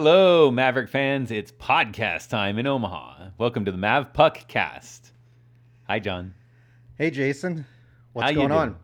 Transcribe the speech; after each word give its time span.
Hello, 0.00 0.48
Maverick 0.52 0.88
fans. 0.88 1.32
It's 1.32 1.50
podcast 1.50 2.28
time 2.28 2.56
in 2.56 2.68
Omaha. 2.68 3.30
Welcome 3.36 3.64
to 3.64 3.72
the 3.72 3.78
Mav 3.78 4.12
Puck 4.12 4.46
Cast. 4.46 5.10
Hi, 5.88 5.98
John. 5.98 6.34
Hey, 6.94 7.10
Jason. 7.10 7.66
What's 8.12 8.30
How 8.30 8.32
going 8.32 8.52
on? 8.52 8.76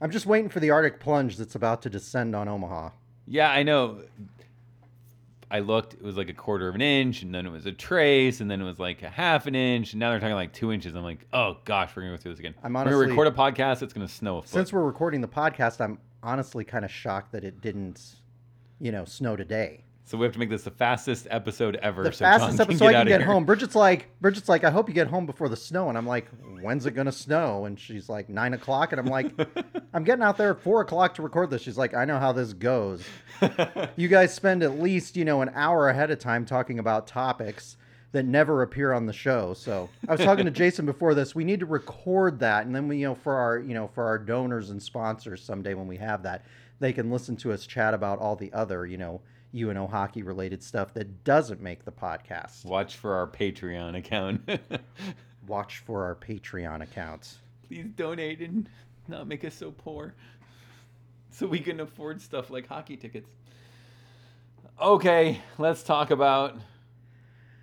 I'm 0.00 0.10
just 0.10 0.24
waiting 0.24 0.48
for 0.48 0.60
the 0.60 0.70
Arctic 0.70 0.98
plunge 0.98 1.36
that's 1.36 1.56
about 1.56 1.82
to 1.82 1.90
descend 1.90 2.34
on 2.34 2.48
Omaha. 2.48 2.88
Yeah, 3.26 3.50
I 3.50 3.62
know. 3.62 4.00
I 5.50 5.58
looked, 5.58 5.92
it 5.92 6.02
was 6.02 6.16
like 6.16 6.30
a 6.30 6.34
quarter 6.34 6.68
of 6.68 6.74
an 6.74 6.80
inch, 6.80 7.20
and 7.20 7.34
then 7.34 7.44
it 7.44 7.52
was 7.52 7.66
a 7.66 7.72
trace, 7.72 8.40
and 8.40 8.50
then 8.50 8.62
it 8.62 8.64
was 8.64 8.78
like 8.78 9.02
a 9.02 9.10
half 9.10 9.46
an 9.46 9.54
inch, 9.54 9.92
and 9.92 10.00
now 10.00 10.08
they're 10.08 10.20
talking 10.20 10.34
like 10.34 10.54
two 10.54 10.72
inches. 10.72 10.94
I'm 10.94 11.04
like, 11.04 11.26
oh 11.34 11.58
gosh, 11.66 11.94
we're 11.94 12.04
gonna 12.04 12.16
go 12.16 12.22
through 12.22 12.32
this 12.32 12.40
again. 12.40 12.54
I'm 12.62 12.72
we're 12.72 12.84
gonna 12.84 12.96
record 12.96 13.26
a 13.26 13.30
podcast, 13.30 13.82
it's 13.82 13.92
gonna 13.92 14.08
snow 14.08 14.38
a 14.38 14.40
foot. 14.40 14.48
Since 14.48 14.72
we're 14.72 14.86
recording 14.86 15.20
the 15.20 15.28
podcast, 15.28 15.82
I'm 15.82 15.98
honestly 16.22 16.64
kind 16.64 16.86
of 16.86 16.90
shocked 16.90 17.32
that 17.32 17.44
it 17.44 17.60
didn't, 17.60 18.14
you 18.80 18.90
know, 18.90 19.04
snow 19.04 19.36
today. 19.36 19.84
So 20.08 20.16
we 20.16 20.24
have 20.24 20.32
to 20.32 20.38
make 20.38 20.48
this 20.48 20.62
the 20.62 20.70
fastest 20.70 21.26
episode 21.30 21.76
ever. 21.76 22.02
The 22.02 22.12
so 22.12 22.24
fastest 22.24 22.56
John 22.56 22.60
episode 22.62 22.86
can 22.86 22.94
I 22.94 22.98
can 23.00 23.08
get 23.08 23.20
here. 23.20 23.26
home. 23.26 23.44
Bridget's 23.44 23.74
like, 23.74 24.08
Bridget's 24.22 24.48
like, 24.48 24.64
I 24.64 24.70
hope 24.70 24.88
you 24.88 24.94
get 24.94 25.06
home 25.06 25.26
before 25.26 25.50
the 25.50 25.56
snow. 25.56 25.90
And 25.90 25.98
I'm 25.98 26.06
like, 26.06 26.28
when's 26.62 26.86
it 26.86 26.92
gonna 26.92 27.12
snow? 27.12 27.66
And 27.66 27.78
she's 27.78 28.08
like, 28.08 28.30
nine 28.30 28.54
o'clock. 28.54 28.92
And 28.92 29.00
I'm 29.00 29.06
like, 29.06 29.32
I'm 29.92 30.04
getting 30.04 30.24
out 30.24 30.38
there 30.38 30.52
at 30.52 30.62
four 30.62 30.80
o'clock 30.80 31.14
to 31.16 31.22
record 31.22 31.50
this. 31.50 31.60
She's 31.60 31.76
like, 31.76 31.92
I 31.92 32.06
know 32.06 32.18
how 32.18 32.32
this 32.32 32.54
goes. 32.54 33.04
You 33.96 34.08
guys 34.08 34.32
spend 34.34 34.62
at 34.62 34.80
least, 34.80 35.16
you 35.16 35.24
know, 35.24 35.42
an 35.42 35.50
hour 35.54 35.88
ahead 35.88 36.10
of 36.10 36.18
time 36.18 36.44
talking 36.44 36.78
about 36.78 37.06
topics 37.06 37.76
that 38.12 38.24
never 38.24 38.62
appear 38.62 38.92
on 38.92 39.06
the 39.06 39.12
show. 39.12 39.54
So 39.54 39.88
I 40.08 40.12
was 40.12 40.20
talking 40.20 40.44
to 40.46 40.50
Jason 40.62 40.86
before 40.86 41.14
this. 41.14 41.34
We 41.34 41.44
need 41.44 41.60
to 41.60 41.66
record 41.66 42.38
that, 42.40 42.66
and 42.66 42.74
then 42.74 42.88
we, 42.88 42.98
you 42.98 43.06
know, 43.06 43.14
for 43.14 43.34
our, 43.34 43.58
you 43.58 43.74
know, 43.74 43.88
for 43.88 44.04
our 44.04 44.18
donors 44.18 44.70
and 44.70 44.82
sponsors 44.82 45.42
someday 45.42 45.74
when 45.74 45.86
we 45.86 45.96
have 45.98 46.22
that, 46.22 46.44
they 46.80 46.92
can 46.92 47.10
listen 47.10 47.36
to 47.36 47.52
us 47.52 47.66
chat 47.66 47.92
about 47.94 48.18
all 48.18 48.36
the 48.36 48.52
other, 48.52 48.86
you 48.86 48.96
know, 48.96 49.20
UNO 49.54 49.86
hockey 49.86 50.22
related 50.22 50.62
stuff 50.62 50.92
that 50.94 51.24
doesn't 51.24 51.60
make 51.60 51.84
the 51.84 51.92
podcast. 51.92 52.64
Watch 52.64 52.96
for 52.96 53.14
our 53.14 53.26
Patreon 53.26 53.96
account. 53.96 54.48
Watch 55.46 55.78
for 55.78 56.04
our 56.04 56.14
Patreon 56.14 56.82
accounts. 56.82 57.38
Please 57.66 57.86
donate 57.96 58.40
and 58.40 58.68
not 59.08 59.26
make 59.26 59.44
us 59.44 59.54
so 59.54 59.70
poor. 59.70 60.14
So 61.30 61.46
we 61.46 61.60
can 61.60 61.80
afford 61.80 62.20
stuff 62.20 62.50
like 62.50 62.66
hockey 62.66 62.96
tickets. 62.96 63.30
Okay, 64.80 65.40
let's 65.56 65.82
talk 65.82 66.10
about 66.10 66.56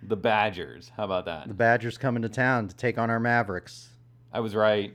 the 0.02 0.16
Badgers. 0.16 0.90
How 0.96 1.04
about 1.04 1.24
that? 1.26 1.48
The 1.48 1.54
Badgers 1.54 1.98
coming 1.98 2.22
to 2.22 2.28
town 2.28 2.68
to 2.68 2.76
take 2.76 2.98
on 2.98 3.10
our 3.10 3.20
Mavericks. 3.20 3.88
I 4.32 4.40
was 4.40 4.54
right. 4.54 4.94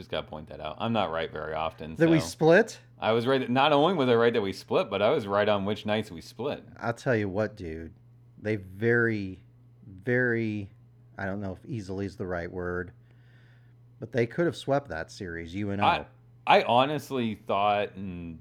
Just 0.00 0.10
got 0.10 0.22
to 0.22 0.26
point 0.28 0.48
that 0.48 0.62
out. 0.62 0.76
I'm 0.78 0.94
not 0.94 1.10
right 1.10 1.30
very 1.30 1.52
often. 1.52 1.94
That 1.96 2.08
we 2.08 2.20
split. 2.20 2.78
I 2.98 3.12
was 3.12 3.26
right. 3.26 3.50
Not 3.50 3.74
only 3.74 3.92
was 3.92 4.08
I 4.08 4.14
right 4.14 4.32
that 4.32 4.40
we 4.40 4.54
split, 4.54 4.88
but 4.88 5.02
I 5.02 5.10
was 5.10 5.26
right 5.26 5.46
on 5.46 5.66
which 5.66 5.84
nights 5.84 6.10
we 6.10 6.22
split. 6.22 6.64
I'll 6.78 6.94
tell 6.94 7.14
you 7.14 7.28
what, 7.28 7.54
dude. 7.54 7.92
They 8.40 8.56
very, 8.56 9.42
very, 9.86 10.70
I 11.18 11.26
don't 11.26 11.38
know 11.38 11.52
if 11.52 11.70
easily 11.70 12.06
is 12.06 12.16
the 12.16 12.26
right 12.26 12.50
word, 12.50 12.92
but 13.98 14.10
they 14.10 14.24
could 14.24 14.46
have 14.46 14.56
swept 14.56 14.88
that 14.88 15.10
series, 15.10 15.54
you 15.54 15.68
and 15.68 15.82
I, 15.82 16.06
I. 16.46 16.60
I 16.60 16.62
honestly 16.62 17.34
thought, 17.46 17.94
and 17.94 18.38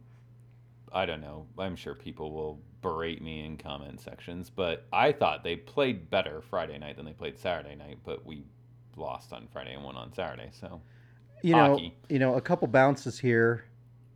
I 0.93 1.05
don't 1.05 1.19
know, 1.19 1.45
I'm 1.57 1.75
sure 1.75 1.93
people 1.93 2.31
will 2.31 2.61
berate 2.81 3.21
me 3.21 3.43
in 3.43 3.57
comment 3.57 3.99
sections, 3.99 4.49
but 4.49 4.85
I 4.93 5.11
thought 5.11 5.43
they 5.43 5.57
played 5.57 6.09
better 6.09 6.39
Friday 6.39 6.77
night 6.77 6.95
than 6.95 7.05
they 7.05 7.11
played 7.11 7.37
Saturday 7.37 7.75
night, 7.75 7.97
but 8.05 8.25
we 8.25 8.45
lost 8.95 9.33
on 9.33 9.49
Friday 9.51 9.73
and 9.73 9.83
won 9.83 9.97
on 9.97 10.13
Saturday. 10.13 10.51
So, 10.53 10.81
You 11.41 11.55
know, 11.55 11.71
hockey. 11.73 11.95
you 12.09 12.19
know, 12.19 12.35
a 12.35 12.41
couple 12.41 12.67
bounces 12.67 13.19
here, 13.19 13.63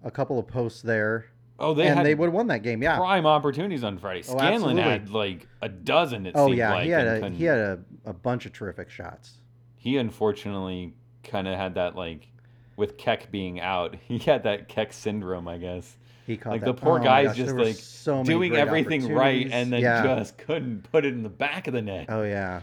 a 0.03 0.11
couple 0.11 0.37
of 0.39 0.47
posts 0.47 0.81
there, 0.81 1.27
oh, 1.59 1.73
they 1.73 1.87
and 1.87 2.05
they 2.05 2.15
would 2.15 2.27
have 2.27 2.33
won 2.33 2.47
that 2.47 2.63
game. 2.63 2.81
Yeah. 2.83 2.97
prime 2.97 3.25
opportunities 3.25 3.83
on 3.83 3.97
Friday. 3.97 4.19
Oh, 4.27 4.37
Scanlan 4.37 4.77
absolutely. 4.79 4.83
had 4.83 5.09
like 5.09 5.47
a 5.61 5.69
dozen, 5.69 6.25
it 6.25 6.33
Oh 6.35 6.47
seemed 6.47 6.57
yeah, 6.57 6.73
like. 6.73 6.83
he 6.83 6.89
had 6.89 7.07
a 7.07 7.29
he 7.29 7.43
had 7.45 7.57
a, 7.59 7.79
a 8.05 8.13
bunch 8.13 8.45
of 8.45 8.53
terrific 8.53 8.89
shots. 8.89 9.37
he 9.77 9.97
unfortunately 9.97 10.93
kind 11.23 11.47
of 11.47 11.55
had 11.57 11.75
that 11.75 11.95
like 11.95 12.27
with 12.75 12.97
Keck 12.97 13.31
being 13.31 13.59
out, 13.59 13.95
he 14.07 14.17
had 14.17 14.43
that 14.43 14.67
Keck 14.67 14.93
syndrome, 14.93 15.47
I 15.47 15.57
guess. 15.57 15.95
He 16.25 16.37
caught 16.37 16.51
Like 16.51 16.61
that. 16.61 16.67
the 16.67 16.73
poor 16.73 16.99
oh 16.99 17.03
guy's 17.03 17.27
gosh, 17.27 17.35
just 17.37 17.55
like 17.55 17.75
so 17.75 18.23
doing 18.23 18.55
everything 18.55 19.11
right 19.13 19.47
and 19.51 19.71
then 19.73 19.81
yeah. 19.81 20.03
just 20.03 20.37
couldn't 20.37 20.89
put 20.89 21.03
it 21.05 21.13
in 21.13 21.21
the 21.21 21.29
back 21.29 21.67
of 21.67 21.73
the 21.73 21.81
net. 21.81 22.05
Oh 22.09 22.23
yeah, 22.23 22.61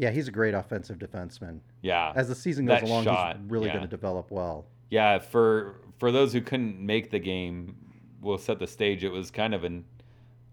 yeah. 0.00 0.10
He's 0.10 0.26
a 0.28 0.32
great 0.32 0.54
offensive 0.54 0.98
defenseman. 0.98 1.60
yeah. 1.82 2.12
As 2.16 2.28
the 2.28 2.34
season 2.34 2.66
goes 2.66 2.80
That 2.80 2.88
along, 2.88 3.04
shot, 3.04 3.36
he's 3.40 3.50
really 3.50 3.66
yeah. 3.66 3.74
going 3.74 3.84
to 3.84 3.88
develop 3.90 4.30
well. 4.30 4.66
Yeah, 4.90 5.18
for 5.20 5.76
for 5.98 6.10
those 6.10 6.32
who 6.32 6.40
couldn't 6.40 6.80
make 6.84 7.10
the 7.10 7.18
game, 7.20 7.76
we'll 8.20 8.38
set 8.38 8.58
the 8.58 8.66
stage. 8.66 9.04
It 9.04 9.10
was 9.10 9.30
kind 9.30 9.54
of 9.54 9.62
an 9.64 9.84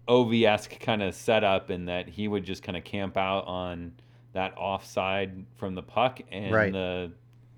OV-esque 0.06 0.78
kind 0.80 1.02
of 1.02 1.14
setup 1.14 1.70
in 1.70 1.86
that 1.86 2.08
he 2.08 2.28
would 2.28 2.44
just 2.44 2.62
kind 2.62 2.76
of 2.76 2.84
camp 2.84 3.16
out 3.16 3.46
on 3.46 3.92
that 4.32 4.54
offside 4.56 5.44
from 5.56 5.74
the 5.74 5.82
puck 5.82 6.20
and 6.30 6.52
Right. 6.54 6.72
the 6.72 7.12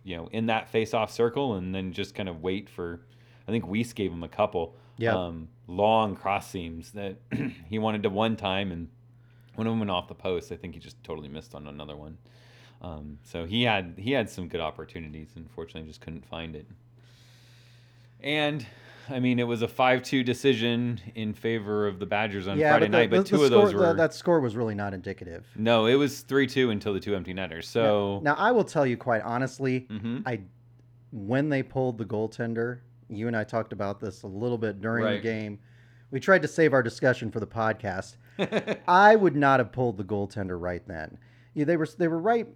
you 0.05 0.17
know 0.17 0.29
in 0.33 0.47
that 0.47 0.69
face-off 0.71 1.11
circle, 1.11 1.55
and 1.57 1.75
then 1.75 1.93
just 1.93 2.15
kind 2.15 2.29
of 2.29 2.43
wait 2.43 2.69
for. 2.71 3.01
I 3.47 3.51
think 3.53 3.67
Weiss 3.67 3.93
gave 3.93 4.13
him 4.13 4.23
a 4.23 4.29
couple 4.29 4.77
um, 5.17 5.49
long 5.67 6.15
cross 6.15 6.49
seams 6.49 6.93
that 6.93 7.17
he 7.69 7.79
wanted 7.79 8.03
to 8.05 8.11
one 8.11 8.37
time, 8.37 8.71
and 8.73 8.89
one 9.61 9.67
of 9.67 9.73
them 9.73 9.79
went 9.81 9.91
off 9.91 10.09
the 10.09 10.15
post. 10.15 10.51
I 10.53 10.57
think 10.57 10.73
he 10.73 10.81
just 10.81 11.03
totally 11.05 11.29
missed 11.29 11.55
on 11.55 11.67
another 11.67 11.95
one. 11.95 12.17
Um, 12.81 13.19
so 13.23 13.45
he 13.45 13.63
had 13.65 13.93
he 13.99 14.13
had 14.13 14.31
some 14.31 14.49
good 14.49 14.63
opportunities. 14.63 15.29
Unfortunately, 15.37 15.87
just 15.87 16.01
couldn't 16.01 16.25
find 16.25 16.57
it. 16.57 16.67
And 18.23 18.67
I 19.11 19.21
mean, 19.21 19.39
it 19.39 19.47
was 19.47 19.61
a 19.61 19.69
five-two 19.69 20.23
decision 20.25 20.99
in 21.15 21.35
favor 21.35 21.87
of 21.87 21.99
the 21.99 22.07
Badgers 22.07 22.49
on 22.49 22.59
Friday 22.59 22.87
the- 22.87 22.89
night, 22.89 23.11
but 23.11 23.19
the- 23.19 23.25
two 23.25 23.37
the 23.37 23.45
of 23.45 23.51
those 23.51 23.75
were 23.75 23.81
the- 23.89 23.93
that 23.95 24.15
score 24.15 24.41
was 24.41 24.57
really 24.57 24.75
not 24.75 24.95
indicative. 24.95 25.47
no. 25.57 25.85
It 25.85 25.97
was 25.97 26.21
three-two 26.23 26.71
until 26.71 26.95
the 26.95 27.01
two 27.01 27.15
empty 27.15 27.35
netters. 27.35 27.69
So 27.69 28.21
now 28.23 28.35
I 28.39 28.53
will 28.53 28.65
tell 28.65 28.87
you 28.87 28.97
quite 28.97 29.21
honestly, 29.25 29.87
Mhm. 29.91 30.23
I 30.25 30.41
when 31.13 31.51
they 31.51 31.63
pulled 31.63 31.99
the 31.99 32.05
goaltender, 32.07 32.79
you 33.11 33.27
and 33.27 33.37
I 33.37 33.45
talked 33.45 33.75
about 33.75 34.01
this 34.01 34.23
a 34.23 34.27
little 34.27 34.57
bit 34.59 34.81
during 34.81 35.05
the 35.05 35.19
game. 35.21 35.59
We 36.13 36.19
tried 36.19 36.41
to 36.43 36.49
save 36.49 36.73
our 36.73 36.83
discussion 36.83 37.31
for 37.31 37.41
the 37.41 37.47
podcast. 37.47 38.17
I 38.89 39.17
would 39.17 39.37
not 39.37 39.61
have 39.61 39.73
pulled 39.73 39.97
the 39.97 40.05
goaltender 40.05 40.61
right 40.61 40.87
then. 40.87 41.19
Yeah, 41.55 41.65
they 41.65 41.77
were 41.77 41.89
they 41.99 42.09
were 42.09 42.19
right 42.19 42.47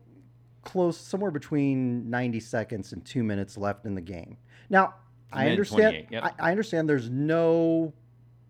close, 0.62 0.96
somewhere 0.96 1.30
between 1.30 2.08
90 2.08 2.40
seconds 2.40 2.92
and 2.92 3.04
two 3.04 3.22
minutes 3.22 3.56
left 3.56 3.86
in 3.86 3.94
the 3.94 4.00
game. 4.00 4.38
Now 4.70 4.94
I 5.32 5.48
understand. 5.48 6.06
yep. 6.10 6.24
I, 6.24 6.48
I 6.48 6.50
understand. 6.50 6.88
There's 6.88 7.10
no 7.10 7.92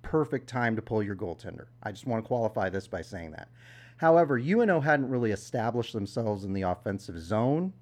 perfect 0.02 0.48
time 0.48 0.76
to 0.76 0.82
pull 0.82 1.02
your 1.02 1.16
goaltender. 1.16 1.66
I 1.82 1.90
just 1.90 2.06
want 2.06 2.22
to 2.22 2.26
qualify 2.26 2.68
this 2.68 2.86
by 2.86 3.02
saying 3.02 3.32
that. 3.32 3.48
However, 3.96 4.38
UNO 4.38 4.80
hadn't 4.80 5.08
really 5.08 5.32
established 5.32 5.92
themselves 5.92 6.44
in 6.44 6.52
the 6.52 6.62
offensive 6.62 7.18
zone 7.18 7.72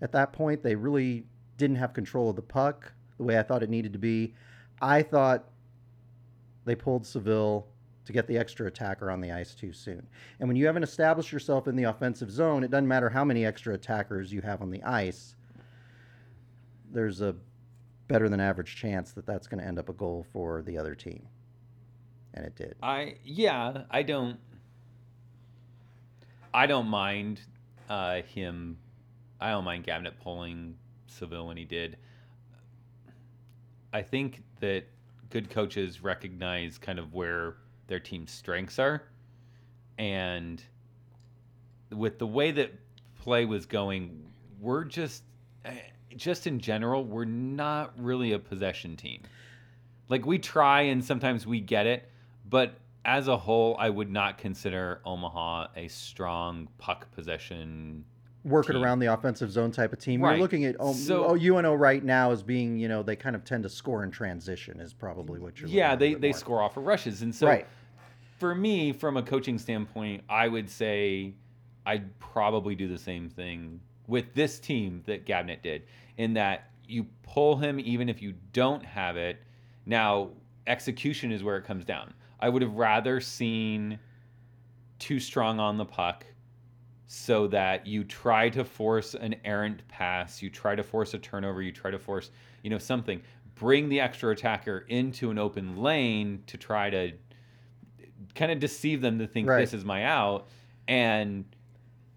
at 0.00 0.12
that 0.12 0.32
point. 0.32 0.62
They 0.62 0.74
really 0.74 1.26
didn't 1.56 1.76
have 1.76 1.92
control 1.92 2.30
of 2.30 2.36
the 2.36 2.42
puck 2.42 2.92
the 3.16 3.24
way 3.24 3.38
I 3.38 3.42
thought 3.42 3.62
it 3.62 3.70
needed 3.70 3.92
to 3.94 3.98
be. 3.98 4.34
I 4.80 5.02
thought 5.02 5.48
they 6.64 6.74
pulled 6.74 7.06
Saville 7.06 7.66
to 8.06 8.12
get 8.12 8.26
the 8.26 8.38
extra 8.38 8.66
attacker 8.66 9.10
on 9.10 9.20
the 9.20 9.32
ice 9.32 9.54
too 9.54 9.72
soon. 9.72 10.06
And 10.40 10.48
when 10.48 10.56
you 10.56 10.66
haven't 10.66 10.84
established 10.84 11.32
yourself 11.32 11.68
in 11.68 11.76
the 11.76 11.84
offensive 11.84 12.30
zone, 12.30 12.64
it 12.64 12.70
doesn't 12.70 12.88
matter 12.88 13.10
how 13.10 13.24
many 13.24 13.44
extra 13.44 13.74
attackers 13.74 14.32
you 14.32 14.40
have 14.40 14.62
on 14.62 14.70
the 14.70 14.82
ice. 14.82 15.34
There's 16.90 17.20
a 17.20 17.34
better 18.08 18.28
than 18.28 18.40
average 18.40 18.76
chance 18.76 19.12
that 19.12 19.26
that's 19.26 19.48
going 19.48 19.60
to 19.60 19.66
end 19.66 19.78
up 19.78 19.88
a 19.88 19.92
goal 19.92 20.24
for 20.32 20.62
the 20.62 20.78
other 20.78 20.94
team. 20.94 21.26
And 22.34 22.44
it 22.44 22.54
did. 22.54 22.76
I 22.82 23.16
yeah, 23.24 23.84
I 23.90 24.02
don't 24.02 24.38
I 26.54 26.66
don't 26.66 26.86
mind 26.86 27.40
uh, 27.88 28.22
him. 28.22 28.78
I 29.40 29.50
don't 29.50 29.64
mind 29.64 29.84
Gabinet 29.84 30.20
pulling 30.22 30.76
Saville 31.06 31.46
when 31.46 31.56
he 31.56 31.64
did. 31.64 31.96
I 33.92 34.02
think 34.02 34.42
that 34.60 34.84
good 35.30 35.50
coaches 35.50 36.02
recognize 36.02 36.78
kind 36.78 36.98
of 36.98 37.14
where 37.14 37.56
their 37.86 38.00
team's 38.00 38.30
strengths 38.30 38.78
are, 38.78 39.02
and 39.98 40.62
with 41.90 42.18
the 42.18 42.26
way 42.26 42.50
that 42.50 42.72
play 43.20 43.44
was 43.44 43.66
going, 43.66 44.24
we're 44.60 44.84
just 44.84 45.22
eh, 45.64 45.72
just 46.16 46.46
in 46.46 46.58
general, 46.58 47.04
we're 47.04 47.24
not 47.24 47.92
really 47.98 48.32
a 48.32 48.38
possession 48.38 48.96
team. 48.96 49.22
Like 50.08 50.24
we 50.24 50.38
try 50.38 50.82
and 50.82 51.04
sometimes 51.04 51.46
we 51.46 51.60
get 51.60 51.86
it, 51.86 52.10
but 52.48 52.78
as 53.04 53.28
a 53.28 53.36
whole, 53.36 53.76
I 53.78 53.88
would 53.88 54.10
not 54.10 54.38
consider 54.38 55.00
Omaha 55.04 55.68
a 55.76 55.88
strong 55.88 56.68
puck 56.78 57.10
possession. 57.12 58.04
Working 58.46 58.74
team. 58.76 58.84
around 58.84 59.00
the 59.00 59.12
offensive 59.12 59.50
zone 59.50 59.70
type 59.72 59.92
of 59.92 59.98
team. 59.98 60.22
Right. 60.22 60.32
You're 60.32 60.40
looking 60.40 60.64
at 60.64 60.76
oh, 60.78 60.92
So- 60.92 61.24
oh, 61.26 61.34
UNO 61.36 61.74
right 61.74 62.02
now 62.02 62.30
as 62.30 62.42
being, 62.42 62.78
you 62.78 62.88
know, 62.88 63.02
they 63.02 63.16
kind 63.16 63.34
of 63.36 63.44
tend 63.44 63.62
to 63.64 63.68
score 63.68 64.04
in 64.04 64.10
transition 64.10 64.80
is 64.80 64.92
probably 64.92 65.40
what 65.40 65.60
you're 65.60 65.68
Yeah, 65.68 65.92
looking 65.92 65.92
at 65.92 65.94
a 65.94 66.14
they 66.14 66.20
they 66.20 66.28
more. 66.28 66.38
score 66.38 66.62
off 66.62 66.76
of 66.76 66.84
rushes, 66.86 67.22
and 67.22 67.34
so 67.34 67.46
right. 67.48 67.66
for 68.38 68.54
me, 68.54 68.92
from 68.92 69.16
a 69.16 69.22
coaching 69.22 69.58
standpoint, 69.58 70.22
I 70.28 70.48
would 70.48 70.70
say 70.70 71.34
I'd 71.84 72.18
probably 72.18 72.74
do 72.74 72.88
the 72.88 72.98
same 72.98 73.28
thing 73.28 73.80
with 74.06 74.32
this 74.34 74.58
team 74.60 75.02
that 75.06 75.26
Gabinet 75.26 75.62
did, 75.62 75.82
in 76.16 76.34
that 76.34 76.70
you 76.88 77.06
pull 77.24 77.56
him 77.56 77.80
even 77.80 78.08
if 78.08 78.22
you 78.22 78.34
don't 78.52 78.84
have 78.84 79.16
it. 79.16 79.38
Now, 79.86 80.30
execution 80.68 81.32
is 81.32 81.42
where 81.42 81.56
it 81.56 81.64
comes 81.64 81.84
down. 81.84 82.14
I 82.38 82.48
would 82.48 82.62
have 82.62 82.74
rather 82.74 83.20
seen 83.20 83.98
too 84.98 85.18
strong 85.20 85.58
on 85.60 85.76
the 85.76 85.84
puck 85.84 86.24
so 87.06 87.46
that 87.48 87.86
you 87.86 88.02
try 88.04 88.48
to 88.50 88.64
force 88.64 89.14
an 89.14 89.36
errant 89.44 89.86
pass, 89.88 90.42
you 90.42 90.50
try 90.50 90.74
to 90.74 90.82
force 90.82 91.14
a 91.14 91.18
turnover, 91.18 91.62
you 91.62 91.72
try 91.72 91.90
to 91.90 91.98
force, 91.98 92.30
you 92.62 92.70
know, 92.70 92.78
something. 92.78 93.22
Bring 93.54 93.88
the 93.88 94.00
extra 94.00 94.30
attacker 94.32 94.84
into 94.88 95.30
an 95.30 95.38
open 95.38 95.76
lane 95.76 96.42
to 96.48 96.58
try 96.58 96.90
to 96.90 97.12
kind 98.34 98.50
of 98.52 98.58
deceive 98.58 99.00
them 99.00 99.18
to 99.18 99.26
think 99.26 99.48
Right. 99.48 99.60
this 99.60 99.72
is 99.72 99.84
my 99.84 100.04
out 100.04 100.48
and 100.88 101.44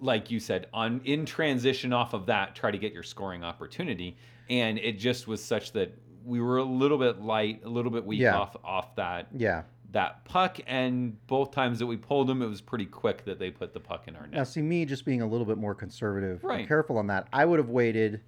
like 0.01 0.29
you 0.31 0.39
said 0.39 0.67
on 0.73 1.01
in 1.05 1.25
transition 1.25 1.91
off 1.93 2.13
of 2.13 2.25
that 2.27 2.55
try 2.55 2.71
to 2.71 2.77
get 2.77 2.93
your 2.93 3.03
scoring 3.03 3.43
opportunity 3.43 4.15
and 4.49 4.77
it 4.79 4.93
just 4.99 5.27
was 5.27 5.43
such 5.43 5.71
that 5.73 5.93
we 6.25 6.39
were 6.41 6.57
a 6.57 6.63
little 6.63 6.97
bit 6.97 7.21
light 7.21 7.61
a 7.65 7.69
little 7.69 7.91
bit 7.91 8.05
weak 8.05 8.19
Yeah. 8.19 8.37
off 8.37 8.55
off 8.63 8.95
that 8.95 9.27
Yeah. 9.35 9.63
That 9.91 10.23
puck 10.25 10.59
and 10.67 11.25
both 11.27 11.51
times 11.51 11.79
that 11.79 11.87
we 11.87 11.97
pulled 11.97 12.27
them 12.27 12.41
it 12.41 12.47
was 12.47 12.61
pretty 12.61 12.85
quick 12.85 13.25
that 13.25 13.39
they 13.39 13.49
put 13.49 13.73
the 13.73 13.79
puck 13.79 14.07
in 14.07 14.15
our 14.15 14.23
net. 14.23 14.33
Now, 14.33 14.43
see, 14.43 14.61
me 14.61 14.85
just 14.85 15.03
being 15.05 15.21
a 15.21 15.27
little 15.27 15.45
bit 15.45 15.57
more 15.57 15.73
conservative, 15.73 16.41
and 16.43 16.49
Right. 16.49 16.67
careful 16.67 16.97
on 16.97 17.07
that. 17.07 17.27
I 17.33 17.45
would 17.45 17.57
have 17.59 17.69
waited 17.69 18.21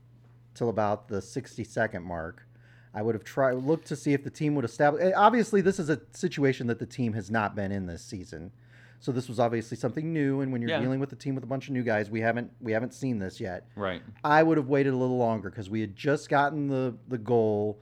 till 0.56 0.70
about 0.70 1.08
the 1.08 1.22
60 1.22 1.64
second 1.64 2.04
mark. 2.04 2.48
I 2.94 3.02
would 3.04 3.16
have 3.16 3.24
tried 3.24 3.54
looked 3.54 3.88
to 3.88 3.96
see 3.96 4.14
if 4.14 4.24
the 4.24 4.30
team 4.30 4.56
would 4.56 4.66
establish. 4.66 5.02
eh, 5.04 5.12
Obviously, 5.16 5.62
this 5.62 5.80
is 5.80 5.90
a 5.90 6.02
situation 6.12 6.68
that 6.68 6.80
the 6.80 6.86
team 6.86 7.14
has 7.14 7.30
not 7.32 7.56
been 7.56 7.72
in 7.72 7.86
this 7.86 8.04
season, 8.04 8.52
so 9.00 9.12
this 9.12 9.30
was 9.30 9.40
obviously 9.40 9.78
something 9.78 10.12
new. 10.12 10.42
And 10.42 10.52
when 10.52 10.62
you're 10.62 10.72
Yeah. 10.72 10.80
dealing 10.82 11.00
with 11.00 11.14
a 11.14 11.16
team 11.16 11.36
with 11.36 11.44
a 11.44 11.48
bunch 11.48 11.68
of 11.68 11.74
new 11.74 11.84
guys, 11.84 12.10
we 12.10 12.22
haven't 12.22 12.52
we 12.60 12.72
haven't 12.72 12.94
seen 12.94 13.20
this 13.20 13.40
yet. 13.40 13.68
right 13.76 14.02
I 14.24 14.44
would 14.44 14.58
have 14.58 14.68
waited 14.68 14.94
a 14.94 14.98
little 14.98 15.18
longer 15.18 15.50
because 15.50 15.70
we 15.70 15.82
had 15.82 15.96
just 15.96 16.28
gotten 16.28 16.68
the 16.68 16.96
the 17.08 17.18
goal 17.20 17.80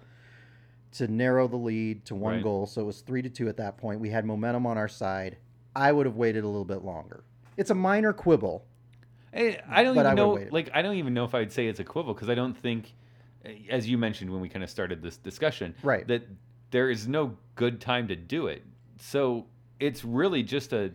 to 0.93 1.07
narrow 1.07 1.47
the 1.47 1.57
lead 1.57 2.05
to 2.05 2.15
one 2.15 2.35
Right. 2.35 2.43
goal, 2.43 2.65
so 2.65 2.81
it 2.81 2.85
was 2.85 3.01
three 3.01 3.21
to 3.21 3.29
two 3.29 3.47
at 3.47 3.57
that 3.57 3.77
point. 3.77 3.99
We 3.99 4.09
had 4.09 4.25
momentum 4.25 4.65
on 4.65 4.77
our 4.77 4.87
side. 4.87 5.37
I 5.75 5.91
would 5.91 6.05
have 6.05 6.15
waited 6.15 6.43
a 6.43 6.47
little 6.47 6.65
bit 6.65 6.83
longer. 6.83 7.23
It's 7.57 7.69
a 7.69 7.75
minor 7.75 8.11
quibble. 8.13 8.65
Eh, 9.33 9.55
I 9.69 9.83
don't 9.83 9.95
But 9.95 10.07
I 10.07 10.13
even 10.13 10.27
would've 10.29 10.45
know 10.45 10.51
like 10.51 10.69
I 10.73 10.81
don't 10.81 10.95
even 10.95 11.13
know 11.13 11.25
if 11.25 11.35
I'd 11.35 11.51
say 11.51 11.67
it's 11.67 11.79
equivalent 11.79 12.17
because 12.17 12.29
I 12.29 12.35
don't 12.35 12.57
think 12.57 12.93
eh, 13.45 13.53
as 13.69 13.87
you 13.87 13.97
mentioned 13.97 14.31
when 14.31 14.41
we 14.41 14.49
kind 14.49 14.63
of 14.63 14.69
started 14.69 15.01
this 15.03 15.17
discussion 15.17 15.75
Right. 15.83 16.07
that 16.07 16.23
there 16.71 16.89
is 16.89 17.07
no 17.07 17.37
good 17.55 17.79
time 17.79 18.07
to 18.07 18.15
do 18.15 18.47
it. 18.47 18.63
So 18.97 19.45
it's 19.79 20.03
really 20.03 20.41
just 20.41 20.73
a 20.73 20.91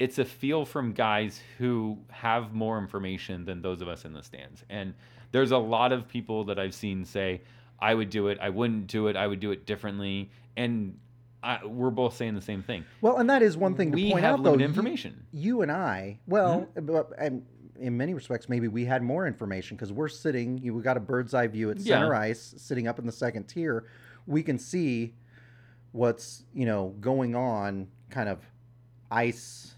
it's 0.00 0.18
a 0.18 0.24
feel 0.24 0.64
from 0.64 0.92
guys 0.92 1.40
who 1.58 1.96
have 2.10 2.52
more 2.52 2.78
information 2.78 3.44
than 3.44 3.62
those 3.62 3.80
of 3.80 3.86
us 3.86 4.04
in 4.04 4.12
the 4.12 4.22
stands. 4.24 4.64
And 4.68 4.94
there's 5.30 5.52
a 5.52 5.58
lot 5.58 5.92
of 5.92 6.08
people 6.08 6.42
that 6.46 6.58
I've 6.58 6.74
seen 6.74 7.04
say, 7.04 7.42
I 7.82 7.92
would 7.94 8.08
do 8.10 8.28
it, 8.28 8.38
I 8.40 8.48
wouldn't 8.48 8.86
do 8.86 9.08
it, 9.08 9.16
I 9.16 9.26
would 9.26 9.40
do 9.40 9.50
it 9.50 9.66
differently. 9.66 10.30
And 10.56 10.96
I, 11.42 11.66
we're 11.66 11.90
both 11.90 12.14
saying 12.16 12.36
the 12.36 12.40
same 12.40 12.62
thing. 12.62 12.84
Well, 13.00 13.16
and 13.18 13.28
that 13.28 13.42
is 13.42 13.56
one 13.56 13.74
thing 13.74 13.90
to 13.90 13.96
we 13.96 14.12
point 14.12 14.22
have 14.22 14.34
out, 14.34 14.44
though. 14.44 14.50
limited 14.52 14.60
You- 14.62 14.68
information. 14.68 15.26
You, 15.32 15.62
and 15.62 15.72
I, 15.72 16.20
well, 16.28 16.68
Mm-hmm. 16.76 16.86
but, 16.86 17.10
and 17.18 17.44
in 17.80 17.96
many 17.96 18.14
respects, 18.14 18.48
maybe 18.48 18.68
we 18.68 18.84
had 18.84 19.02
more 19.02 19.26
information 19.26 19.76
because 19.76 19.92
we're 19.92 20.06
sitting. 20.08 20.58
You 20.58 20.72
we 20.74 20.82
got 20.82 20.96
a 20.96 21.00
bird's 21.00 21.34
eye 21.34 21.48
view 21.48 21.70
at 21.72 21.78
Yeah. 21.78 21.96
center 21.96 22.14
ice, 22.14 22.54
sitting 22.56 22.86
up 22.86 23.00
in 23.00 23.06
the 23.06 23.10
second 23.12 23.44
tier. 23.48 23.86
We 24.28 24.44
can 24.44 24.56
see 24.60 25.14
what's 25.90 26.44
you 26.54 26.64
know 26.64 26.94
going 27.00 27.34
on, 27.34 27.88
kind 28.10 28.28
of 28.28 28.38
ice 29.10 29.74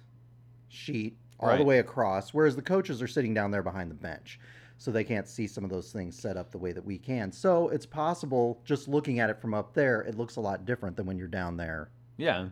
sheet 0.68 1.16
all 1.40 1.56
the 1.56 1.64
way 1.64 1.78
across. 1.78 2.34
Whereas 2.34 2.56
the 2.56 2.62
coaches 2.62 3.00
are 3.00 3.06
sitting 3.08 3.32
down 3.32 3.50
there 3.50 3.62
behind 3.62 3.90
the 3.90 3.94
bench, 3.94 4.38
so 4.78 4.90
they 4.90 5.04
can't 5.04 5.28
see 5.28 5.46
some 5.46 5.64
of 5.64 5.70
those 5.70 5.92
things 5.92 6.18
set 6.18 6.36
up 6.36 6.50
the 6.50 6.58
way 6.58 6.72
that 6.72 6.84
we 6.84 6.98
can. 6.98 7.30
So 7.32 7.68
it's 7.68 7.86
possible, 7.86 8.60
just 8.64 8.88
looking 8.88 9.20
at 9.20 9.30
it 9.30 9.40
from 9.40 9.54
up 9.54 9.72
there, 9.74 10.00
it 10.02 10.16
looks 10.16 10.36
a 10.36 10.40
lot 10.40 10.64
different 10.64 10.96
than 10.96 11.06
when 11.06 11.16
you're 11.16 11.28
down 11.28 11.56
there. 11.56 11.90
Yeah. 12.16 12.48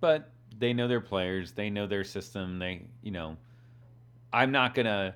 But 0.00 0.30
they 0.58 0.72
know 0.72 0.88
their 0.88 1.00
players, 1.00 1.52
they 1.52 1.70
know 1.70 1.86
their 1.86 2.04
system, 2.04 2.58
they, 2.58 2.82
you 3.02 3.10
know, 3.10 3.36
I'm 4.32 4.52
not 4.52 4.74
going 4.74 4.86
to 4.86 5.14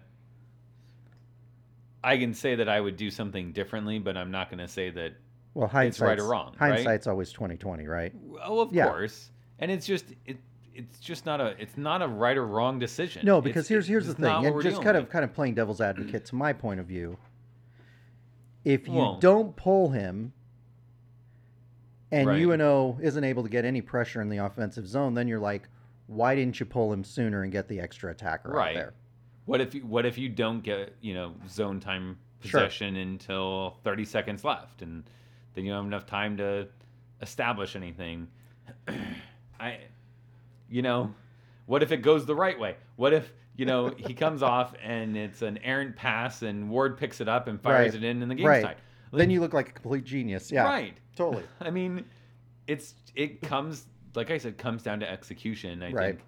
I 2.04 2.18
can 2.18 2.34
say 2.34 2.54
that 2.54 2.68
I 2.68 2.80
would 2.80 2.96
do 2.96 3.10
something 3.10 3.50
differently, 3.52 3.98
but 3.98 4.16
I'm 4.16 4.30
not 4.30 4.48
going 4.48 4.60
to 4.60 4.68
say 4.68 4.90
that 4.90 5.14
Well, 5.54 5.66
hindsight's 5.66 6.00
right 6.00 6.18
or 6.20 6.28
wrong, 6.28 6.54
right? 6.60 6.74
Hindsight's 6.74 7.08
always 7.08 7.32
twenty 7.32 7.56
twenty, 7.56 7.88
right? 7.88 8.12
oh, 8.44 8.60
of 8.60 8.72
Yeah. 8.72 8.88
course. 8.88 9.30
And 9.58 9.70
it's 9.72 9.86
just 9.86 10.04
it 10.24 10.38
it's 10.76 10.98
just 11.00 11.26
not 11.26 11.40
a 11.40 11.54
it's 11.58 11.76
not 11.76 12.02
a 12.02 12.08
right 12.08 12.36
or 12.36 12.46
wrong 12.46 12.78
decision. 12.78 13.24
No, 13.24 13.40
because 13.40 13.66
here's 13.68 13.84
it's 13.84 13.88
here's 13.88 14.06
the 14.06 14.14
thing, 14.14 14.46
and 14.46 14.62
just 14.62 14.82
kind 14.82 14.96
of 14.96 15.08
kind 15.08 15.24
of 15.24 15.32
playing 15.32 15.54
devil's 15.54 15.80
advocate 15.80 16.24
to 16.26 16.34
my 16.34 16.52
point 16.52 16.80
of 16.80 16.86
view. 16.86 17.16
If 18.64 18.86
you 18.88 18.94
Well- 18.94 19.18
don't 19.18 19.54
pull 19.56 19.90
him, 19.90 20.32
and 22.10 22.28
Right. 22.28 22.40
UNO 22.40 22.98
isn't 23.02 23.22
able 23.24 23.42
to 23.42 23.48
get 23.48 23.64
any 23.64 23.80
pressure 23.80 24.20
in 24.20 24.28
the 24.28 24.38
offensive 24.38 24.86
zone, 24.86 25.14
then 25.14 25.26
you're 25.28 25.40
like, 25.40 25.68
why 26.06 26.34
didn't 26.34 26.58
you 26.60 26.66
pull 26.66 26.92
him 26.92 27.02
sooner 27.04 27.42
and 27.42 27.50
get 27.52 27.68
the 27.68 27.80
extra 27.80 28.10
attacker 28.10 28.50
out 28.50 28.56
Right. 28.56 28.74
there? 28.74 28.94
What 29.44 29.60
if 29.60 29.74
you, 29.74 29.82
what 29.86 30.04
if 30.06 30.18
you 30.18 30.28
don't 30.28 30.60
get 30.62 30.94
you 31.00 31.14
know 31.14 31.34
zone 31.48 31.80
time 31.80 32.18
Sure. 32.40 32.60
possession 32.60 32.96
until 32.96 33.78
30 33.84 34.04
seconds 34.04 34.44
left, 34.44 34.82
and 34.82 35.04
then 35.54 35.64
you 35.64 35.70
don't 35.72 35.84
have 35.84 35.86
enough 35.86 36.06
time 36.06 36.36
to 36.36 36.68
establish 37.22 37.74
anything? 37.76 38.28
I, 39.60 39.78
you 40.68 40.82
know, 40.82 41.14
what 41.66 41.82
if 41.82 41.92
it 41.92 41.98
goes 41.98 42.26
the 42.26 42.34
right 42.34 42.58
way? 42.58 42.76
What 42.96 43.12
if 43.12 43.32
you 43.56 43.66
know 43.66 43.92
he 43.96 44.14
comes 44.14 44.42
off 44.52 44.74
and 44.82 45.16
it's 45.16 45.42
an 45.42 45.58
errant 45.58 45.96
pass 45.96 46.42
and 46.42 46.68
Ward 46.70 46.96
picks 46.98 47.20
it 47.20 47.28
up 47.28 47.48
and 47.48 47.60
fires 47.60 47.94
Right. 47.94 48.02
it 48.02 48.04
in 48.04 48.22
and 48.22 48.30
the 48.30 48.34
game's 48.34 48.46
Right. 48.48 48.62
tied? 48.62 48.76
then 49.12 49.30
you 49.30 49.40
look 49.40 49.54
like 49.54 49.68
a 49.70 49.72
complete 49.72 50.04
genius. 50.04 50.52
Yeah, 50.52 50.64
Right. 50.64 50.94
totally. 51.14 51.44
I 51.60 51.70
mean, 51.70 52.04
it's 52.66 52.94
it 53.14 53.40
comes 53.40 53.86
like 54.14 54.30
I 54.30 54.38
said 54.38 54.58
comes 54.58 54.82
down 54.82 55.00
to 55.00 55.10
execution. 55.10 55.82
I 55.82 55.90
Right. 55.92 56.06
think 56.16 56.24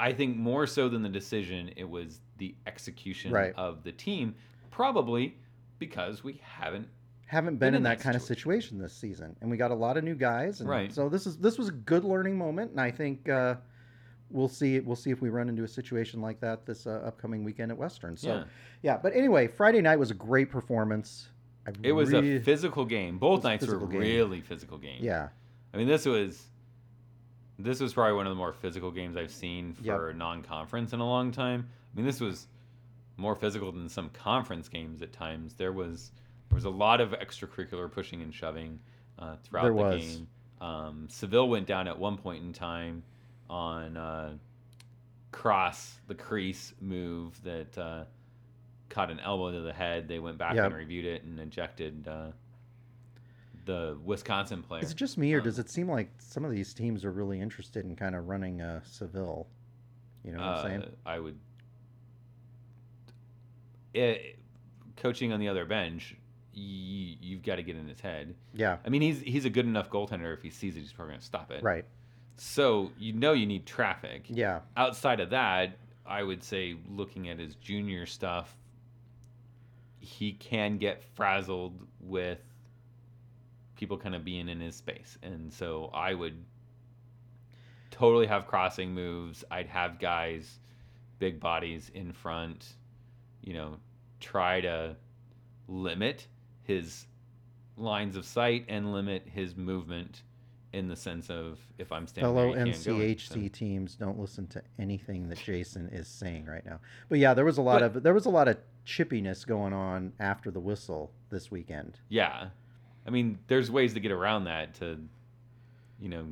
I 0.00 0.12
think 0.12 0.36
more 0.36 0.66
so 0.66 0.88
than 0.88 1.02
the 1.02 1.08
decision, 1.08 1.70
it 1.76 1.88
was 1.88 2.20
the 2.38 2.54
execution 2.66 3.30
Right. 3.32 3.52
of 3.56 3.84
the 3.84 3.92
team. 3.92 4.34
Probably 4.70 5.36
because 5.78 6.24
we 6.24 6.40
haven't. 6.42 6.88
Haven't 7.26 7.56
Been 7.56 7.68
been 7.68 7.74
in 7.76 7.82
that 7.84 7.98
that 7.98 8.02
kind 8.04 8.16
of 8.16 8.22
situation 8.22 8.78
this 8.78 8.92
season, 8.92 9.36
and 9.40 9.50
we 9.50 9.56
got 9.56 9.70
a 9.70 9.74
lot 9.74 9.96
of 9.96 10.04
new 10.04 10.14
guys, 10.14 10.60
and 10.60 10.68
Right. 10.68 10.92
so 10.92 11.08
this 11.08 11.26
is 11.26 11.36
this 11.38 11.56
was 11.58 11.68
a 11.68 11.72
good 11.72 12.04
learning 12.04 12.36
moment, 12.36 12.72
and 12.72 12.80
I 12.80 12.90
think 12.90 13.28
uh, 13.28 13.56
we'll 14.34 14.48
see 14.48 14.80
we'll 14.80 14.96
see 14.96 15.10
if 15.10 15.22
we 15.22 15.30
run 15.30 15.48
into 15.48 15.62
a 15.64 15.68
situation 15.68 16.20
like 16.20 16.40
that 16.40 16.66
this 16.66 16.86
uh, 16.86 17.00
upcoming 17.06 17.44
weekend 17.44 17.70
at 17.70 17.78
Western. 17.78 18.16
So 18.16 18.28
yeah, 18.28 18.44
Yeah, 18.82 18.96
but 19.02 19.14
anyway, 19.14 19.46
Friday 19.46 19.80
night 19.80 19.98
was 19.98 20.10
a 20.10 20.14
great 20.14 20.50
performance. 20.50 21.28
I 21.66 21.70
it 21.82 21.92
was 21.92 22.10
really- 22.10 22.36
a 22.36 22.40
physical 22.40 22.84
game. 22.84 23.16
Both 23.18 23.44
nights 23.44 23.66
were 23.66 23.78
game. 23.86 24.00
really 24.00 24.40
physical 24.42 24.76
games. 24.76 25.02
yeah, 25.02 25.28
I 25.72 25.76
mean, 25.78 25.88
this 25.88 26.04
was 26.04 26.48
this 27.58 27.80
was 27.80 27.94
probably 27.94 28.14
one 28.14 28.26
of 28.26 28.30
the 28.30 28.36
more 28.36 28.52
physical 28.52 28.90
games 28.90 29.16
I've 29.16 29.30
seen 29.30 29.76
Yep. 29.80 29.96
for 29.96 30.12
non-conference 30.12 30.92
in 30.92 30.98
a 31.00 31.06
long 31.06 31.30
time. 31.30 31.68
I 31.92 31.96
mean, 31.96 32.04
this 32.04 32.20
was 32.20 32.48
more 33.16 33.36
physical 33.36 33.70
than 33.70 33.88
some 33.88 34.10
conference 34.10 34.68
games 34.68 35.00
at 35.02 35.12
times. 35.12 35.54
There 35.54 35.72
was 35.72 36.10
there 36.50 36.56
was 36.56 36.64
a 36.64 36.70
lot 36.70 37.00
of 37.00 37.12
extracurricular 37.12 37.90
pushing 37.90 38.20
and 38.22 38.34
shoving 38.34 38.80
uh, 39.18 39.36
throughout 39.44 39.62
There 39.62 39.72
the 39.72 39.76
was. 39.82 40.04
game. 40.04 40.26
Um, 40.60 41.06
Saville 41.08 41.48
went 41.48 41.66
down 41.66 41.86
at 41.88 41.96
one 41.98 42.16
point 42.16 42.42
in 42.44 42.52
time 42.52 43.02
on 43.50 43.96
uh, 43.96 44.34
cross 45.32 45.94
the 46.06 46.14
crease 46.14 46.72
move 46.80 47.40
that 47.44 47.76
uh, 47.78 48.04
caught 48.88 49.10
an 49.10 49.20
elbow 49.20 49.52
to 49.52 49.60
the 49.60 49.72
head. 49.72 50.08
They 50.08 50.18
went 50.18 50.38
back 50.38 50.54
Yep. 50.54 50.66
and 50.66 50.74
reviewed 50.74 51.04
it 51.04 51.24
and 51.24 51.38
ejected 51.40 52.06
uh, 52.08 52.28
the 53.64 53.96
Wisconsin 54.04 54.62
player. 54.62 54.82
is 54.82 54.90
it 54.90 54.96
just 54.96 55.16
me 55.18 55.32
or 55.34 55.38
Um, 55.38 55.44
does 55.44 55.58
it 55.58 55.70
seem 55.70 55.88
like 55.90 56.10
some 56.18 56.44
of 56.44 56.50
these 56.50 56.74
teams 56.74 57.04
are 57.04 57.10
really 57.10 57.40
interested 57.40 57.84
in 57.84 57.96
kind 57.96 58.14
of 58.14 58.28
running 58.28 58.60
uh, 58.60 58.80
Saville? 58.84 59.46
You 60.24 60.32
know 60.32 60.38
what 60.38 60.46
I'm 60.46 60.66
saying? 60.66 60.82
Uh, 60.82 61.08
I 61.08 61.18
would. 61.18 61.38
It, 63.92 64.38
coaching 64.96 65.32
on 65.32 65.38
the 65.40 65.48
other 65.48 65.64
bench, 65.64 66.16
you, 66.52 67.16
you've 67.20 67.42
got 67.42 67.56
to 67.56 67.62
get 67.62 67.76
in 67.76 67.86
his 67.86 68.00
head. 68.00 68.34
Yeah, 68.54 68.78
I 68.84 68.88
mean, 68.88 69.02
he's 69.02 69.20
he's 69.20 69.44
a 69.44 69.50
good 69.50 69.66
enough 69.66 69.88
goaltender. 69.90 70.32
If 70.34 70.42
he 70.42 70.50
sees 70.50 70.76
it, 70.76 70.80
he's 70.80 70.92
probably 70.92 71.12
going 71.12 71.20
to 71.20 71.26
stop 71.26 71.50
it. 71.50 71.62
right. 71.62 71.84
So 72.36 72.90
you 72.98 73.12
know 73.12 73.32
you 73.32 73.46
need 73.46 73.66
traffic. 73.66 74.24
Yeah, 74.28 74.60
Outside 74.76 75.20
of 75.20 75.30
that, 75.30 75.76
I 76.06 76.22
would 76.22 76.42
say 76.42 76.76
looking 76.88 77.28
at 77.28 77.38
his 77.38 77.54
junior 77.56 78.06
stuff, 78.06 78.56
he 79.98 80.32
can 80.32 80.78
get 80.78 81.02
frazzled 81.14 81.80
with 82.00 82.38
people 83.76 83.96
kind 83.96 84.14
of 84.14 84.24
being 84.24 84.48
in 84.48 84.60
his 84.60 84.76
space, 84.76 85.18
and 85.22 85.52
so 85.52 85.90
I 85.94 86.14
would 86.14 86.44
totally 87.90 88.26
have 88.26 88.46
crossing 88.46 88.92
moves. 88.92 89.44
I'd 89.50 89.68
have 89.68 89.98
guys, 89.98 90.58
big 91.18 91.40
bodies 91.40 91.90
in 91.94 92.12
front, 92.12 92.74
you 93.42 93.54
know, 93.54 93.76
try 94.20 94.60
to 94.60 94.96
limit 95.68 96.26
his 96.64 97.06
lines 97.76 98.16
of 98.16 98.24
sight 98.24 98.64
and 98.68 98.92
limit 98.92 99.26
his 99.26 99.56
movement 99.56 100.22
in 100.74 100.88
the 100.88 100.96
sense 100.96 101.30
of 101.30 101.58
if 101.78 101.92
I'm 101.92 102.06
standing 102.06 102.34
fellow 102.34 102.52
there, 102.54 102.64
he 102.66 102.72
can't 102.72 102.84
go. 102.84 102.92
So- 102.92 102.96
NCHC 102.96 103.52
teams 103.52 103.94
don't 103.94 104.18
listen 104.18 104.46
to 104.48 104.62
anything 104.78 105.28
that 105.28 105.38
Jason 105.38 105.88
is 105.88 106.08
saying 106.08 106.46
right 106.46 106.64
now. 106.66 106.80
But 107.08 107.18
yeah, 107.20 107.32
there 107.34 107.44
was 107.44 107.58
a 107.58 107.62
lot 107.62 107.80
But- 107.80 107.96
of 107.96 108.02
there 108.02 108.14
was 108.14 108.26
a 108.26 108.30
lot 108.30 108.48
of 108.48 108.58
chippiness 108.84 109.46
going 109.46 109.72
on 109.72 110.12
after 110.18 110.50
the 110.50 110.60
whistle 110.60 111.12
this 111.30 111.50
weekend. 111.50 112.00
Yeah. 112.08 112.48
I 113.06 113.10
mean, 113.10 113.38
there's 113.46 113.70
ways 113.70 113.94
to 113.94 114.00
get 114.00 114.12
around 114.12 114.44
that 114.44 114.74
to, 114.74 114.98
you 116.00 116.08
know, 116.08 116.26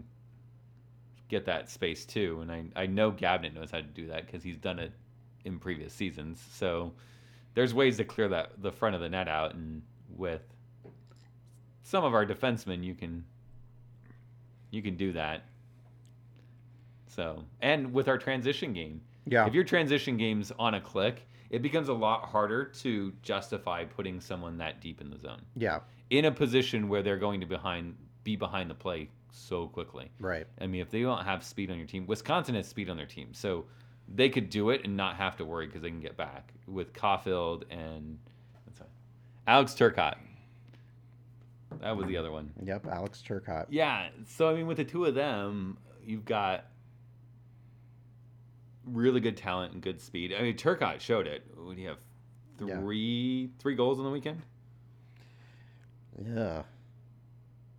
get 1.28 1.44
that 1.46 1.70
space 1.70 2.04
too. 2.04 2.40
And 2.40 2.50
I, 2.52 2.64
I 2.76 2.86
know 2.86 3.12
Gabinet 3.12 3.54
knows 3.54 3.70
how 3.70 3.78
to 3.78 3.82
do 3.84 4.06
that 4.08 4.26
because 4.26 4.42
he's 4.42 4.58
done 4.58 4.78
it 4.78 4.92
in 5.44 5.58
previous 5.58 5.92
seasons. 5.94 6.42
So 6.52 6.92
there's 7.54 7.72
ways 7.74 7.96
to 7.98 8.04
clear 8.04 8.28
that 8.28 8.60
the 8.60 8.72
front 8.72 8.94
of 8.94 9.00
the 9.00 9.08
net 9.08 9.28
out, 9.28 9.54
and 9.54 9.82
with 10.16 10.42
some 11.82 12.04
of 12.04 12.14
our 12.14 12.24
defensemen, 12.26 12.82
you 12.84 12.94
can 12.94 13.24
you 14.72 14.82
can 14.82 14.96
do 14.96 15.12
that. 15.12 15.44
So 17.06 17.44
and 17.60 17.92
with 17.92 18.08
our 18.08 18.18
transition 18.18 18.72
game, 18.72 19.00
Yeah. 19.26 19.46
if 19.46 19.54
your 19.54 19.62
transition 19.62 20.16
game's 20.16 20.50
on 20.58 20.74
a 20.74 20.80
click, 20.80 21.28
it 21.50 21.62
becomes 21.62 21.88
a 21.88 21.92
lot 21.92 22.24
harder 22.24 22.64
to 22.64 23.12
justify 23.22 23.84
putting 23.84 24.20
someone 24.20 24.56
that 24.58 24.80
deep 24.80 25.00
in 25.00 25.10
the 25.10 25.18
zone 25.18 25.42
yeah. 25.54 25.80
in 26.10 26.24
a 26.24 26.32
position 26.32 26.88
where 26.88 27.02
they're 27.02 27.18
going 27.18 27.38
to 27.40 27.46
behind 27.46 27.94
be 28.24 28.34
behind 28.36 28.70
the 28.70 28.74
play 28.74 29.08
so 29.30 29.66
quickly. 29.68 30.10
Right. 30.18 30.46
I 30.60 30.66
mean, 30.66 30.80
if 30.80 30.90
they 30.90 31.02
don't 31.02 31.24
have 31.24 31.44
speed 31.44 31.70
on 31.70 31.76
your 31.76 31.86
team, 31.86 32.06
Wisconsin 32.06 32.54
has 32.54 32.66
speed 32.66 32.88
on 32.88 32.96
their 32.96 33.06
team, 33.06 33.34
so 33.34 33.66
they 34.14 34.28
could 34.28 34.48
do 34.48 34.70
it 34.70 34.82
and 34.84 34.96
not 34.96 35.16
have 35.16 35.36
to 35.36 35.44
worry 35.44 35.66
because 35.66 35.82
they 35.82 35.88
can 35.90 36.00
get 36.00 36.16
back 36.16 36.52
with 36.66 36.92
Caufield 36.92 37.64
and? 37.70 38.18
Alex 39.46 39.72
Turcotte. 39.74 40.14
That 41.80 41.96
was 41.96 42.06
the 42.06 42.16
other 42.16 42.30
one. 42.30 42.52
Yep. 42.64 42.86
Alex 42.86 43.22
Turcotte. 43.26 43.66
Yeah. 43.70 44.08
So 44.26 44.48
I 44.50 44.54
mean, 44.54 44.66
with 44.66 44.76
the 44.76 44.84
two 44.84 45.04
of 45.04 45.14
them, 45.14 45.78
you've 46.04 46.24
got 46.24 46.66
really 48.84 49.20
good 49.20 49.36
talent 49.36 49.72
and 49.74 49.82
good 49.82 50.00
speed. 50.00 50.34
I 50.36 50.42
mean, 50.42 50.56
Turcotte 50.56 51.00
showed 51.00 51.26
it. 51.26 51.44
Would 51.56 51.78
he 51.78 51.84
have 51.84 51.98
Yeah. 52.64 52.78
three 52.80 53.50
three 53.58 53.74
goals 53.74 53.98
on 53.98 54.04
the 54.04 54.10
weekend? 54.10 54.42
Yeah. 56.24 56.62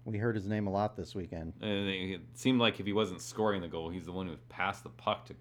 We 0.05 0.17
heard 0.17 0.35
his 0.35 0.47
name 0.47 0.67
a 0.67 0.69
lot 0.71 0.97
this 0.97 1.15
weekend. 1.15 1.53
Uh, 1.61 1.65
and 1.65 1.89
it 1.89 2.21
seemed 2.33 2.59
like 2.59 2.79
if 2.79 2.85
he 2.85 2.91
wasn't 2.93 3.21
scoring 3.21 3.61
the 3.61 3.69
goal, 3.69 3.89
he's 3.89 4.05
the 4.05 4.11
one 4.11 4.27
who 4.27 4.35
passed 4.49 4.83
the 4.83 4.89
puck 4.89 5.25
to. 5.27 5.35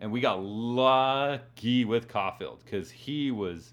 And 0.00 0.10
we 0.10 0.20
got 0.20 0.42
lucky 0.42 1.84
with 1.84 2.08
Caufield 2.08 2.64
because 2.64 2.90
he 2.90 3.30
was 3.30 3.72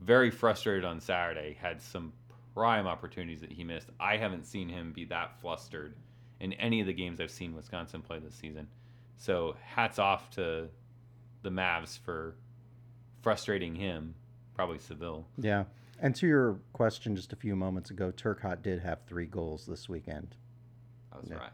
very 0.00 0.30
frustrated 0.30 0.84
on 0.84 1.00
Saturday. 1.00 1.56
Had 1.60 1.82
some 1.82 2.12
prime 2.56 2.86
opportunities 2.86 3.42
that 3.42 3.52
he 3.52 3.62
missed. 3.62 3.88
I 4.00 4.16
haven't 4.16 4.46
seen 4.46 4.66
him 4.70 4.90
be 4.94 5.04
that 5.04 5.38
flustered 5.42 5.94
in 6.40 6.54
any 6.54 6.80
of 6.80 6.86
the 6.86 6.92
games 6.94 7.20
I've 7.20 7.30
seen 7.30 7.54
Wisconsin 7.54 8.00
play 8.00 8.18
this 8.18 8.34
season. 8.34 8.66
So 9.18 9.56
hats 9.62 9.98
off 9.98 10.30
to 10.30 10.68
the 11.42 11.50
Mavs 11.50 11.98
for 11.98 12.34
frustrating 13.20 13.74
him. 13.74 14.14
Probably 14.54 14.78
Saville. 14.78 15.26
Yeah. 15.36 15.64
And 16.00 16.16
to 16.16 16.26
your 16.26 16.58
question 16.72 17.14
just 17.14 17.34
a 17.34 17.36
few 17.36 17.54
moments 17.54 17.90
ago, 17.90 18.10
Turcotte 18.10 18.62
did 18.62 18.80
have 18.80 19.00
three 19.06 19.26
goals 19.26 19.66
this 19.66 19.86
weekend. 19.86 20.34
I 21.12 21.18
was 21.18 21.28
Yeah. 21.28 21.36
right. 21.36 21.52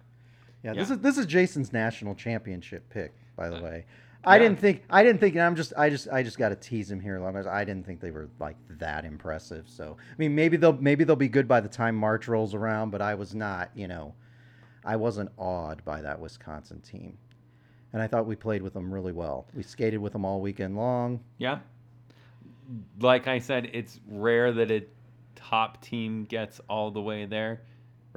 Yeah, 0.62 0.75
this 0.75 0.90
is 0.90 0.99
this 1.00 1.18
is 1.18 1.26
Jason's 1.26 1.73
national 1.73 2.14
championship 2.14 2.88
pick, 2.90 3.12
by 3.35 3.49
the 3.49 3.56
Uh, 3.59 3.62
way. 3.62 3.87
I 4.25 4.38
didn't 4.38 4.59
think 4.61 4.83
I 4.88 5.02
didn't 5.02 5.21
think 5.21 5.35
and 5.35 5.43
I'm 5.43 5.57
just 5.57 5.73
I 5.76 5.91
just 5.91 6.09
I 6.09 6.23
just 6.23 6.38
got 6.38 6.50
to 6.50 6.57
tease 6.57 6.91
him 6.91 7.00
here. 7.00 7.19
Lon. 7.19 7.37
I 7.47 7.64
didn't 7.64 7.85
think 7.85 8.00
they 8.00 8.11
were 8.11 8.29
like 8.38 8.57
that 8.79 9.05
impressive. 9.05 9.69
So 9.69 9.97
I 10.00 10.14
mean 10.19 10.35
maybe 10.35 10.57
they'll 10.57 10.75
maybe 10.75 11.05
they'll 11.05 11.17
be 11.17 11.29
good 11.29 11.49
by 11.49 11.61
the 11.61 11.69
time 11.69 11.97
March 11.97 12.29
rolls 12.29 12.55
around, 12.55 12.91
but 12.91 13.02
I 13.02 13.14
was 13.14 13.35
not, 13.35 13.71
you 13.75 13.88
know, 13.88 14.14
I 14.85 14.97
wasn't 14.97 15.31
awed 15.37 15.85
by 15.85 16.02
that 16.02 16.21
Wisconsin 16.21 16.81
team. 16.81 17.19
And 17.93 18.00
I 18.00 18.07
thought 18.07 18.26
we 18.26 18.37
played 18.37 18.62
with 18.62 18.73
them 18.73 18.93
really 18.93 19.12
well. 19.12 19.47
We 19.55 19.62
skated 19.62 20.00
with 20.00 20.12
them 20.12 20.25
all 20.25 20.41
weekend 20.41 20.76
long. 20.76 21.21
Yeah. 21.38 21.59
Like 23.00 23.29
I 23.29 23.38
said, 23.38 23.71
it's 23.73 24.00
rare 24.09 24.50
that 24.52 24.71
a 24.71 24.85
top 25.35 25.83
team 25.83 26.25
gets 26.25 26.61
all 26.71 26.91
the 26.91 27.02
way 27.02 27.26
there. 27.26 27.62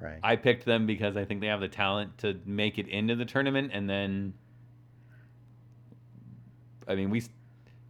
Right. 0.01 0.19
I 0.24 0.35
picked 0.35 0.65
them 0.65 0.85
because 0.85 1.17
I 1.17 1.25
think 1.25 1.41
they 1.41 1.47
have 1.47 1.62
the 1.62 1.67
talent 1.67 2.17
to 2.19 2.39
make 2.45 2.77
it 2.77 2.88
into 2.88 3.15
the 3.15 3.25
tournament, 3.25 3.71
and 3.74 3.89
then, 3.89 4.33
I 6.87 6.95
mean, 6.95 7.09
we, 7.09 7.23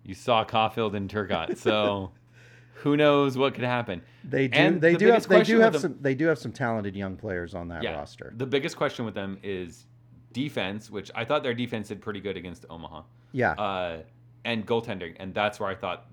you 0.03 0.13
saw 0.13 0.45
Caufield 0.45 0.95
and 0.95 1.09
Turcotte, 1.09 1.57
so 1.57 2.11
who 2.75 2.97
knows 2.97 3.37
what 3.37 3.53
could 3.53 3.63
happen? 3.63 4.01
They 4.23 4.47
do. 4.47 4.57
And 4.57 4.81
they 4.81 4.93
the 4.93 4.99
do 4.99 5.07
have. 5.07 5.27
They 5.27 5.43
do 5.43 5.59
have 5.59 5.73
them- 5.73 5.81
some. 5.81 5.97
They 6.01 6.15
do 6.15 6.27
have 6.27 6.37
some 6.39 6.51
talented 6.51 6.95
young 6.95 7.15
players 7.17 7.53
on 7.53 7.67
that 7.69 7.83
yeah, 7.83 7.95
roster. 7.95 8.33
the 8.37 8.45
biggest 8.45 8.77
question 8.77 9.05
with 9.05 9.15
them 9.15 9.37
is 9.43 9.85
defense, 10.33 10.89
which 10.89 11.11
I 11.15 11.25
thought 11.25 11.43
their 11.43 11.53
defense 11.53 11.87
did 11.87 12.01
pretty 12.01 12.19
good 12.19 12.37
against 12.37 12.65
Omaha. 12.69 13.03
Yeah. 13.31 13.51
uh, 13.51 14.03
and 14.45 14.65
goaltending, 14.65 15.15
and 15.19 15.33
that's 15.33 15.59
where 15.59 15.69
I 15.69 15.75
thought 15.75 16.05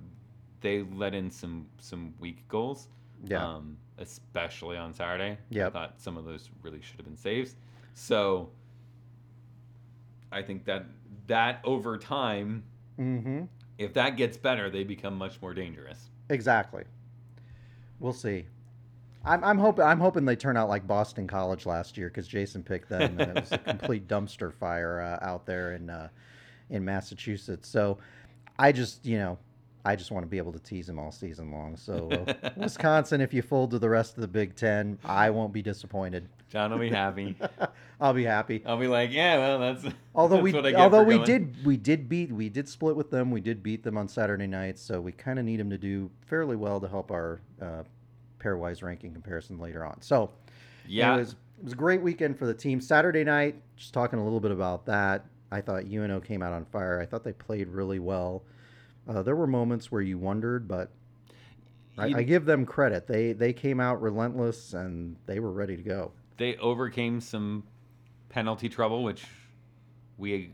they 0.60 0.82
let 0.94 1.14
in 1.14 1.30
some 1.30 1.66
some 1.78 2.14
weak 2.18 2.48
goals. 2.48 2.88
Yeah. 3.24 3.46
Um, 3.46 3.76
especially 3.98 4.76
on 4.76 4.92
Saturday. 4.92 5.38
I 5.54 5.70
thought 5.70 5.94
some 6.00 6.16
of 6.16 6.24
those 6.24 6.50
really 6.62 6.80
should 6.80 6.96
have 6.96 7.04
been 7.06 7.16
saves. 7.16 7.54
So 7.94 8.50
I 10.32 10.42
think 10.42 10.64
that 10.64 10.86
that 11.26 11.60
over 11.64 11.98
time, 11.98 12.64
mm-hmm. 12.98 13.44
if 13.78 13.92
that 13.94 14.16
gets 14.16 14.36
better, 14.36 14.70
they 14.70 14.84
become 14.84 15.16
much 15.16 15.40
more 15.40 15.54
dangerous. 15.54 16.10
Exactly. 16.28 16.84
We'll 18.00 18.12
see. 18.12 18.46
I'm, 19.24 19.44
I'm 19.44 19.58
hoping 19.58 19.84
I'm 19.84 20.00
hoping 20.00 20.24
they 20.24 20.36
turn 20.36 20.56
out 20.56 20.68
like 20.68 20.86
Boston 20.86 21.28
College 21.28 21.66
last 21.66 21.96
year 21.96 22.08
because 22.08 22.26
Jason 22.26 22.62
picked 22.62 22.88
them 22.88 23.20
and 23.20 23.36
it 23.36 23.40
was 23.40 23.52
a 23.52 23.58
complete 23.76 24.08
dumpster 24.08 24.52
fire 24.52 25.00
uh, 25.00 25.24
out 25.24 25.46
there 25.46 25.74
in 25.74 25.88
uh, 25.88 26.08
in 26.70 26.84
Massachusetts. 26.84 27.68
So 27.68 27.98
I 28.58 28.72
just 28.72 29.06
you 29.06 29.18
know 29.18 29.38
I 29.84 29.96
just 29.96 30.10
want 30.12 30.24
to 30.24 30.28
be 30.28 30.38
able 30.38 30.52
to 30.52 30.60
tease 30.60 30.86
them 30.86 30.98
all 30.98 31.10
season 31.10 31.50
long. 31.50 31.76
So 31.76 32.08
uh, 32.10 32.50
Wisconsin, 32.56 33.20
if 33.20 33.34
you 33.34 33.42
fold 33.42 33.72
to 33.72 33.78
the 33.78 33.88
rest 33.88 34.16
of 34.16 34.20
the 34.20 34.28
Big 34.28 34.54
Ten, 34.54 34.98
I 35.04 35.30
won't 35.30 35.52
be 35.52 35.62
disappointed. 35.62 36.28
John 36.48 36.70
will 36.70 36.78
be 36.78 36.90
happy. 36.90 37.34
I'll 38.00 38.12
be 38.12 38.24
happy. 38.24 38.62
I'll 38.64 38.76
be 38.76 38.86
like, 38.86 39.10
yeah, 39.10 39.38
well, 39.38 39.58
that's 39.58 39.84
Although 40.14 40.36
that's 40.36 40.44
we 40.44 40.52
what 40.52 40.66
I 40.66 40.70
get 40.72 40.80
although 40.80 41.02
we 41.02 41.14
going." 41.14 41.26
did 41.26 41.64
we 41.64 41.76
did 41.76 42.08
beat 42.08 42.30
we 42.30 42.48
did 42.48 42.68
split 42.68 42.94
with 42.94 43.10
them. 43.10 43.30
We 43.30 43.40
did 43.40 43.62
beat 43.62 43.82
them 43.82 43.96
on 43.96 44.06
Saturday 44.08 44.46
night, 44.46 44.78
so 44.78 45.00
we 45.00 45.12
kind 45.12 45.38
of 45.38 45.44
need 45.44 45.58
them 45.58 45.70
to 45.70 45.78
do 45.78 46.10
fairly 46.26 46.56
well 46.56 46.80
to 46.80 46.88
help 46.88 47.10
our 47.10 47.40
uh, 47.60 47.82
pairwise 48.38 48.82
ranking 48.82 49.12
comparison 49.12 49.58
later 49.58 49.84
on. 49.84 50.00
So 50.02 50.30
yeah, 50.86 51.14
it 51.14 51.18
was 51.18 51.32
it 51.58 51.64
was 51.64 51.72
a 51.72 51.76
great 51.76 52.02
weekend 52.02 52.38
for 52.38 52.46
the 52.46 52.54
team. 52.54 52.80
Saturday 52.80 53.24
night, 53.24 53.56
just 53.76 53.94
talking 53.94 54.18
a 54.18 54.24
little 54.24 54.40
bit 54.40 54.50
about 54.52 54.86
that. 54.86 55.24
I 55.50 55.60
thought 55.60 55.84
UNO 55.84 56.20
came 56.20 56.42
out 56.42 56.52
on 56.52 56.64
fire. 56.66 57.00
I 57.00 57.06
thought 57.06 57.24
they 57.24 57.32
played 57.32 57.68
really 57.68 57.98
well. 57.98 58.42
Uh, 59.08 59.22
there 59.22 59.36
were 59.36 59.46
moments 59.46 59.90
where 59.90 60.00
you 60.02 60.18
wondered, 60.18 60.68
but 60.68 60.90
I, 61.98 62.06
I 62.18 62.22
give 62.22 62.44
them 62.44 62.64
credit. 62.64 63.06
They 63.06 63.32
they 63.32 63.52
came 63.52 63.80
out 63.80 64.00
relentless 64.00 64.72
and 64.74 65.16
they 65.26 65.40
were 65.40 65.52
ready 65.52 65.76
to 65.76 65.82
go. 65.82 66.12
they 66.36 66.56
overcame 66.56 67.20
some 67.20 67.64
penalty 68.28 68.68
trouble, 68.68 69.02
which 69.02 69.24
we 70.18 70.52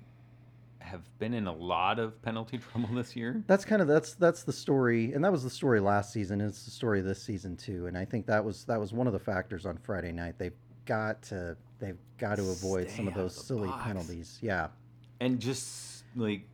have 0.80 1.02
been 1.18 1.34
in 1.34 1.46
a 1.46 1.52
lot 1.52 1.98
of 1.98 2.20
penalty 2.22 2.56
trouble 2.72 2.88
this 2.94 3.14
year. 3.14 3.42
That's 3.46 3.64
kind 3.64 3.82
of 3.82 3.88
that's 3.88 4.14
that's 4.14 4.42
the 4.44 4.52
story, 4.52 5.12
and 5.12 5.24
that 5.24 5.30
was 5.30 5.44
the 5.44 5.50
story 5.50 5.80
last 5.80 6.12
season. 6.12 6.40
And 6.40 6.48
it's 6.48 6.64
the 6.64 6.70
story 6.70 7.02
this 7.02 7.22
season 7.22 7.56
too. 7.56 7.86
And 7.86 7.96
I 7.96 8.04
think 8.04 8.26
that 8.26 8.44
was 8.44 8.64
that 8.64 8.80
was 8.80 8.92
one 8.92 9.06
of 9.06 9.12
the 9.12 9.18
factors 9.18 9.66
on 9.66 9.76
Friday 9.76 10.12
night. 10.12 10.34
They've 10.38 10.56
got 10.86 11.22
to 11.24 11.56
they've 11.78 11.98
got 12.16 12.36
to 12.36 12.42
avoid 12.42 12.88
Stay 12.88 12.96
some 12.96 13.08
of 13.08 13.14
those 13.14 13.36
silly 13.46 13.68
box. 13.68 13.84
penalties. 13.84 14.38
Yeah, 14.40 14.68
and 15.20 15.38
just 15.38 16.04
like 16.16 16.48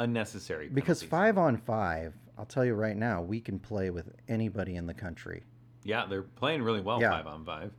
unnecessary 0.00 0.68
because 0.68 1.02
five 1.02 1.38
on 1.38 1.56
five, 1.56 2.14
I'll 2.38 2.46
tell 2.46 2.64
you 2.64 2.74
right 2.74 2.96
now, 2.96 3.20
we 3.22 3.40
can 3.40 3.58
play 3.58 3.90
with 3.90 4.10
anybody 4.28 4.76
in 4.76 4.86
the 4.86 4.94
country. 4.94 5.42
yeah 5.84 6.04
they're 6.06 6.22
playing 6.22 6.62
really 6.62 6.80
well 6.80 7.00
Yeah. 7.00 7.10
five 7.10 7.26
on 7.26 7.44
five 7.44 7.70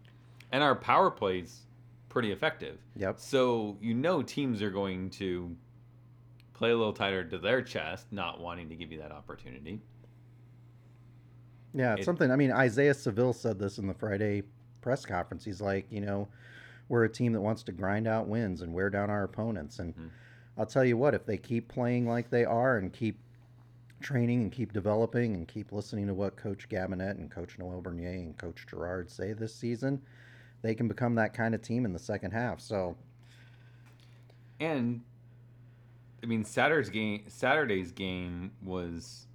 and 0.51 0.63
our 0.63 0.75
power 0.75 1.11
plays 1.11 1.67
pretty 2.09 2.31
effective 2.31 2.79
Yep. 2.95 3.19
so 3.19 3.77
you 3.81 3.93
know 3.93 4.21
teams 4.23 4.61
are 4.61 4.71
going 4.71 5.09
to 5.11 5.55
play 6.53 6.71
a 6.71 6.77
little 6.77 6.93
tighter 6.93 7.23
to 7.25 7.37
their 7.37 7.61
chest 7.61 8.07
not 8.11 8.39
wanting 8.41 8.69
to 8.69 8.75
give 8.75 8.91
you 8.91 8.97
that 8.99 9.11
opportunity 9.11 9.81
Yeah, 11.73 11.93
it's 11.93 12.01
It- 12.01 12.05
something. 12.05 12.29
I 12.31 12.35
mean, 12.35 12.51
Isaiah 12.51 12.93
Saville 12.93 13.31
said 13.33 13.57
this 13.57 13.77
in 13.77 13.87
the 13.87 13.93
Friday 13.93 14.43
press 14.81 15.05
conference. 15.05 15.45
He's 15.45 15.61
like, 15.61 15.85
you 15.89 16.01
know, 16.01 16.27
we're 16.89 17.05
a 17.05 17.09
team 17.09 17.31
that 17.31 17.39
wants 17.39 17.63
to 17.63 17.71
grind 17.71 18.07
out 18.09 18.27
wins 18.27 18.61
and 18.61 18.73
wear 18.73 18.89
down 18.89 19.09
our 19.09 19.23
opponents. 19.23 19.79
And 19.79 19.95
Mhm. 19.95 20.09
I'll 20.61 20.67
tell 20.67 20.85
you 20.85 20.95
what, 20.95 21.15
if 21.15 21.25
they 21.25 21.37
keep 21.37 21.69
playing 21.69 22.07
like 22.07 22.29
they 22.29 22.45
are 22.45 22.77
and 22.77 22.93
keep 22.93 23.17
training 23.99 24.43
and 24.43 24.51
keep 24.51 24.73
developing 24.73 25.33
and 25.33 25.47
keep 25.47 25.71
listening 25.71 26.05
to 26.05 26.13
what 26.13 26.35
Coach 26.35 26.69
Gabinet 26.69 27.17
and 27.17 27.31
Coach 27.31 27.57
Noel 27.57 27.81
Bernier 27.81 28.11
and 28.11 28.37
Coach 28.37 28.67
Jerrard 28.67 29.09
say 29.09 29.33
this 29.33 29.55
season, 29.55 29.99
they 30.61 30.75
can 30.75 30.87
become 30.87 31.15
that 31.15 31.33
kind 31.33 31.55
of 31.55 31.63
team 31.63 31.83
in 31.83 31.93
the 31.93 31.99
second 31.99 32.29
half. 32.29 32.61
So, 32.61 32.95
and 34.59 35.01
i 36.21 36.27
mean 36.27 36.45
saturday's 36.45 36.91
game 36.91 37.23
saturday's 37.27 37.91
game 37.91 38.51
was 38.63 39.25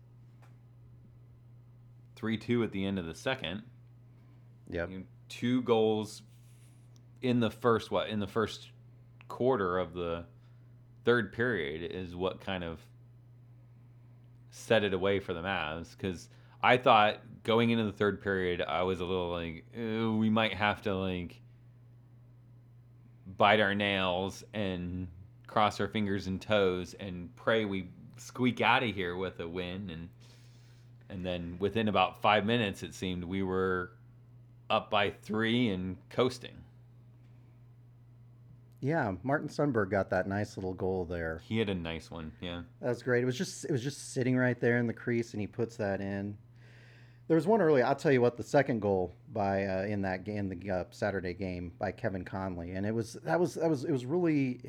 3-2 2.14 2.62
at 2.62 2.70
the 2.70 2.86
end 2.86 3.00
of 3.00 3.06
the 3.06 3.14
second 3.16 3.64
yep. 4.70 4.88
You 4.88 4.98
know, 4.98 5.04
two 5.28 5.62
goals 5.62 6.22
in 7.22 7.40
the 7.40 7.50
first 7.50 7.90
what 7.90 8.08
in 8.08 8.20
the 8.20 8.28
first 8.28 8.70
quarter 9.26 9.80
of 9.80 9.94
the 9.94 10.24
third 11.06 11.32
period 11.32 11.88
is 11.92 12.16
what 12.16 12.40
kind 12.40 12.64
of 12.64 12.80
set 14.50 14.82
it 14.82 14.92
away 14.92 15.20
for 15.20 15.32
the 15.32 15.40
Mavs 15.40 15.96
because 15.96 16.28
I 16.64 16.76
thought 16.76 17.20
going 17.44 17.70
into 17.70 17.84
the 17.84 17.92
third 17.92 18.20
period 18.20 18.60
I 18.60 18.82
was 18.82 18.98
a 18.98 19.04
little 19.04 19.30
like 19.30 19.64
we 19.72 20.28
might 20.28 20.52
have 20.54 20.82
to 20.82 20.96
like 20.96 21.40
bite 23.38 23.60
our 23.60 23.74
nails 23.74 24.42
and 24.52 25.06
cross 25.46 25.78
our 25.80 25.86
fingers 25.86 26.26
and 26.26 26.42
toes 26.42 26.96
and 26.98 27.34
pray 27.36 27.64
we 27.64 27.88
squeak 28.16 28.60
out 28.60 28.82
of 28.82 28.92
here 28.92 29.14
with 29.14 29.38
a 29.38 29.46
win. 29.46 29.90
And 29.90 30.08
and 31.08 31.24
then 31.24 31.56
within 31.60 31.86
about 31.86 32.20
five 32.20 32.44
minutes 32.44 32.82
it 32.82 32.94
seemed 32.94 33.22
we 33.22 33.44
were 33.44 33.92
up 34.68 34.90
by 34.90 35.10
three 35.10 35.68
and 35.68 35.98
coasting 36.10 36.65
Yeah, 38.86 39.14
Martin 39.24 39.48
Sundberg 39.48 39.90
got 39.90 40.10
that 40.10 40.28
nice 40.28 40.56
little 40.56 40.72
goal 40.72 41.06
there. 41.06 41.42
he 41.42 41.58
had 41.58 41.68
a 41.68 41.74
nice 41.74 42.08
one 42.08 42.30
yeah 42.40 42.62
That 42.80 42.90
was 42.90 43.02
great. 43.02 43.24
It 43.24 43.26
was 43.26 43.36
just 43.36 43.64
it 43.64 43.72
was 43.72 43.82
just 43.82 44.14
sitting 44.14 44.36
right 44.36 44.60
there 44.60 44.78
in 44.78 44.86
the 44.86 44.92
crease, 44.92 45.32
and 45.32 45.40
he 45.40 45.48
puts 45.48 45.76
that 45.78 46.00
in. 46.00 46.38
There 47.26 47.34
was 47.34 47.48
one 47.48 47.60
early. 47.60 47.82
I'll 47.82 47.96
tell 47.96 48.12
you 48.12 48.20
what. 48.20 48.36
The 48.36 48.44
second 48.44 48.80
goal 48.80 49.12
by 49.32 49.64
uh, 49.64 49.82
in 49.86 50.02
that 50.02 50.22
game, 50.22 50.48
the 50.48 50.70
uh, 50.70 50.84
Saturday 50.90 51.34
game 51.34 51.72
by 51.80 51.90
Kevin 51.90 52.24
Conley, 52.24 52.74
and 52.74 52.86
it 52.86 52.94
was 52.94 53.14
that 53.24 53.40
was 53.40 53.54
that 53.54 53.68
was 53.68 53.82
it 53.82 53.90
was 53.90 54.06
really. 54.06 54.60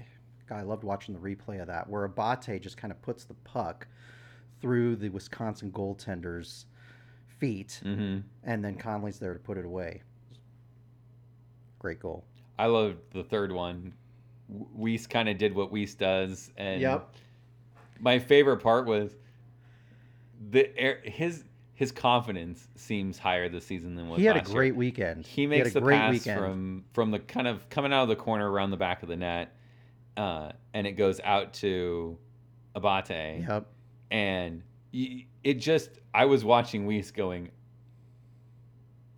God, 0.49 0.61
I 0.61 0.63
loved 0.63 0.83
watching 0.83 1.13
the 1.13 1.19
replay 1.19 1.61
of 1.61 1.67
that, 1.67 1.87
where 1.87 2.03
Abate 2.05 2.59
just 2.59 2.75
kind 2.77 2.91
of 2.91 2.99
puts 3.03 3.25
the 3.25 3.35
puck 3.35 3.85
through 4.61 4.95
the 4.95 5.09
Wisconsin 5.09 5.71
goaltender's 5.71 6.65
feet, 7.37 7.81
mm-hmm. 7.85 8.21
and 8.45 8.65
then 8.65 8.77
Conley's 8.77 9.19
there 9.19 9.33
to 9.33 9.39
put 9.39 9.59
it 9.59 9.65
away. 9.65 10.01
Great 11.77 11.99
goal. 11.99 12.25
i 12.57 12.65
loved 12.65 12.97
the 13.13 13.23
third 13.23 13.51
one 13.51 13.93
weiss 14.49 15.07
kind 15.07 15.27
of 15.29 15.37
did 15.37 15.53
what 15.53 15.71
weiss 15.71 15.93
does 15.95 16.51
and 16.57 16.81
Yep. 16.81 17.13
my 17.99 18.17
favorite 18.19 18.57
part 18.57 18.85
was 18.85 19.15
the 20.51 20.75
air, 20.77 20.99
his 21.03 21.43
his 21.73 21.91
confidence 21.91 22.67
seems 22.75 23.19
higher 23.19 23.49
this 23.49 23.65
season 23.65 23.95
than 23.95 24.09
was 24.09 24.19
He 24.19 24.25
had 24.25 24.35
a 24.35 24.39
last 24.39 24.47
year. 24.49 24.55
great 24.55 24.75
weekend. 24.75 25.27
He 25.27 25.45
makes 25.45 25.67
had 25.67 25.73
the 25.73 25.81
great 25.81 25.97
pass 25.97 26.11
weekend. 26.13 26.39
from 26.39 26.85
from 26.93 27.11
the 27.11 27.19
kind 27.19 27.47
of 27.47 27.67
coming 27.69 27.93
out 27.93 28.03
of 28.03 28.09
the 28.09 28.15
corner 28.15 28.49
around 28.49 28.71
the 28.71 28.77
back 28.77 29.03
of 29.03 29.09
the 29.09 29.15
net, 29.15 29.55
uh, 30.15 30.51
and 30.73 30.87
it 30.87 30.93
goes 30.93 31.19
out 31.23 31.53
to 31.55 32.17
Abate, 32.75 33.41
Yep. 33.47 33.65
and 34.11 34.63
it 34.91 35.55
just 35.55 35.89
I 36.15 36.25
was 36.25 36.43
watching 36.45 36.87
Weiss 36.87 37.11
going. 37.11 37.51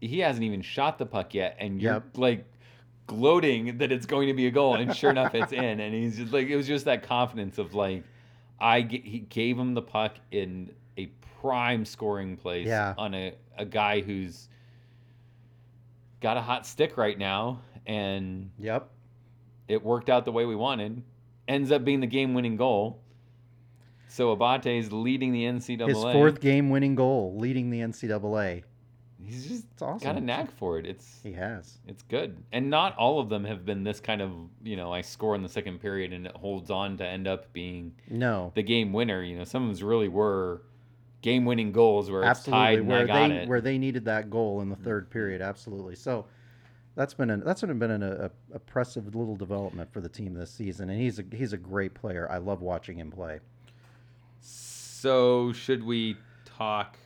He 0.01 0.19
hasn't 0.19 0.43
even 0.43 0.61
shot 0.61 0.97
the 0.97 1.05
puck 1.05 1.33
yet, 1.33 1.55
and 1.59 1.81
you're 1.81 1.93
Yep. 1.93 2.17
like 2.17 2.45
gloating 3.09 3.77
that 3.79 3.91
it's 3.91 4.05
going 4.05 4.27
to 4.27 4.33
be 4.33 4.47
a 4.47 4.51
goal, 4.51 4.75
and 4.75 4.95
sure 4.95 5.09
enough, 5.11 5.33
it's 5.35 5.51
in. 5.51 5.79
And 5.79 5.93
he's 5.93 6.17
just 6.17 6.31
like 6.31 6.47
it 6.47 6.55
was 6.55 6.67
just 6.67 6.85
that 6.85 7.03
confidence 7.03 7.57
of 7.57 7.73
like, 7.73 8.03
I 8.59 8.83
g- 8.83 9.01
he 9.03 9.19
gave 9.19 9.57
him 9.57 9.73
the 9.73 9.81
puck 9.81 10.15
in 10.31 10.71
a 10.97 11.07
prime 11.41 11.83
scoring 11.85 12.37
place 12.37 12.67
Yeah. 12.67 12.93
on 12.97 13.13
a, 13.13 13.33
a 13.57 13.65
guy 13.65 14.01
who's 14.01 14.47
got 16.21 16.37
a 16.37 16.41
hot 16.41 16.65
stick 16.65 16.97
right 16.97 17.17
now, 17.17 17.61
and 17.85 18.51
Yep. 18.59 18.89
it 19.67 19.83
worked 19.83 20.09
out 20.09 20.25
the 20.25 20.31
way 20.31 20.45
we 20.45 20.55
wanted. 20.55 21.01
Ends 21.47 21.71
up 21.71 21.83
being 21.83 21.99
the 21.99 22.07
game 22.07 22.33
winning 22.33 22.57
goal. 22.57 23.01
So 24.07 24.31
Abate 24.31 24.65
is 24.79 24.91
leading 24.91 25.31
the 25.33 25.43
NCAA. 25.45 25.87
His 25.87 26.01
fourth 26.01 26.39
game-winning 26.41 26.95
goal, 26.95 27.35
leading 27.37 27.69
the 27.69 27.79
NCAA. 27.81 28.63
He's 29.25 29.47
just 29.47 29.65
It's 29.73 29.81
awesome. 29.81 30.05
got 30.05 30.17
a 30.17 30.21
knack 30.21 30.51
for 30.57 30.77
it. 30.79 30.85
It's 30.85 31.19
He 31.23 31.33
has. 31.33 31.77
it's 31.87 32.03
good. 32.03 32.37
And 32.51 32.69
not 32.69 32.95
all 32.97 33.19
of 33.19 33.29
them 33.29 33.43
have 33.45 33.65
been 33.65 33.83
this 33.83 33.99
kind 33.99 34.21
of, 34.21 34.31
you 34.63 34.75
know, 34.75 34.91
I 34.93 35.01
score 35.01 35.35
in 35.35 35.43
the 35.43 35.49
second 35.49 35.79
period 35.79 36.13
and 36.13 36.25
it 36.25 36.35
holds 36.35 36.69
on 36.71 36.97
to 36.97 37.05
end 37.05 37.27
up 37.27 37.51
being 37.53 37.93
No. 38.09 38.51
the 38.55 38.63
game 38.63 38.93
winner. 38.93 39.21
You 39.21 39.37
know, 39.37 39.43
some 39.43 39.69
of 39.69 39.77
them 39.77 39.87
really 39.87 40.07
were 40.07 40.61
game 41.21 41.43
winning 41.45 41.71
goals 41.71 42.09
where 42.09 42.21
it's 42.21 42.29
absolutely 42.29 42.65
tied 42.65 42.79
and 42.79 42.87
where 42.87 42.99
I 43.01 43.05
got 43.05 43.27
they 43.29 43.35
it. 43.35 43.47
where 43.49 43.61
they 43.61 43.77
needed 43.77 44.05
that 44.05 44.29
goal 44.29 44.61
in 44.61 44.69
the 44.69 44.75
mm-hmm. 44.75 44.85
third 44.85 45.09
period 45.09 45.41
absolutely 45.41 45.95
so 45.95 46.25
that's 46.95 47.13
been 47.13 47.29
an, 47.29 47.43
that's 47.43 47.59
been 47.61 47.91
an 47.91 48.03
a, 48.03 48.25
a 48.25 48.31
impressive 48.55 49.13
little 49.15 49.35
development 49.35 49.91
for 49.91 49.99
the 49.99 50.07
team 50.07 50.33
this 50.33 50.49
season 50.49 50.89
and 50.89 50.97
he's 50.97 51.19
a 51.19 51.25
he's 51.33 51.51
a 51.51 51.57
great 51.57 51.93
player 51.93 52.25
i 52.31 52.37
love 52.37 52.61
watching 52.61 52.97
him 52.97 53.11
play 53.11 53.41
So 54.39 55.51
should 55.51 55.83
we 55.83 56.15
talk 56.45 56.97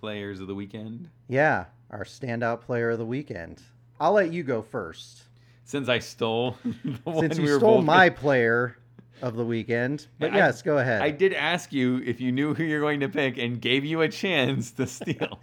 players 0.00 0.40
of 0.40 0.46
the 0.46 0.54
weekend? 0.54 1.08
yeah 1.28 1.66
our 1.90 2.04
standout 2.04 2.60
player 2.60 2.90
of 2.90 2.98
the 2.98 3.04
weekend. 3.04 3.60
I'll 3.98 4.12
let 4.12 4.32
you 4.32 4.44
go 4.44 4.62
first. 4.62 5.24
Since 5.64 5.88
I 5.88 5.98
stole 5.98 6.56
the 6.84 6.98
one 7.04 7.20
since 7.20 7.36
you 7.38 7.44
we 7.44 7.58
stole 7.58 7.82
my 7.82 8.08
player 8.08 8.78
of 9.22 9.34
the 9.36 9.44
weekend. 9.44 10.06
But 10.20 10.32
I- 10.32 10.36
yes 10.36 10.62
go 10.62 10.78
ahead. 10.78 11.02
I 11.02 11.10
did 11.10 11.34
ask 11.34 11.72
you 11.72 11.98
if 12.06 12.20
you 12.20 12.30
knew 12.32 12.54
who 12.54 12.62
you're 12.62 12.80
going 12.80 13.00
to 13.00 13.08
pick 13.08 13.38
and 13.38 13.60
gave 13.60 13.84
you 13.84 14.00
a 14.02 14.08
chance 14.08 14.70
to 14.72 14.86
steal. 14.98 15.40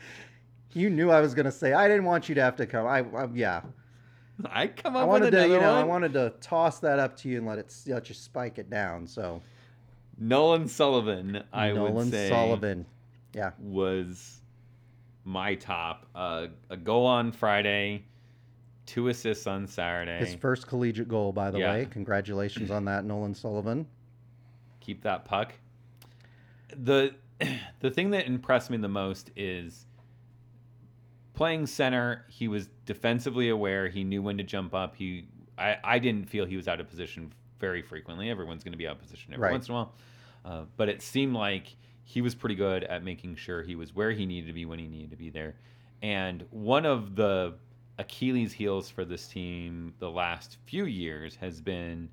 you 0.74 0.90
knew 0.90 1.10
i 1.12 1.20
was 1.22 1.34
going 1.34 1.46
to 1.46 1.52
say 1.52 1.74
i 1.74 1.88
didn't 1.88 2.06
want 2.06 2.30
you 2.30 2.36
to 2.36 2.42
have 2.42 2.56
to 2.58 2.66
come. 2.66 2.86
I, 2.88 3.00
I 3.00 3.28
yeah. 3.34 3.62
I 4.46 4.68
come 4.68 4.96
up 4.96 5.02
i 5.02 5.06
wanted 5.06 5.34
with 5.34 5.44
to 5.44 5.48
you 5.50 5.60
know 5.60 5.74
i 5.74 5.84
wanted 5.84 6.14
to 6.14 6.34
toss 6.42 6.80
that 6.80 7.00
up 7.00 7.18
to 7.18 7.30
you 7.30 7.38
and 7.40 7.46
let 7.48 7.58
it 7.60 7.74
let 7.88 8.08
you 8.10 8.16
spike 8.16 8.58
it 8.58 8.70
down 8.70 9.06
so. 9.08 9.42
Nolan 10.20 10.68
Sullivan, 10.68 11.44
I 11.54 11.72
nolan 11.72 11.94
would 11.94 12.12
say, 12.12 12.30
sullivan. 12.30 12.86
Yeah. 13.34 13.52
was 13.60 14.42
my 15.28 15.56
top. 15.56 16.06
Uh, 16.16 16.48
a 16.70 16.78
goal 16.78 17.06
on 17.06 17.34
Friday, 17.34 18.06
two 18.86 19.10
assists 19.10 19.46
on 19.46 19.68
Saturday. 19.68 20.18
His 20.20 20.34
first 20.34 20.68
collegiate 20.68 21.10
goal, 21.10 21.34
by 21.34 21.52
the 21.52 21.60
Yeah. 21.60 21.74
way. 21.74 21.88
Congratulations 21.92 22.72
on 22.72 22.86
that, 22.86 23.04
Nolan 23.04 23.34
Sullivan. 23.36 23.86
Keep 24.80 25.02
that 25.04 25.26
puck. 25.26 25.54
The 26.76 27.14
the 27.82 27.92
thing 27.92 28.12
that 28.12 28.26
impressed 28.26 28.70
me 28.72 28.78
the 28.78 28.88
most 28.88 29.32
is 29.36 29.86
playing 31.34 31.68
center. 31.68 32.26
He 32.30 32.48
was 32.48 32.68
defensively 32.86 33.50
aware. 33.50 33.90
He 33.90 34.04
knew 34.06 34.22
when 34.22 34.38
to 34.38 34.44
jump 34.44 34.74
up. 34.74 34.96
He 34.96 35.28
I, 35.58 35.78
I 35.84 36.00
didn't 36.00 36.30
feel 36.30 36.46
he 36.46 36.56
was 36.56 36.68
out 36.70 36.80
of 36.80 36.88
position 36.90 37.34
very 37.60 37.82
frequently. 37.82 38.30
Everyone's 38.30 38.64
going 38.64 38.72
to 38.74 38.78
be 38.78 38.88
out 38.88 38.96
of 38.96 39.02
position 39.02 39.34
every 39.34 39.44
Right. 39.44 39.52
once 39.52 39.68
in 39.68 39.74
a 39.74 39.76
while. 39.76 39.94
Uh, 40.46 40.64
but 40.78 40.88
it 40.88 41.02
seemed 41.02 41.34
like 41.36 41.76
he 42.08 42.22
was 42.22 42.34
pretty 42.34 42.56
good 42.56 42.86
at 42.86 43.04
making 43.04 43.36
sure 43.36 43.62
he 43.62 43.76
was 43.76 43.94
where 43.94 44.12
he 44.12 44.26
needed 44.26 44.48
to 44.48 44.54
be 44.54 44.64
when 44.64 44.80
he 44.80 44.88
needed 44.88 45.12
to 45.12 45.18
be 45.18 45.30
there. 45.30 45.56
And 46.02 46.46
one 46.52 46.86
of 46.86 47.18
the 47.18 47.56
Achilles 48.00 48.54
heels 48.54 48.90
for 48.90 49.04
this 49.04 49.28
team 49.28 49.94
the 50.00 50.10
last 50.10 50.56
few 50.66 50.86
years 50.86 51.36
has 51.36 51.60
been 51.60 52.08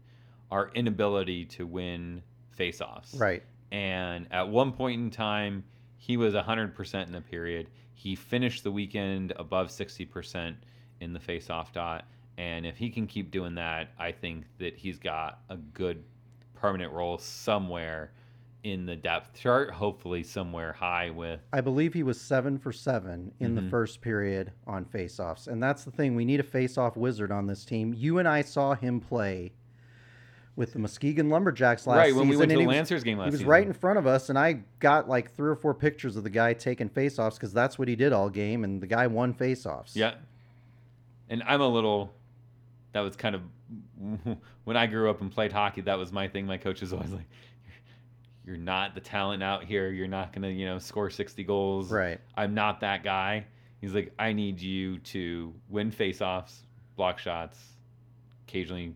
our 0.50 0.72
inability 0.74 1.44
to 1.44 1.64
win 1.64 2.24
faceoffs. 2.58 3.20
Right. 3.20 3.44
And 3.70 4.26
at 4.32 4.48
one 4.48 4.72
point 4.72 5.00
in 5.00 5.10
time, 5.12 5.62
he 5.96 6.16
was 6.16 6.34
100% 6.34 7.06
in 7.06 7.14
a 7.14 7.20
period. 7.20 7.70
He 7.94 8.16
finished 8.16 8.64
the 8.64 8.72
weekend 8.72 9.32
above 9.36 9.68
60% 9.68 10.56
in 10.98 11.12
the 11.12 11.20
faceoff 11.20 11.70
dot. 11.72 12.06
And 12.36 12.66
if 12.66 12.76
he 12.76 12.90
can 12.90 13.06
keep 13.06 13.30
doing 13.30 13.54
that, 13.54 13.90
I 13.96 14.10
think 14.10 14.46
that 14.58 14.76
he's 14.76 14.98
got 14.98 15.38
a 15.50 15.56
good 15.56 16.02
permanent 16.54 16.92
role 16.92 17.16
somewhere 17.16 18.10
in 18.64 18.86
the 18.86 18.96
depth 18.96 19.34
chart, 19.38 19.70
hopefully 19.70 20.22
somewhere 20.22 20.72
high 20.72 21.10
with. 21.10 21.38
I 21.52 21.60
believe 21.60 21.92
he 21.92 22.02
was 22.02 22.18
seven 22.20 22.58
for 22.58 22.72
seven 22.72 23.30
in 23.38 23.54
the 23.54 23.60
Mhm. 23.60 23.70
first 23.70 24.00
period 24.00 24.52
on 24.66 24.86
faceoffs. 24.86 25.46
And 25.46 25.62
that's 25.62 25.84
the 25.84 25.90
thing. 25.90 26.14
We 26.16 26.24
need 26.24 26.40
a 26.40 26.44
faceoff 26.44 26.96
wizard 26.96 27.30
on 27.30 27.46
this 27.46 27.64
team. 27.66 27.92
You 27.92 28.18
and 28.18 28.26
I 28.26 28.40
saw 28.40 28.74
him 28.74 29.00
play 29.00 29.52
with 30.56 30.72
the 30.72 30.78
Muskegon 30.78 31.28
Lumberjacks 31.28 31.86
last 31.86 31.96
right, 31.98 32.06
season. 32.06 32.20
when 32.20 32.28
we 32.28 32.36
went 32.38 32.50
to 32.52 32.56
the 32.56 32.66
was- 32.66 32.74
Lancers 32.74 33.04
game 33.04 33.18
last 33.18 33.26
He 33.26 33.30
was 33.32 33.40
season. 33.40 33.50
right 33.50 33.66
in 33.66 33.72
front 33.74 33.98
of 33.98 34.06
us, 34.06 34.30
and 34.30 34.38
I 34.38 34.60
got 34.78 35.08
like 35.10 35.30
three 35.32 35.50
or 35.50 35.56
four 35.56 35.74
pictures 35.74 36.16
of 36.16 36.24
the 36.24 36.30
guy 36.30 36.54
taking 36.54 36.88
faceoffs 36.88 37.34
because 37.34 37.52
that's 37.52 37.78
what 37.78 37.86
he 37.88 37.96
did 37.96 38.12
all 38.14 38.30
game, 38.30 38.64
and 38.64 38.80
the 38.80 38.86
guy 38.86 39.06
won 39.08 39.34
faceoffs. 39.34 39.94
Yeah. 39.94 40.14
And 41.28 41.42
I'm 41.46 41.60
a 41.60 41.68
little. 41.68 42.14
That 42.92 43.00
was 43.00 43.14
kind 43.16 43.34
of 43.34 43.42
when 44.64 44.76
I 44.76 44.86
grew 44.86 45.10
up 45.10 45.20
and 45.20 45.30
played 45.30 45.52
hockey. 45.52 45.82
That 45.82 45.98
was 45.98 46.12
my 46.12 46.28
thing. 46.28 46.46
My 46.46 46.56
coach 46.56 46.80
was 46.80 46.92
always 46.94 47.10
like, 47.10 47.26
"You're 48.46 48.56
not 48.56 48.94
the 48.94 49.00
talent 49.00 49.42
out 49.42 49.64
here. 49.64 49.90
You're 49.90 50.08
not 50.08 50.32
gonna, 50.32 50.48
you 50.48 50.66
know, 50.66 50.78
score 50.78 51.10
60 51.10 51.42
goals. 51.44 51.90
Right. 51.90 52.20
I'm 52.36 52.54
not 52.54 52.80
that 52.80 53.02
guy." 53.02 53.46
He's 53.80 53.94
like, 53.94 54.12
"I 54.18 54.32
need 54.32 54.60
you 54.60 54.98
to 54.98 55.52
win 55.68 55.90
faceoffs, 55.90 56.60
block 56.96 57.18
shots, 57.18 57.58
occasionally 58.46 58.94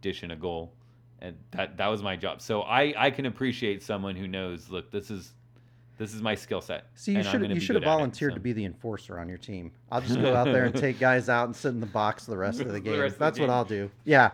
dish 0.00 0.22
in 0.22 0.30
a 0.30 0.36
goal." 0.36 0.72
And 1.20 1.36
that 1.50 1.76
that 1.76 1.88
was 1.88 2.02
my 2.02 2.16
job. 2.16 2.40
So 2.40 2.62
I 2.62 2.94
I 2.96 3.10
can 3.10 3.26
appreciate 3.26 3.82
someone 3.82 4.16
who 4.16 4.26
knows. 4.26 4.70
Look, 4.70 4.90
this 4.90 5.10
is 5.10 5.34
this 6.00 6.14
is 6.14 6.22
my 6.22 6.34
skill 6.34 6.62
set. 6.62 6.86
See, 6.94 7.12
you 7.12 7.22
should 7.22 7.46
you 7.50 7.60
should 7.60 7.76
have 7.76 7.82
at 7.82 7.86
it, 7.86 7.90
volunteered 7.90 8.32
so. 8.32 8.36
to 8.36 8.40
be 8.40 8.54
the 8.54 8.64
enforcer 8.64 9.18
on 9.20 9.28
your 9.28 9.36
team. 9.36 9.70
I'll 9.92 10.00
just 10.00 10.18
go 10.18 10.34
out 10.34 10.46
there 10.46 10.64
and 10.64 10.74
take 10.80 10.98
guys 10.98 11.28
out 11.28 11.44
and 11.44 11.54
sit 11.54 11.68
in 11.68 11.80
the 11.80 11.84
box 11.86 12.24
the 12.24 12.38
rest 12.38 12.60
of 12.62 12.68
the 12.68 12.72
The 12.80 12.80
game. 12.80 12.98
the 12.98 13.16
That's 13.18 13.38
what 13.38 13.46
game. 13.46 13.50
I'll 13.50 13.66
do. 13.66 13.90
Yeah, 14.04 14.30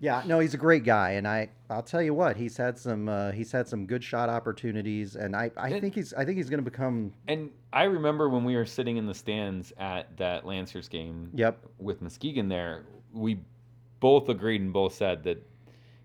yeah. 0.00 0.22
No, 0.26 0.38
he's 0.38 0.54
a 0.54 0.58
great 0.58 0.84
guy, 0.84 1.12
and 1.12 1.26
I 1.26 1.48
I'll 1.70 1.82
tell 1.82 2.02
you 2.02 2.14
what, 2.14 2.36
he's 2.36 2.56
had 2.56 2.78
some 2.78 3.08
uh, 3.08 3.32
he's 3.32 3.52
had 3.52 3.66
some 3.68 3.86
good 3.86 4.02
shot 4.02 4.28
opportunities, 4.28 5.16
and 5.16 5.34
I 5.36 5.50
I 5.56 5.70
And- 5.70 5.80
think 5.80 5.94
he's 5.94 6.12
I 6.14 6.24
think 6.24 6.36
he's 6.36 6.48
going 6.50 6.62
to 6.64 6.70
become. 6.70 7.12
And 7.26 7.50
I 7.72 7.84
remember 7.84 8.28
when 8.28 8.44
we 8.44 8.56
were 8.56 8.66
sitting 8.66 8.96
in 8.96 9.06
the 9.06 9.14
stands 9.14 9.72
at 9.78 10.16
that 10.16 10.46
Lancers 10.46 10.88
game 10.88 11.30
Yep. 11.34 11.64
with 11.78 12.00
Muskegon 12.02 12.48
there, 12.48 12.84
we 13.12 13.40
both 14.00 14.28
agreed 14.28 14.60
and 14.60 14.72
both 14.72 14.94
said 14.94 15.24
that 15.24 15.44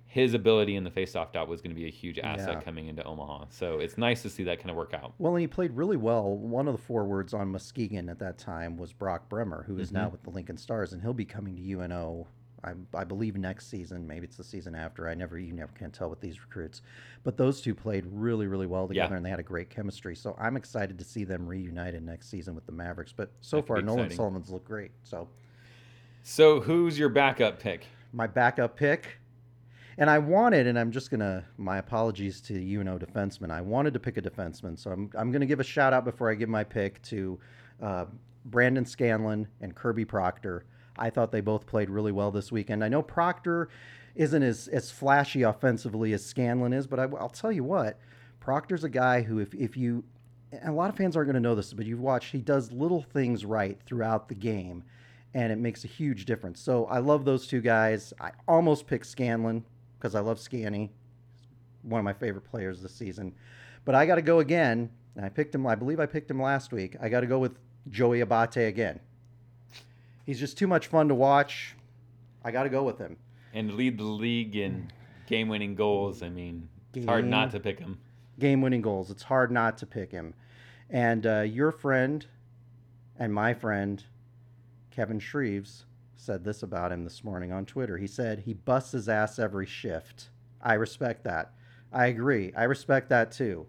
his 0.06 0.36
ability 0.36 0.75
in 0.75 0.84
the 0.84 0.91
faceoff 0.91 1.32
dot 1.32 1.47
was 1.47 1.60
going 1.62 1.71
to 1.71 1.75
be 1.75 1.88
a 1.88 1.91
huge 1.91 2.19
asset 2.19 2.53
Yeah. 2.56 2.62
coming 2.62 2.88
into 2.88 3.03
Omaha. 3.03 3.45
So 3.49 3.79
it's 3.79 3.97
nice 3.97 4.21
to 4.21 4.29
see 4.29 4.43
that 4.43 4.60
kind 4.60 4.69
of 4.69 4.75
work 4.75 4.93
out. 4.93 5.13
Well, 5.17 5.34
and 5.34 5.41
he 5.41 5.47
played 5.47 5.71
really 5.71 5.97
well. 5.97 6.38
One 6.38 6.67
of 6.67 6.75
the 6.75 6.82
forwards 6.82 7.34
on 7.34 7.47
Muskegon 7.49 8.10
at 8.10 8.19
that 8.19 8.38
time 8.38 8.77
was 8.77 8.93
Brock 8.93 9.27
Bremer, 9.27 9.63
who 9.63 9.79
is 9.79 9.91
now 9.91 10.10
Mhm. 10.10 10.12
with 10.12 10.23
the 10.23 10.29
Lincoln 10.29 10.58
Stars, 10.58 10.93
and 10.93 11.01
he'll 11.01 11.13
be 11.15 11.25
coming 11.25 11.56
to 11.56 11.62
UNO 11.63 12.27
I, 12.63 12.73
I 12.95 13.04
believe 13.04 13.36
next 13.36 13.67
season. 13.69 14.08
Maybe 14.08 14.26
it's 14.26 14.38
the 14.38 14.43
season 14.43 14.73
after. 14.76 15.08
I 15.10 15.13
never 15.15 15.38
you 15.38 15.52
never 15.54 15.71
can 15.73 15.91
tell 15.91 16.10
with 16.10 16.21
these 16.21 16.41
recruits, 16.41 16.82
but 17.23 17.36
those 17.38 17.60
two 17.62 17.76
played 17.76 18.06
really 18.12 18.47
really 18.47 18.67
well 18.67 18.88
together, 18.88 19.12
Yeah. 19.13 19.17
and 19.17 19.26
they 19.26 19.30
had 19.30 19.39
a 19.39 19.43
great 19.43 19.69
chemistry. 19.69 20.15
So 20.15 20.36
I'm 20.39 20.56
excited 20.56 20.97
to 20.99 21.04
see 21.06 21.23
them 21.23 21.45
reunited 21.47 22.04
next 22.04 22.30
season 22.30 22.56
with 22.56 22.65
the 22.65 22.71
Mavericks. 22.71 23.12
But 23.12 23.32
so 23.41 23.58
That 23.58 23.62
could 23.63 23.67
far, 23.67 23.82
Nolan. 23.82 24.10
Sullivan's 24.10 24.49
looked 24.49 24.65
great. 24.67 24.91
So 25.04 25.28
So 26.23 26.62
who's 26.62 26.97
your 26.97 27.10
backup 27.10 27.60
pick? 27.60 27.86
my 28.12 28.28
backup 28.28 28.76
pick. 28.78 29.17
And 29.97 30.10
I 30.10 30.17
wanted, 30.17 30.65
and 30.65 30.80
I'm 30.80 30.89
just 30.91 31.12
gonna. 31.12 31.43
My 31.58 31.78
apologies 31.78 32.41
to 32.41 32.60
you 32.60 32.80
UNO 32.80 32.97
defensemen. 32.97 33.52
I 33.52 33.62
wanted 33.62 33.93
to 33.93 33.99
pick 33.99 34.17
a 34.17 34.21
defenseman, 34.23 34.78
so 34.80 34.89
I'm 34.91 35.12
I'm 35.15 35.32
gonna 35.32 35.45
give 35.45 35.60
a 35.60 35.63
shout 35.63 35.93
out 35.93 36.04
before 36.04 36.32
I 36.32 36.34
give 36.36 36.49
my 36.49 36.63
pick 36.63 36.99
to 37.04 37.39
uh, 37.80 38.06
Brandon 38.45 38.86
Scanlan 38.86 39.47
and 39.62 39.76
Kirby 39.76 40.06
Proctor. 40.06 40.65
I 40.97 41.10
thought 41.10 41.32
they 41.32 41.41
both 41.41 41.65
played 41.65 41.89
really 41.89 42.12
well 42.12 42.32
this 42.32 42.51
weekend. 42.51 42.84
I 42.84 42.89
know 42.89 43.01
Proctor 43.01 43.69
isn't 44.15 44.43
as 44.43 44.67
as 44.67 44.91
flashy 44.91 45.41
offensively 45.41 46.13
as 46.13 46.25
Scanlan 46.25 46.73
is, 46.73 46.88
but 46.88 46.99
I, 46.99 47.03
I'll 47.03 47.29
tell 47.29 47.51
you 47.51 47.63
what, 47.63 47.99
Proctor's 48.39 48.84
a 48.84 48.89
guy 48.89 49.21
who, 49.21 49.39
if 49.39 49.53
if 49.53 49.75
you, 49.75 50.03
a 50.63 50.71
lot 50.71 50.89
of 50.89 50.95
fans 50.95 51.15
aren't 51.15 51.27
going 51.27 51.36
to 51.36 51.39
know 51.39 51.56
this, 51.56 51.73
but 51.73 51.86
you've 51.86 51.99
watched, 51.99 52.32
he 52.32 52.41
does 52.41 52.71
little 52.71 53.01
things 53.01 53.45
right 53.45 53.79
throughout 53.86 54.29
the 54.29 54.36
game 54.36 54.84
and 55.34 55.51
it 55.51 55.58
makes 55.58 55.84
a 55.84 55.88
huge 55.88 56.25
difference. 56.25 56.60
So 56.60 56.86
I 56.86 56.99
love 56.99 57.25
those 57.25 57.47
two 57.47 57.62
guys. 57.62 58.13
I 58.19 58.32
almost 58.47 58.88
picked 58.88 59.06
Scanlan 59.06 59.65
because 59.97 60.15
I 60.15 60.19
love 60.19 60.39
Scanny, 60.39 60.91
one 61.82 61.99
of 61.99 62.06
my 62.06 62.13
favorite 62.13 62.43
players 62.43 62.82
this 62.82 62.93
season. 62.93 63.34
But 63.86 63.95
I 63.95 64.06
got 64.06 64.15
to 64.15 64.21
go 64.21 64.39
again, 64.39 64.89
and 65.15 65.25
I 65.25 65.29
picked 65.29 65.56
him. 65.56 65.65
I 65.65 65.75
believe 65.75 65.99
I 65.99 66.06
picked 66.06 66.29
him 66.29 66.41
last 66.41 66.71
week. 66.71 66.95
I 67.01 67.10
got 67.10 67.21
to 67.21 67.27
go 67.27 67.39
with 67.39 67.58
Joey 67.89 68.21
Abate 68.21 68.67
again. 68.67 68.99
He's 70.26 70.40
just 70.40 70.58
too 70.58 70.68
much 70.68 70.88
fun 70.88 71.08
to 71.10 71.16
watch. 71.16 71.76
I 72.44 72.52
got 72.52 72.64
to 72.64 72.70
go 72.70 72.84
with 72.84 72.98
him. 72.98 73.18
And 73.54 73.76
lead 73.76 73.98
the 73.98 74.04
league 74.04 74.56
in 74.56 74.92
game-winning 75.28 75.76
goals. 75.76 76.24
I 76.24 76.30
mean, 76.30 76.70
it's 76.94 77.06
hard 77.06 77.26
not 77.26 77.52
to 77.52 77.60
pick 77.60 77.80
him. 77.80 78.00
Game-winning 78.40 78.82
goals. 78.82 79.12
It's 79.12 79.24
hard 79.24 79.52
not 79.52 79.78
to 79.80 79.86
pick 79.86 80.12
him. 80.12 80.34
And 80.90 81.26
uh, 81.26 81.42
your 81.42 81.72
friend 81.72 82.26
and 83.18 83.34
my 83.34 83.54
friend 83.54 84.04
Kevin 84.92 85.20
Shreves 85.20 85.84
said 86.16 86.44
this 86.44 86.64
about 86.64 86.92
him 86.92 87.04
this 87.04 87.24
morning 87.24 87.52
on 87.52 87.66
Twitter. 87.66 87.98
He 87.98 88.08
said 88.08 88.40
he 88.40 88.54
busts 88.54 88.92
his 88.92 89.10
ass 89.10 89.40
every 89.40 89.66
shift. 89.66 90.30
I 90.62 90.76
respect 90.76 91.24
that. 91.26 91.52
I 91.92 92.08
agree. 92.08 92.54
I 92.56 92.64
respect 92.64 93.10
that 93.10 93.32
too. 93.32 93.68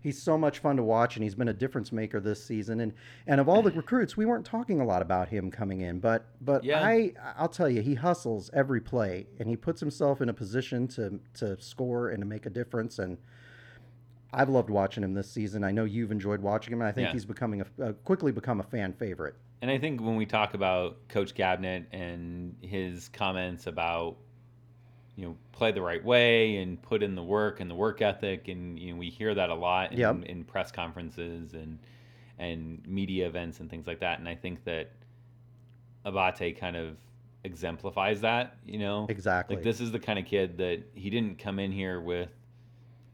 He's 0.00 0.20
so 0.22 0.38
much 0.38 0.60
fun 0.60 0.76
to 0.76 0.82
watch, 0.82 1.16
and 1.16 1.24
he's 1.24 1.34
been 1.34 1.48
a 1.48 1.52
difference 1.52 1.90
maker 1.90 2.20
this 2.20 2.42
season. 2.44 2.80
And 2.80 2.92
and 3.26 3.40
of 3.40 3.48
all 3.48 3.62
the 3.62 3.72
recruits, 3.72 4.16
we 4.16 4.26
weren't 4.26 4.46
talking 4.46 4.80
a 4.80 4.84
lot 4.84 5.02
about 5.02 5.28
him 5.28 5.50
coming 5.50 5.80
in, 5.80 5.98
but 5.98 6.26
but 6.40 6.62
Yeah. 6.64 6.80
I 6.84 7.14
I'll 7.36 7.48
tell 7.48 7.68
you, 7.68 7.82
he 7.82 7.94
hustles 7.94 8.50
every 8.52 8.80
play, 8.80 9.26
and 9.40 9.48
he 9.48 9.56
puts 9.56 9.80
himself 9.80 10.20
in 10.20 10.28
a 10.28 10.34
position 10.34 10.86
to 10.88 11.18
to 11.34 11.60
score 11.60 12.10
and 12.10 12.20
to 12.20 12.26
make 12.26 12.46
a 12.46 12.50
difference. 12.50 12.98
And 12.98 13.18
I've 14.32 14.48
loved 14.50 14.70
watching 14.70 15.02
him 15.02 15.14
this 15.14 15.30
season. 15.30 15.64
I 15.64 15.70
know 15.72 15.84
you've 15.84 16.12
enjoyed 16.12 16.40
watching 16.42 16.72
him, 16.72 16.80
and 16.80 16.88
I 16.88 16.92
think 16.92 17.06
Yeah. 17.06 17.12
he's 17.12 17.24
becoming 17.24 17.62
a, 17.62 17.82
uh, 17.82 17.92
quickly 18.04 18.30
become 18.30 18.60
a 18.60 18.64
fan 18.64 18.92
favorite. 18.92 19.34
And 19.62 19.70
I 19.70 19.78
think 19.78 20.00
when 20.00 20.16
we 20.16 20.26
talk 20.26 20.54
about 20.54 21.08
Coach 21.08 21.34
Gabinet 21.34 21.86
and 21.92 22.54
his 22.60 23.08
comments 23.08 23.66
about, 23.66 24.18
you 25.18 25.26
know, 25.26 25.36
play 25.50 25.72
the 25.72 25.82
right 25.82 26.02
way 26.04 26.58
and 26.58 26.80
put 26.80 27.02
in 27.02 27.16
the 27.16 27.22
work 27.22 27.58
and 27.58 27.68
the 27.68 27.74
work 27.74 28.00
ethic, 28.00 28.46
and 28.46 28.78
you 28.78 28.92
know, 28.92 28.98
we 28.98 29.10
hear 29.10 29.34
that 29.34 29.50
a 29.50 29.54
lot 29.54 29.90
in, 29.90 29.98
Yep. 29.98 30.24
in 30.26 30.44
press 30.44 30.70
conferences 30.70 31.54
and 31.54 31.80
and 32.38 32.86
media 32.86 33.26
events 33.26 33.58
and 33.58 33.68
things 33.68 33.88
like 33.88 33.98
that. 33.98 34.20
And 34.20 34.28
I 34.28 34.36
think 34.36 34.62
that 34.62 34.92
Abate 36.04 36.56
kind 36.56 36.76
of 36.76 36.96
exemplifies 37.42 38.20
that. 38.20 38.58
You 38.64 38.78
know, 38.78 39.06
Exactly. 39.08 39.56
like 39.56 39.64
this 39.64 39.80
is 39.80 39.90
the 39.90 39.98
kind 39.98 40.20
of 40.20 40.24
kid 40.24 40.56
that 40.58 40.84
he 40.94 41.10
didn't 41.10 41.40
come 41.40 41.58
in 41.58 41.72
here 41.72 42.00
with 42.00 42.30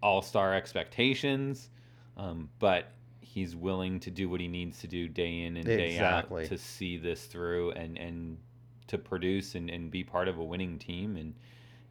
all 0.02 0.20
star 0.20 0.52
expectations, 0.52 1.70
um, 2.18 2.50
but 2.58 2.92
he's 3.22 3.56
willing 3.56 3.98
to 4.00 4.10
do 4.10 4.28
what 4.28 4.40
he 4.42 4.46
needs 4.48 4.78
to 4.80 4.86
do 4.86 5.08
day 5.08 5.44
in 5.44 5.56
and 5.56 5.64
day 5.64 5.92
Exactly. 5.92 6.42
out 6.42 6.48
to 6.50 6.58
see 6.58 6.98
this 6.98 7.24
through 7.24 7.70
and, 7.70 7.96
and 7.96 8.36
to 8.88 8.98
produce 8.98 9.54
and, 9.54 9.70
and 9.70 9.90
be 9.90 10.04
part 10.04 10.28
of 10.28 10.36
a 10.36 10.44
winning 10.44 10.78
team. 10.78 11.16
And, 11.16 11.34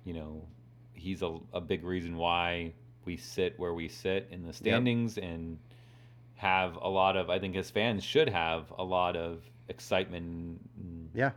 you 0.04 0.13
know, 0.13 0.48
he's 0.94 1.22
a, 1.22 1.38
a 1.54 1.62
big 1.62 1.84
reason 1.84 2.18
why 2.18 2.74
we 3.06 3.18
sit 3.18 3.60
where 3.60 3.74
we 3.74 3.88
sit 3.88 4.28
in 4.32 4.46
the 4.46 4.54
standings 4.54 5.18
and 5.18 5.60
have 6.36 6.78
a 6.82 6.89
lot 6.89 7.16
of, 7.16 7.30
I 7.30 7.39
think 7.39 7.56
his 7.56 7.70
fans 7.70 8.04
should 8.04 8.30
have 8.30 8.72
a 8.78 8.84
lot 8.84 9.16
of 9.16 9.42
excitement 9.70 10.60
and 10.78 11.10
yeah. 11.13 11.32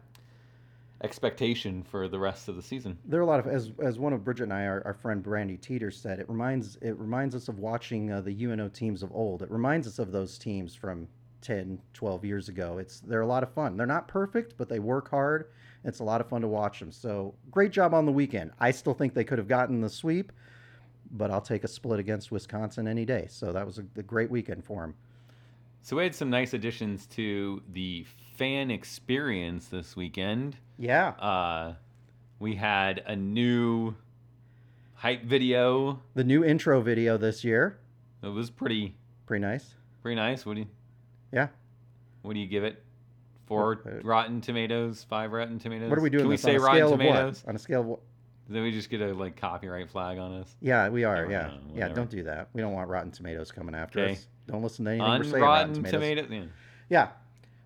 expectation 1.02 1.82
for 1.82 2.08
the 2.08 2.18
rest 2.18 2.48
of 2.48 2.56
the 2.56 2.62
season. 2.62 2.98
there 3.04 3.20
are 3.20 3.22
a 3.22 3.26
lot 3.26 3.38
of 3.38 3.46
as 3.46 3.70
as 3.82 3.98
one 3.98 4.12
of 4.12 4.24
Bridget 4.24 4.44
and 4.44 4.52
I, 4.52 4.66
our, 4.66 4.82
our 4.84 4.94
friend 4.94 5.22
Brandy 5.22 5.56
Teeter 5.56 5.90
said, 5.90 6.18
it 6.18 6.28
reminds 6.28 6.76
it 6.76 6.98
reminds 6.98 7.34
us 7.34 7.48
of 7.48 7.58
watching 7.58 8.10
uh, 8.10 8.20
the 8.20 8.44
UNO 8.44 8.68
teams 8.68 9.02
of 9.02 9.12
old. 9.12 9.42
It 9.42 9.50
reminds 9.50 9.86
us 9.86 9.98
of 9.98 10.12
those 10.12 10.38
teams 10.38 10.74
from 10.74 11.08
10, 11.42 11.80
12 11.94 12.24
years 12.24 12.48
ago. 12.48 12.78
It's 12.78 13.00
they're 13.00 13.20
a 13.20 13.26
lot 13.26 13.42
of 13.42 13.52
fun. 13.52 13.76
They're 13.76 13.86
not 13.86 14.08
perfect, 14.08 14.54
but 14.56 14.68
they 14.68 14.80
work 14.80 15.10
hard. 15.10 15.50
It's 15.86 16.00
a 16.00 16.04
lot 16.04 16.20
of 16.20 16.28
fun 16.28 16.42
to 16.42 16.48
watch 16.48 16.80
them. 16.80 16.90
So 16.92 17.34
great 17.50 17.70
job 17.70 17.94
on 17.94 18.04
the 18.04 18.12
weekend. 18.12 18.50
I 18.60 18.72
still 18.72 18.92
think 18.92 19.14
they 19.14 19.24
could 19.24 19.38
have 19.38 19.48
gotten 19.48 19.80
the 19.80 19.88
sweep, 19.88 20.32
but 21.12 21.30
I'll 21.30 21.40
take 21.40 21.62
a 21.64 21.68
split 21.68 21.98
against 22.00 22.30
Wisconsin 22.30 22.86
any 22.88 23.04
day. 23.06 23.26
So 23.30 23.52
that 23.52 23.64
was 23.64 23.78
a, 23.78 23.84
a 23.96 24.02
great 24.02 24.30
weekend 24.30 24.64
for 24.64 24.82
them. 24.82 24.94
So 25.82 25.96
we 25.96 26.02
had 26.02 26.14
some 26.14 26.28
nice 26.28 26.52
additions 26.52 27.06
to 27.08 27.62
the 27.72 28.04
fan 28.34 28.70
experience 28.72 29.68
this 29.68 29.94
weekend. 29.96 30.56
Yeah, 30.78 31.10
Uh, 31.10 31.74
we 32.40 32.56
had 32.56 33.02
a 33.06 33.14
new 33.16 33.94
hype 34.94 35.22
video. 35.22 36.00
the 36.14 36.24
new 36.24 36.44
intro 36.44 36.80
video 36.80 37.16
this 37.16 37.44
year, 37.44 37.78
It 38.22 38.28
was 38.28 38.50
pretty 38.50 38.94
pretty 39.26 39.42
nice. 39.42 39.74
pretty 40.02 40.16
nice. 40.16 40.44
What 40.44 40.54
do 40.54 40.60
you 40.62 40.66
Yeah. 41.32 41.48
what 42.22 42.34
do 42.34 42.40
you 42.40 42.46
give 42.48 42.64
it? 42.64 42.82
Four 43.46 43.80
Uh, 43.86 44.02
Rotten 44.02 44.40
Tomatoes, 44.40 45.06
five 45.08 45.32
Rotten 45.32 45.58
Tomatoes. 45.58 45.88
What 45.88 45.98
are 45.98 46.02
we 46.02 46.10
doing? 46.10 46.22
Can 46.24 46.28
we 46.30 46.36
say 46.36 46.58
Rotten 46.58 46.90
Tomatoes? 46.90 47.44
On 47.46 47.54
a 47.54 47.58
scale 47.58 47.80
of 47.80 47.86
what? 47.86 48.00
Then 48.48 48.62
we 48.62 48.70
just 48.72 48.90
get 48.90 49.00
a 49.00 49.12
like 49.12 49.36
copyright 49.36 49.90
flag 49.90 50.18
on 50.18 50.32
us. 50.40 50.54
Yeah, 50.60 50.88
we 50.88 51.04
are. 51.04 51.16
Never 51.16 51.30
Yeah, 51.30 51.46
mind, 51.48 51.60
yeah. 51.74 51.88
Don't 51.88 52.10
do 52.10 52.22
that. 52.24 52.48
We 52.52 52.60
don't 52.60 52.72
want 52.72 52.88
Rotten 52.88 53.10
Tomatoes 53.10 53.50
coming 53.50 53.74
after 53.74 54.00
Okay. 54.00 54.12
us. 54.12 54.26
Don't 54.46 54.62
listen 54.62 54.84
to 54.84 54.92
anything 54.92 55.06
On 55.06 55.18
we're 55.18 55.24
saying. 55.24 55.42
Rotten 55.42 55.68
Rotten 55.68 55.74
Tomatoes. 55.84 56.24
Tomatoes. 56.28 56.48
Yeah. 56.88 57.00
Yeah. 57.00 57.08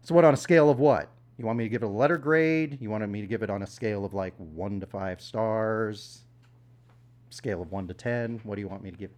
So 0.02 0.14
what 0.14 0.24
on 0.24 0.32
a 0.32 0.38
scale 0.38 0.70
of 0.70 0.78
what? 0.78 1.08
You 1.36 1.44
want 1.46 1.58
me 1.58 1.64
to 1.64 1.68
give 1.70 1.82
it 1.82 1.86
a 1.86 1.88
letter 1.88 2.18
grade? 2.18 2.78
You 2.80 2.90
wanted 2.90 3.08
me 3.08 3.20
to 3.22 3.26
give 3.26 3.42
it 3.42 3.50
on 3.50 3.62
a 3.62 3.66
scale 3.66 4.04
of 4.04 4.14
like 4.14 4.34
one 4.36 4.80
to 4.80 4.86
five 4.86 5.20
stars? 5.20 6.24
Scale 7.30 7.62
of 7.62 7.70
one 7.70 7.86
to 7.88 7.94
ten? 7.94 8.40
What 8.44 8.54
do 8.56 8.60
you 8.60 8.68
want 8.68 8.82
me 8.82 8.90
to 8.90 8.96
give? 8.96 9.10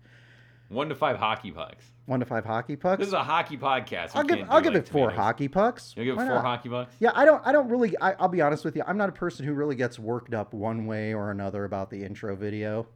One 0.72 0.88
to 0.88 0.94
five 0.94 1.18
hockey 1.18 1.50
pucks. 1.50 1.84
One 2.06 2.20
to 2.20 2.26
five 2.26 2.46
hockey 2.46 2.76
pucks? 2.76 2.98
This 2.98 3.08
is 3.08 3.14
a 3.14 3.22
hockey 3.22 3.58
podcast. 3.58 4.14
We 4.14 4.20
I'll 4.20 4.24
give 4.24 4.46
I'll 4.50 4.60
give 4.62 4.72
like, 4.72 4.84
it 4.84 4.88
four 4.88 5.10
hockey 5.10 5.46
pucks. 5.46 5.92
You'll 5.94 6.06
give 6.06 6.16
Why 6.16 6.24
it 6.24 6.26
four 6.26 6.36
not? 6.36 6.44
hockey 6.44 6.70
pucks. 6.70 6.94
Yeah, 6.98 7.10
I 7.14 7.26
don't. 7.26 7.46
I 7.46 7.52
don't 7.52 7.68
really. 7.68 7.94
I, 8.00 8.12
I'll 8.14 8.28
be 8.28 8.40
honest 8.40 8.64
with 8.64 8.74
you. 8.74 8.82
I'm 8.86 8.96
not 8.96 9.10
a 9.10 9.12
person 9.12 9.44
who 9.44 9.52
really 9.52 9.76
gets 9.76 9.98
worked 9.98 10.32
up 10.32 10.54
one 10.54 10.86
way 10.86 11.12
or 11.12 11.30
another 11.30 11.64
about 11.64 11.90
the 11.90 12.02
intro 12.02 12.34
video. 12.34 12.86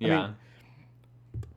I 0.00 0.04
mean, 0.04 0.12
Yeah. 0.12 0.30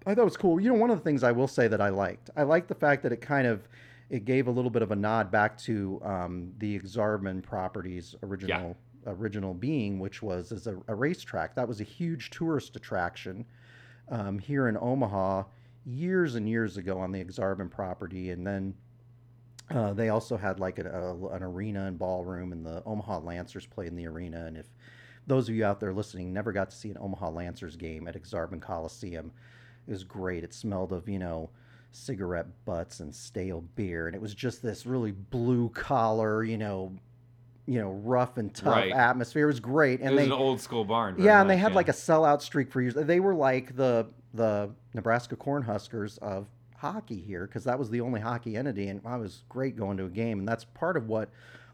I 0.06 0.14
thought 0.14 0.22
it 0.22 0.26
was 0.26 0.38
cool. 0.38 0.60
You 0.60 0.68
know, 0.70 0.76
one 0.76 0.90
of 0.90 0.98
the 0.98 1.04
things 1.04 1.24
I 1.24 1.32
will 1.32 1.48
say 1.48 1.70
that 1.70 1.80
I 1.80 1.88
liked, 1.88 2.30
I 2.36 2.44
liked 2.44 2.68
the 2.68 2.76
fact 2.76 3.02
that 3.04 3.14
it 3.14 3.22
kind 3.22 3.48
of 3.48 3.68
it 4.10 4.26
gave 4.26 4.48
a 4.48 4.52
little 4.52 4.70
bit 4.70 4.82
of 4.82 4.92
a 4.92 4.96
nod 4.98 5.32
back 5.32 5.58
to 5.60 6.02
um, 6.04 6.52
the 6.58 6.76
Ak-Sar-Ben 6.76 7.42
Properties 7.42 8.16
original 8.22 8.76
original 9.08 9.54
being, 9.54 10.00
which 10.00 10.22
was 10.22 10.52
as 10.52 10.68
a, 10.68 10.78
a 10.90 10.96
racetrack. 10.96 11.56
That 11.56 11.68
was 11.68 11.80
a 11.80 11.86
huge 11.86 12.30
tourist 12.32 12.76
attraction 12.76 13.46
um, 14.10 14.40
here 14.40 14.68
in 14.68 14.78
Omaha 14.78 15.44
years 15.86 16.36
and 16.36 16.48
years 16.48 16.78
ago 16.78 17.00
on 17.00 17.12
the 17.12 17.22
Ak-Sar-Ben 17.22 17.70
property, 17.70 18.32
and 18.32 18.46
then. 18.46 18.74
Uh, 19.70 19.94
they 19.94 20.10
also 20.10 20.36
had 20.36 20.60
like 20.60 20.78
a, 20.78 20.88
a, 20.88 21.28
an 21.30 21.42
arena 21.42 21.86
and 21.86 21.98
ballroom, 21.98 22.52
and 22.52 22.66
the 22.66 22.84
Omaha 22.86 23.20
Lancers 23.20 23.66
played 23.66 23.88
in 23.88 23.96
the 23.96 24.06
arena. 24.06 24.46
And 24.46 24.58
if 24.58 24.68
those 25.26 25.48
of 25.48 25.56
you 25.56 25.64
out 25.64 25.80
there 25.80 25.94
listening 25.94 26.34
never 26.34 26.52
got 26.52 26.70
to 26.70 26.76
see 26.76 26.90
an 26.90 26.98
Omaha 27.00 27.30
Lancers 27.30 27.78
game 27.78 28.08
at 28.08 28.16
Ak-Sar-Ben 28.16 28.60
Coliseum, 28.60 29.32
it 29.88 29.92
was 29.92 30.04
great. 30.04 30.44
It 30.44 30.54
smelled 30.54 30.92
of, 30.92 31.08
you 31.08 31.18
know, 31.18 31.50
cigarette 31.92 32.48
butts 32.66 33.00
and 33.00 33.16
stale 33.16 33.62
beer. 33.76 34.08
And 34.08 34.16
it 34.16 34.22
was 34.22 34.36
just 34.36 34.62
this 34.62 34.86
really 34.86 35.12
blue 35.12 35.70
collar, 35.70 36.44
you 36.44 36.58
know, 36.58 36.92
you 37.66 37.80
know, 37.80 37.92
rough 37.92 38.38
and 38.38 38.54
tough 38.54 38.76
Right. 38.76 38.92
atmosphere. 38.92 39.44
It 39.44 39.48
was 39.48 39.60
great. 39.60 40.02
it 40.02 40.04
And 40.04 40.16
was 40.16 40.20
they 40.22 40.26
an 40.26 40.32
old 40.34 40.60
school 40.60 40.84
barn. 40.86 41.16
yeah, 41.20 41.40
and 41.42 41.50
they 41.50 41.58
had 41.58 41.72
yeah. 41.72 41.76
like 41.78 41.90
a 41.90 41.94
sellout 41.94 42.42
streak 42.42 42.72
for 42.72 42.82
years. 42.82 42.94
They 42.96 43.20
were 43.20 43.36
like 43.36 43.76
the 43.76 44.08
the 44.34 44.72
Nebraska 44.94 45.36
Cornhuskers 45.36 46.18
of 46.20 46.48
hockey 46.78 47.20
here 47.22 47.46
because 47.48 47.64
that 47.64 47.78
was 47.80 47.90
the 47.90 48.02
only 48.02 48.20
hockey 48.20 48.58
entity, 48.58 48.88
and 48.90 49.00
it 49.00 49.06
was 49.20 49.44
great 49.48 49.76
going 49.78 49.96
to 49.98 50.06
a 50.06 50.10
game, 50.10 50.40
and 50.40 50.48
that's 50.48 50.66
part 50.66 50.98
of 50.98 51.08
what 51.08 51.30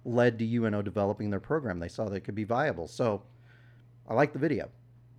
led 0.05 0.37
to 0.39 0.45
UNO 0.45 0.81
developing 0.81 1.29
their 1.29 1.39
program. 1.39 1.79
They 1.79 1.87
saw 1.87 2.07
they 2.07 2.19
could 2.19 2.35
be 2.35 2.43
viable, 2.43 2.87
so 2.87 3.23
I 4.07 4.13
like 4.13 4.33
the 4.33 4.39
video. 4.39 4.69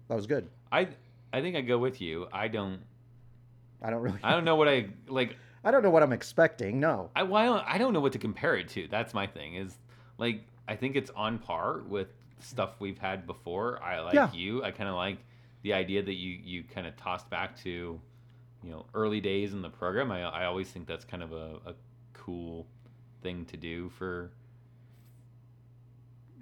That 0.09 0.15
was 0.15 0.27
good. 0.27 0.49
I 0.71 0.89
I 1.33 1.41
think 1.41 1.57
I 1.57 1.61
go 1.63 1.79
with 1.79 2.01
you. 2.01 2.29
I 2.33 2.49
don't 2.49 2.81
I 3.83 3.91
don't 3.91 4.03
really. 4.03 4.19
I 4.23 4.33
don't 4.33 4.45
know 4.45 4.57
what 4.57 4.69
I 4.69 4.89
like. 5.09 5.37
I 5.65 5.71
don't 5.71 5.83
know 5.83 5.91
what 5.91 6.03
I'm 6.03 6.13
expecting. 6.13 6.81
No. 6.81 7.11
I 7.17 7.23
well, 7.25 7.37
I 7.43 7.45
don't 7.47 7.65
I 7.75 7.79
don't 7.79 7.93
know 7.93 8.01
what 8.01 8.13
to 8.13 8.19
compare 8.19 8.57
it 8.57 8.69
to. 8.71 8.87
That's 8.89 9.13
my 9.15 9.27
thing. 9.27 9.57
Is 9.57 9.77
like 10.19 10.43
I 10.71 10.77
think 10.77 10.95
it's 10.95 11.11
on 11.11 11.39
par 11.39 11.81
with 11.89 12.09
stuff 12.39 12.77
we've 12.79 12.99
had 12.99 13.27
before. 13.27 13.83
I 13.83 14.01
like 14.01 14.15
Yeah. 14.15 14.33
you. 14.33 14.63
I 14.63 14.71
kind 14.71 14.89
of 14.89 14.95
like 14.95 15.19
the 15.63 15.75
idea 15.75 16.01
that 16.03 16.15
you 16.15 16.31
you 16.43 16.63
kind 16.63 16.87
of 16.87 16.97
tossed 16.97 17.29
back 17.29 17.57
to, 17.65 18.01
you 18.63 18.71
know, 18.71 18.87
early 18.95 19.21
days 19.21 19.53
in 19.53 19.63
the 19.63 19.69
program. 19.69 20.13
I 20.13 20.23
I 20.23 20.45
always 20.47 20.71
think 20.71 20.87
that's 20.87 21.05
kind 21.05 21.23
of 21.25 21.33
a, 21.33 21.59
a 21.67 21.75
cool 22.13 22.67
thing 23.21 23.45
to 23.47 23.57
do 23.57 23.89
for 23.91 24.31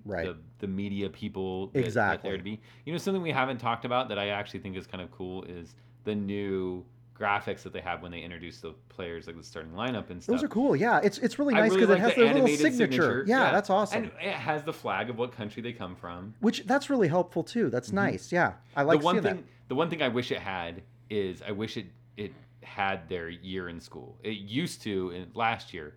Right. 0.05 0.27
the, 0.27 0.37
the 0.61 0.67
media 0.69 1.09
people 1.11 1.67
that, 1.69 1.73
that 1.81 1.85
Exactly. 1.85 2.31
there 2.31 2.37
to 2.39 2.43
be. 2.45 2.61
You 2.87 2.93
know, 2.93 2.99
something 2.99 3.23
we 3.23 3.31
haven't 3.33 3.59
talked 3.59 3.85
about 3.85 4.09
that 4.11 4.19
I 4.19 4.29
actually 4.29 4.61
think 4.61 4.77
is 4.77 4.87
kind 4.87 5.03
of 5.03 5.11
cool 5.11 5.43
is 5.45 5.75
the 6.05 6.15
new 6.15 6.85
graphics 7.19 7.63
that 7.63 7.73
they 7.73 7.81
have 7.81 8.03
when 8.03 8.13
they 8.13 8.21
introduce 8.21 8.61
the 8.61 8.73
players, 8.89 9.27
like 9.27 9.37
the 9.37 9.43
starting 9.43 9.73
lineup 9.73 10.11
and 10.11 10.23
stuff. 10.23 10.35
Those 10.37 10.45
are 10.45 10.49
cool. 10.49 10.77
Yeah, 10.77 11.01
it's 11.03 11.19
it's 11.19 11.39
really 11.39 11.55
nice 11.55 11.71
really 11.73 11.87
because 11.87 11.89
like 11.91 11.99
it 11.99 12.03
has 12.03 12.15
the 12.15 12.21
their 12.23 12.35
little 12.35 12.49
animated 12.49 12.73
signature. 12.73 13.25
Yeah, 13.27 13.51
that's 13.51 13.71
awesome. 13.71 14.05
And 14.05 14.13
it 14.21 14.35
has 14.35 14.63
the 14.63 14.73
flag 14.73 15.11
of 15.11 15.19
what 15.19 15.33
country 15.33 15.63
they 15.63 15.73
come 15.73 15.97
from. 15.97 16.35
Which 16.41 16.65
that's 16.67 16.89
really 16.91 17.09
helpful 17.09 17.43
too. 17.43 17.71
That's 17.71 17.93
nice. 17.93 18.31
Yeah, 18.33 18.55
I 18.77 18.83
like 18.83 18.99
Mm-hmm. 18.99 19.01
the 19.01 19.05
one 19.05 19.23
thing, 19.23 19.37
that. 19.37 19.45
the 19.69 19.75
one 19.75 19.91
thing 19.91 20.03
I 20.03 20.09
wish 20.09 20.31
it 20.31 20.39
had 20.39 20.83
is 21.11 21.43
I 21.47 21.51
wish 21.53 21.77
it 21.77 21.87
it 22.17 22.33
had 22.63 23.09
their 23.09 23.29
year 23.29 23.69
in 23.69 23.81
school. 23.81 24.19
It 24.23 24.39
used 24.39 24.83
to 24.83 25.11
in 25.11 25.31
last 25.35 25.73
year, 25.75 25.95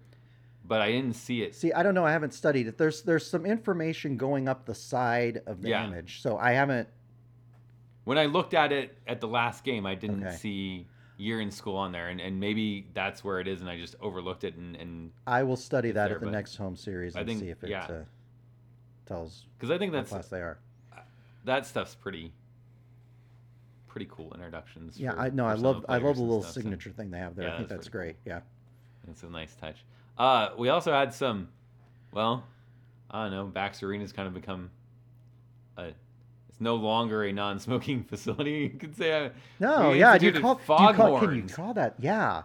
but 0.65 0.81
I 0.81 0.91
didn't 0.91 1.15
see 1.15 1.41
it. 1.43 1.53
See, 1.55 1.71
I 1.73 1.83
don't 1.83 1.93
know. 1.93 2.05
I 2.05 2.11
haven't 2.11 2.33
studied 2.33 2.67
it. 2.67 2.77
There's 2.77 3.03
there's 3.03 3.27
some 3.27 3.45
information 3.45 4.17
going 4.17 4.47
up 4.47 4.65
the 4.65 4.75
side 4.75 5.41
of 5.45 5.61
the 5.61 5.69
Yeah. 5.69 5.85
image, 5.85 6.21
so 6.21 6.37
I 6.37 6.53
haven't. 6.53 6.87
When 8.03 8.17
I 8.17 8.25
looked 8.25 8.55
at 8.55 8.71
it 8.71 8.97
at 9.05 9.21
the 9.21 9.27
last 9.27 9.63
game, 9.63 9.85
I 9.85 9.93
didn't 9.93 10.23
Okay. 10.25 10.35
see 10.35 10.87
year 11.21 11.39
in 11.39 11.51
school 11.51 11.75
on 11.75 11.91
there, 11.91 12.09
and, 12.09 12.19
and 12.19 12.39
maybe 12.39 12.87
that's 12.93 13.23
where 13.23 13.39
it 13.39 13.47
is, 13.47 13.61
and 13.61 13.69
I 13.69 13.77
just 13.77 13.95
overlooked 14.01 14.43
it, 14.43 14.55
and 14.55 14.75
and 14.75 15.11
I 15.27 15.43
will 15.43 15.55
study 15.55 15.91
that 15.91 16.07
there, 16.07 16.15
at 16.15 16.21
the 16.21 16.31
next 16.31 16.55
home 16.55 16.75
series 16.75 17.15
and 17.15 17.27
think- 17.27 17.39
see 17.39 17.49
if 17.49 17.63
it 17.63 17.69
yeah. 17.69 17.83
uh, 17.83 18.03
tells 19.05 19.45
because 19.57 19.71
I 19.71 19.77
think 19.77 19.91
that's 19.91 20.09
class 20.09 20.27
they 20.27 20.41
are. 20.41 20.57
that 21.45 21.65
stuff's 21.65 21.95
pretty 21.95 22.33
pretty 23.87 24.07
cool 24.09 24.33
introductions. 24.33 24.99
Yeah, 24.99 25.11
for- 25.11 25.19
I 25.19 25.29
know. 25.29 25.45
I 25.45 25.53
love 25.53 25.85
I 25.87 25.97
love 25.97 26.15
the 26.15 26.23
little 26.23 26.41
stuff, 26.41 26.55
so 26.55 26.61
signature 26.61 26.91
thing 26.91 27.11
they 27.11 27.19
have 27.19 27.35
there. 27.35 27.47
Yeah, 27.47 27.53
I 27.53 27.57
think 27.57 27.69
that's 27.69 27.81
that's 27.81 27.89
great. 27.89 28.15
Yeah. 28.25 28.41
It's 29.09 29.23
a 29.23 29.29
nice 29.29 29.55
touch. 29.55 29.77
Uh, 30.17 30.49
we 30.57 30.69
also 30.69 30.91
had 30.91 31.13
some, 31.13 31.49
well, 32.11 32.43
I 33.09 33.23
don't 33.23 33.31
know. 33.31 33.45
Bax 33.45 33.81
Arena's 33.81 34.13
kind 34.13 34.27
of 34.27 34.33
become 34.33 34.69
a. 35.77 35.91
No 36.61 36.75
longer 36.75 37.23
a 37.23 37.33
non-smoking 37.33 38.03
facility. 38.09 38.69
You 38.73 38.79
could 38.79 38.95
say. 38.95 39.25
uh, 39.25 39.29
No, 39.59 39.91
yeah. 39.93 40.17
Do 40.17 40.27
you 40.27 40.31
call, 40.33 40.55
do 40.55 40.61
you 40.83 40.93
call 40.93 41.19
can 41.19 41.35
you 41.35 41.43
call 41.53 41.73
that? 41.73 41.95
Yeah. 41.99 42.43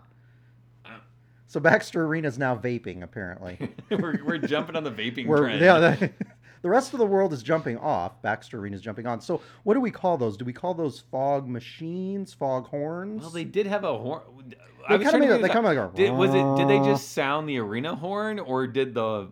So 1.48 1.60
Baxter 1.60 2.04
Arena 2.04 2.26
is 2.26 2.38
now 2.38 2.56
vaping 2.56 3.02
apparently. 3.02 3.58
we're, 3.90 4.24
we're 4.24 4.38
jumping 4.38 4.74
on 4.74 4.82
the 4.84 4.90
vaping 4.90 5.26
trend. 5.26 5.60
yeah, 5.60 5.78
the, 5.78 6.10
the 6.62 6.68
rest 6.68 6.92
of 6.92 6.98
the 6.98 7.06
world 7.06 7.32
is 7.32 7.42
jumping 7.42 7.76
off. 7.78 8.20
Baxter 8.22 8.58
Arena 8.58 8.74
is 8.74 8.82
jumping 8.82 9.06
on. 9.06 9.20
So 9.20 9.40
what 9.62 9.74
do 9.74 9.80
we 9.80 9.90
call 9.90 10.16
those? 10.18 10.36
Do 10.36 10.44
we 10.44 10.52
call 10.52 10.74
those 10.74 11.00
fog 11.10 11.46
machines, 11.46 12.32
fog 12.34 12.66
horns? 12.68 13.20
Well, 13.20 13.30
they 13.30 13.44
did 13.44 13.66
have 13.66 13.84
a 13.84 13.96
horn. 13.96 14.22
They 14.88 14.98
kinda 14.98 15.18
made 15.18 15.30
it- 15.30 15.42
they 15.42 15.48
kinda 15.48 15.62
like 15.68 15.78
a- 15.78 15.90
Did, 15.94 16.12
was 16.12 16.32
it? 16.34 16.56
Did 16.56 16.68
they 16.68 16.78
just 16.84 17.12
sound 17.12 17.48
the 17.48 17.58
arena 17.58 17.94
horn, 17.94 18.38
or 18.38 18.66
did 18.66 18.94
the? 18.94 19.28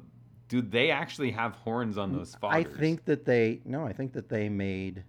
Do 0.49 0.61
they 0.61 0.91
actually 0.91 1.31
have 1.33 1.53
horns 1.53 1.99
on 1.99 2.13
those 2.13 2.37
I 2.43 2.63
think 2.63 3.05
that 3.07 3.25
they 3.25 3.61
no. 3.65 3.87
I 3.87 3.93
think 3.93 4.13
that 4.13 4.29
they 4.29 4.49
made. 4.49 5.05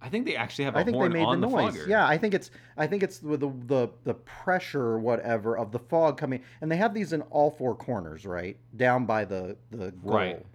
I 0.00 0.08
think 0.08 0.26
they 0.26 0.36
actually 0.36 0.66
have 0.66 0.76
a 0.76 0.78
I 0.78 0.84
think 0.84 0.94
they 0.94 0.98
horn 0.98 1.12
made 1.12 1.22
the 1.22 1.26
on 1.26 1.40
the, 1.40 1.48
noise. 1.48 1.74
fogger. 1.74 1.88
Yeah, 1.88 2.06
I 2.06 2.18
think 2.18 2.34
it's. 2.34 2.50
I 2.76 2.86
think 2.86 3.02
it's 3.02 3.22
with 3.22 3.40
the, 3.40 3.50
the 3.66 3.88
the 4.04 4.14
pressure 4.14 4.82
or 4.82 4.98
whatever 4.98 5.56
of 5.56 5.72
the 5.72 5.78
fog 5.78 6.18
coming, 6.18 6.42
and 6.60 6.70
they 6.70 6.76
have 6.76 6.92
these 6.92 7.12
in 7.12 7.22
all 7.22 7.50
four 7.50 7.74
corners, 7.74 8.26
right 8.26 8.56
down 8.76 9.06
by 9.06 9.24
the 9.24 9.56
the 9.70 9.92
goal. 9.92 10.14
Right. 10.14 10.46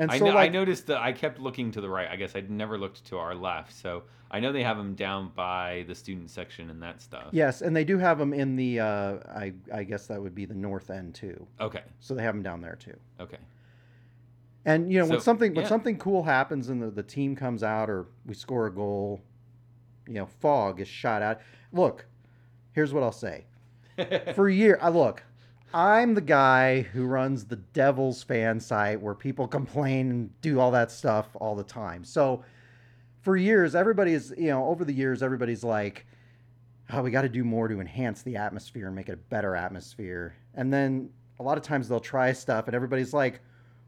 And 0.00 0.10
I, 0.10 0.18
so 0.18 0.24
know, 0.24 0.30
I 0.30 0.34
like, 0.34 0.52
noticed 0.52 0.86
that 0.86 0.96
I 0.96 1.12
kept 1.12 1.38
looking 1.38 1.70
to 1.72 1.80
the 1.82 1.88
right. 1.90 2.08
I 2.10 2.16
guess 2.16 2.34
I'd 2.34 2.50
never 2.50 2.78
looked 2.78 3.04
to 3.04 3.18
our 3.18 3.34
left. 3.34 3.74
So 3.74 4.04
I 4.30 4.40
know 4.40 4.50
they 4.50 4.62
have 4.62 4.78
them 4.78 4.94
down 4.94 5.30
by 5.34 5.84
the 5.88 5.94
student 5.94 6.30
section 6.30 6.70
and 6.70 6.82
that 6.82 7.02
stuff. 7.02 7.28
yes, 7.32 7.60
and 7.60 7.76
they 7.76 7.84
do 7.84 7.98
have 7.98 8.18
them 8.18 8.32
in 8.32 8.56
the. 8.56 8.80
Uh, 8.80 9.18
I 9.28 9.52
I 9.72 9.84
guess 9.84 10.06
that 10.06 10.20
would 10.20 10.34
be 10.34 10.46
the 10.46 10.54
north 10.54 10.88
end 10.88 11.14
too. 11.14 11.46
Okay. 11.60 11.82
So 11.98 12.14
they 12.14 12.22
have 12.22 12.34
them 12.34 12.42
down 12.42 12.62
there 12.62 12.76
too. 12.76 12.96
Okay. 13.20 13.36
And 14.64 14.90
you 14.90 15.00
know 15.00 15.04
when 15.04 15.18
So, 15.18 15.22
something 15.22 15.52
when 15.54 15.64
yeah. 15.64 15.68
something 15.68 15.98
cool 15.98 16.22
happens 16.22 16.70
and 16.70 16.82
the, 16.82 16.90
the 16.90 17.02
team 17.02 17.36
comes 17.36 17.62
out 17.62 17.90
or 17.90 18.06
we 18.24 18.32
score 18.32 18.66
a 18.68 18.72
goal, 18.72 19.20
you 20.08 20.14
know, 20.14 20.26
fog 20.40 20.80
is 20.80 20.88
shot 20.88 21.20
out. 21.20 21.40
Look, 21.72 22.06
here's 22.72 22.94
what 22.94 23.02
I'll 23.02 23.12
say. 23.12 23.44
For 24.34 24.48
a 24.48 24.54
year, 24.54 24.78
I 24.80 24.88
look, 24.88 25.24
I'm 25.72 26.14
the 26.14 26.20
guy 26.20 26.82
who 26.82 27.06
runs 27.06 27.44
the 27.44 27.56
Devils 27.56 28.22
fan 28.22 28.58
site 28.60 29.00
where 29.00 29.14
people 29.14 29.46
complain 29.46 30.10
and 30.10 30.40
do 30.40 30.58
all 30.58 30.70
that 30.72 30.90
stuff 30.90 31.28
all 31.34 31.54
the 31.54 31.64
time. 31.64 32.04
So 32.04 32.42
for 33.20 33.36
years, 33.36 33.74
everybody's, 33.74 34.32
you 34.36 34.48
know, 34.48 34.66
over 34.66 34.84
the 34.84 34.92
years, 34.92 35.22
everybody's 35.22 35.62
like, 35.62 36.06
oh, 36.92 37.02
we 37.02 37.10
got 37.10 37.22
to 37.22 37.28
do 37.28 37.44
more 37.44 37.68
to 37.68 37.80
enhance 37.80 38.22
the 38.22 38.36
atmosphere 38.36 38.86
and 38.86 38.96
make 38.96 39.08
it 39.08 39.12
a 39.12 39.16
better 39.16 39.54
atmosphere. 39.54 40.34
And 40.54 40.72
then 40.72 41.10
a 41.38 41.42
lot 41.42 41.56
of 41.56 41.62
times 41.62 41.88
they'll 41.88 42.00
try 42.00 42.32
stuff 42.32 42.66
and 42.66 42.74
everybody's 42.74 43.12
like, 43.12 43.40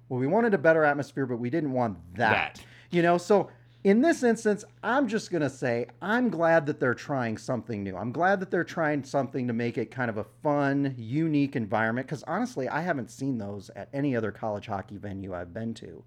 well, 0.09 0.21
we 0.21 0.27
wanted 0.27 0.55
a 0.55 0.59
better 0.59 0.85
atmosphere, 0.85 1.27
but 1.27 1.39
we 1.39 1.51
didn't 1.51 1.73
want 1.73 1.99
that. 2.15 2.55
That. 2.57 2.65
You 2.91 3.03
know, 3.03 3.19
so 3.19 3.51
in 3.85 4.01
this 4.01 4.23
instance, 4.23 4.65
I'm 4.83 5.09
just 5.09 5.31
going 5.31 5.43
to 5.43 5.51
say 5.51 5.87
I'm 6.01 6.31
glad 6.31 6.67
that 6.67 6.79
they're 6.79 6.95
trying 6.95 7.37
something 7.37 7.83
new. 7.83 7.97
I'm 7.97 8.13
glad 8.13 8.39
that 8.41 8.51
they're 8.51 8.63
trying 8.63 9.03
something 9.03 9.49
to 9.49 9.53
make 9.53 9.77
it 9.77 9.91
kind 9.91 10.09
of 10.09 10.19
a 10.19 10.25
fun, 10.43 10.95
unique 10.97 11.57
environment 11.57 12.07
because 12.07 12.23
honestly, 12.25 12.69
I 12.69 12.81
haven't 12.81 13.11
seen 13.11 13.39
those 13.39 13.71
at 13.75 13.89
any 13.93 14.15
other 14.15 14.31
college 14.31 14.67
hockey 14.67 14.99
venue 14.99 15.35
I've 15.35 15.53
been 15.53 15.75
to. 15.75 16.05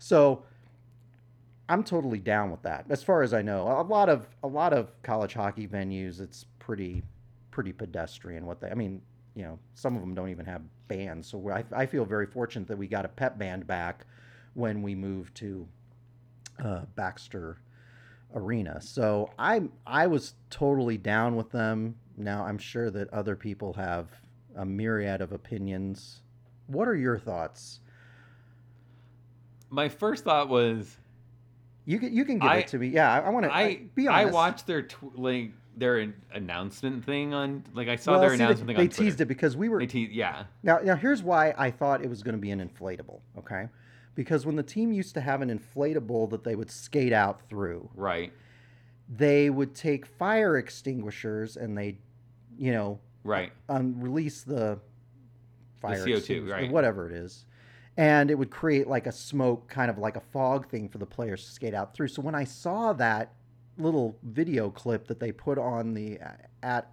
So 0.00 0.42
I'm 1.68 1.84
totally 1.84 2.18
down 2.18 2.50
with 2.50 2.62
that. 2.62 2.86
As 2.90 3.04
far 3.04 3.22
as 3.22 3.32
I 3.32 3.42
know, 3.42 3.62
a 3.62 3.82
lot 3.82 4.08
of 4.08 4.28
a 4.42 4.48
lot 4.48 4.72
of 4.72 4.90
college 5.02 5.34
hockey 5.34 5.68
venues, 5.68 6.20
it's 6.20 6.46
pretty 6.58 7.02
pretty 7.52 7.72
pedestrian. 7.72 8.44
What 8.44 8.60
they, 8.60 8.70
I 8.70 8.74
mean, 8.74 9.00
you 9.36 9.44
know, 9.44 9.58
some 9.74 9.94
of 9.94 10.00
them 10.00 10.14
don't 10.14 10.30
even 10.30 10.46
have 10.46 10.62
bands. 10.88 11.28
So 11.28 11.48
I, 11.48 11.64
I 11.72 11.86
feel 11.86 12.04
very 12.04 12.26
fortunate 12.26 12.66
that 12.66 12.76
we 12.76 12.88
got 12.88 13.04
a 13.04 13.08
pep 13.08 13.38
band 13.38 13.68
back 13.68 14.04
when 14.54 14.82
we 14.82 14.96
moved 14.96 15.36
to 15.36 15.66
uh, 16.62 16.82
Baxter 16.94 17.58
Arena. 18.34 18.80
So 18.80 19.30
I 19.38 19.62
I 19.86 20.06
was 20.06 20.34
totally 20.50 20.98
down 20.98 21.36
with 21.36 21.50
them. 21.50 21.96
Now 22.16 22.44
I'm 22.44 22.58
sure 22.58 22.90
that 22.90 23.12
other 23.12 23.36
people 23.36 23.72
have 23.74 24.08
a 24.56 24.64
myriad 24.64 25.20
of 25.20 25.32
opinions. 25.32 26.22
What 26.66 26.88
are 26.88 26.96
your 26.96 27.18
thoughts? 27.18 27.80
My 29.70 29.88
first 29.88 30.24
thought 30.24 30.48
was 30.48 30.96
You 31.84 31.98
can 31.98 32.14
you 32.14 32.24
can 32.24 32.38
give 32.38 32.50
I- 32.50 32.56
it 32.58 32.68
to 32.68 32.78
me. 32.78 32.88
Yeah, 32.88 33.12
I, 33.12 33.20
I 33.20 33.28
want 33.30 33.44
to 33.46 33.54
I 33.54 33.82
be 33.94 34.08
honest. 34.08 34.28
I 34.28 34.30
watched 34.32 34.66
their 34.66 34.82
tw- 34.82 35.18
like 35.18 35.50
their 35.76 36.12
announcement 36.32 37.04
thing 37.04 37.34
on 37.34 37.64
like 37.74 37.88
I 37.88 37.96
saw 37.96 38.12
well, 38.12 38.20
their 38.20 38.30
see, 38.30 38.36
announcement 38.36 38.68
they, 38.68 38.74
thing 38.74 38.80
on 38.82 38.86
Twitter. 38.88 39.02
teased 39.02 39.20
it 39.20 39.26
because 39.26 39.56
we 39.56 39.68
were 39.68 39.84
They 39.84 39.98
yeah. 39.98 40.44
Now, 40.62 40.78
now 40.78 40.94
here's 40.94 41.22
why 41.22 41.52
I 41.58 41.70
thought 41.72 42.02
it 42.02 42.08
was 42.08 42.22
going 42.22 42.36
to 42.36 42.40
be 42.40 42.52
an 42.52 42.60
inflatable. 42.66 43.20
Okay, 43.38 43.66
because 44.14 44.46
when 44.46 44.56
the 44.56 44.62
team 44.62 44.92
used 44.92 45.14
to 45.14 45.20
have 45.20 45.42
an 45.42 45.56
inflatable 45.56 46.30
that 46.30 46.44
they 46.44 46.54
would 46.54 46.70
skate 46.70 47.12
out 47.12 47.48
through, 47.48 47.90
Right. 47.94 48.32
they 49.08 49.50
would 49.50 49.74
take 49.74 50.06
fire 50.06 50.56
extinguishers 50.56 51.56
and 51.56 51.76
they, 51.76 51.98
you 52.56 52.72
know, 52.72 53.00
Right. 53.24 53.52
um, 53.68 54.00
release 54.00 54.42
the 54.42 54.78
fire 55.76 55.98
the 55.98 56.04
CO2, 56.12 56.18
extinguisher, 56.18 56.54
right. 56.54 56.70
whatever 56.70 57.06
it 57.06 57.12
is, 57.12 57.46
and 57.96 58.30
it 58.30 58.36
would 58.36 58.50
create 58.50 58.86
like 58.86 59.06
a 59.06 59.12
smoke, 59.12 59.68
kind 59.68 59.90
of 59.90 59.98
like 59.98 60.16
a 60.16 60.20
fog 60.20 60.68
thing 60.68 60.88
for 60.88 60.98
the 60.98 61.06
players 61.06 61.44
to 61.44 61.50
skate 61.50 61.74
out 61.74 61.94
through. 61.94 62.08
So 62.08 62.22
when 62.22 62.34
I 62.34 62.44
saw 62.44 62.92
that 62.94 63.32
little 63.76 64.16
video 64.22 64.70
clip 64.70 65.06
that 65.08 65.18
they 65.20 65.32
put 65.32 65.58
on 65.58 65.94
the 65.94 66.20
uh, 66.20 66.30
at 66.62 66.90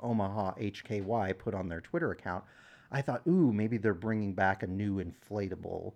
Omaha 0.00 0.54
HKY 0.54 1.32
put 1.38 1.54
on 1.54 1.68
their 1.68 1.80
Twitter 1.80 2.10
account, 2.10 2.44
I 2.90 3.02
thought, 3.02 3.22
ooh, 3.26 3.52
maybe 3.52 3.76
they're 3.78 3.94
bringing 3.94 4.34
back 4.34 4.62
a 4.62 4.66
new 4.66 5.02
inflatable. 5.02 5.92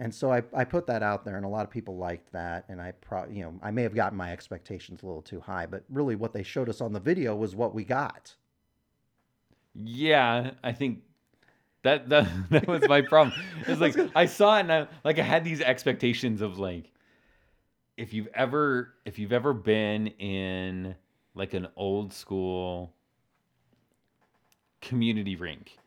And 0.00 0.14
so 0.14 0.32
I, 0.32 0.42
I 0.54 0.64
put 0.64 0.86
that 0.86 1.02
out 1.02 1.26
there, 1.26 1.36
and 1.36 1.44
a 1.44 1.48
lot 1.48 1.64
of 1.64 1.70
people 1.70 1.98
liked 1.98 2.32
that. 2.32 2.64
And 2.68 2.80
I 2.80 2.92
pro, 2.92 3.26
you 3.26 3.42
know, 3.42 3.54
I 3.62 3.70
may 3.70 3.82
have 3.82 3.94
gotten 3.94 4.16
my 4.16 4.32
expectations 4.32 5.02
a 5.02 5.06
little 5.06 5.20
too 5.22 5.40
high, 5.40 5.66
but 5.66 5.84
really, 5.90 6.16
what 6.16 6.32
they 6.32 6.42
showed 6.42 6.70
us 6.70 6.80
on 6.80 6.94
the 6.94 7.00
video 7.00 7.36
was 7.36 7.54
what 7.54 7.74
we 7.74 7.84
got. 7.84 8.34
Yeah, 9.74 10.52
I 10.64 10.72
think 10.72 11.02
that 11.82 12.08
that 12.08 12.28
that 12.50 12.66
was 12.66 12.86
my 12.88 13.02
problem. 13.02 13.38
It's 13.68 13.80
like 13.80 13.96
I 14.14 14.26
saw 14.26 14.56
it 14.56 14.60
and 14.60 14.72
I 14.72 14.86
like 15.04 15.18
I 15.18 15.22
had 15.22 15.44
these 15.44 15.60
expectations 15.60 16.40
of 16.40 16.58
like 16.58 16.90
if 17.98 18.14
you've 18.14 18.28
ever 18.34 18.94
if 19.04 19.18
you've 19.18 19.32
ever 19.32 19.52
been 19.52 20.06
in 20.06 20.94
like 21.34 21.54
an 21.54 21.68
old 21.76 22.12
school 22.14 22.94
community 24.80 25.36
rink 25.36 25.78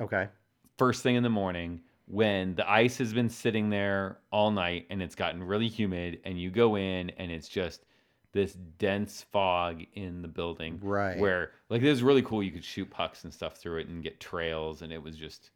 Okay. 0.00 0.28
first 0.76 1.02
thing 1.04 1.14
in 1.14 1.22
the 1.22 1.30
morning 1.30 1.80
when 2.12 2.54
the 2.56 2.70
ice 2.70 2.98
has 2.98 3.14
been 3.14 3.30
sitting 3.30 3.70
there 3.70 4.18
all 4.30 4.50
night 4.50 4.86
and 4.90 5.00
it's 5.02 5.14
gotten 5.14 5.42
really 5.42 5.66
humid 5.68 6.20
and 6.26 6.38
you 6.38 6.50
go 6.50 6.76
in 6.76 7.08
and 7.16 7.32
it's 7.32 7.48
just 7.48 7.86
this 8.32 8.52
dense 8.78 9.24
fog 9.32 9.82
in 9.94 10.20
the 10.20 10.28
building 10.28 10.78
Right. 10.82 11.18
where 11.18 11.52
like 11.70 11.80
it 11.80 11.88
was 11.88 12.02
really 12.02 12.20
cool 12.20 12.42
you 12.42 12.50
could 12.50 12.64
shoot 12.64 12.90
pucks 12.90 13.24
and 13.24 13.32
stuff 13.32 13.56
through 13.56 13.78
it 13.78 13.88
and 13.88 14.02
get 14.02 14.20
trails 14.20 14.82
and 14.82 14.92
it 14.92 15.02
was 15.02 15.16
just 15.16 15.50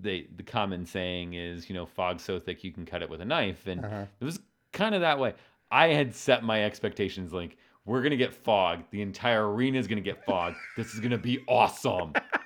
they 0.00 0.28
the 0.36 0.44
common 0.44 0.86
saying 0.86 1.34
is 1.34 1.68
you 1.68 1.74
know 1.74 1.86
fog 1.86 2.20
so 2.20 2.38
thick 2.38 2.62
you 2.62 2.70
can 2.72 2.86
cut 2.86 3.02
it 3.02 3.10
with 3.10 3.20
a 3.20 3.24
knife, 3.24 3.66
and 3.66 3.84
Uh-huh. 3.84 4.04
it 4.20 4.24
was 4.24 4.38
kind 4.72 4.94
of 4.94 5.00
that 5.02 5.18
way. 5.18 5.34
I 5.72 5.88
had 5.88 6.14
set 6.14 6.44
my 6.44 6.64
expectations 6.64 7.32
like 7.32 7.56
we're 7.84 8.00
gonna 8.02 8.16
get 8.16 8.32
fog. 8.32 8.84
The 8.92 9.02
entire 9.02 9.52
arena 9.52 9.78
is 9.78 9.86
gonna 9.88 10.00
get 10.00 10.24
fog. 10.24 10.54
this 10.76 10.94
is 10.94 11.00
gonna 11.00 11.18
be 11.18 11.40
awesome. 11.48 12.12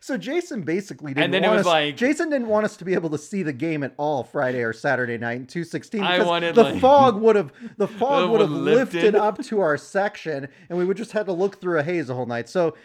So 0.00 0.16
Jason 0.16 0.62
basically 0.62 1.14
didn't 1.14 1.32
then 1.32 1.44
it 1.44 1.48
want 1.48 1.58
was 1.58 1.66
us, 1.66 1.72
like- 1.72 1.96
Jason 1.96 2.30
didn't 2.30 2.48
want 2.48 2.64
us 2.64 2.76
to 2.76 2.84
be 2.84 2.94
able 2.94 3.10
to 3.10 3.18
see 3.18 3.42
the 3.42 3.52
game 3.52 3.82
at 3.82 3.92
all 3.96 4.22
Friday 4.24 4.62
or 4.62 4.72
Saturday 4.72 5.18
night 5.18 5.38
in 5.38 5.46
216 5.46 6.02
I 6.02 6.12
because 6.18 6.26
wanted, 6.28 6.54
the 6.54 6.62
like- 6.64 6.80
fog 6.80 7.20
would 7.20 7.36
have 7.36 7.52
the 7.76 7.88
fog 8.00 8.30
would 8.30 8.40
have 8.40 8.50
lifted. 8.50 9.02
lifted. 9.02 9.14
up 9.16 9.42
to 9.44 9.60
our 9.60 9.76
section 9.76 10.48
and 10.68 10.78
we 10.78 10.84
would 10.84 10.96
just 10.96 11.12
have 11.12 11.26
to 11.26 11.32
look 11.32 11.60
through 11.60 11.78
a 11.78 11.82
haze 11.82 12.06
the 12.06 12.14
whole 12.14 12.26
night. 12.26 12.48
So 12.48 12.76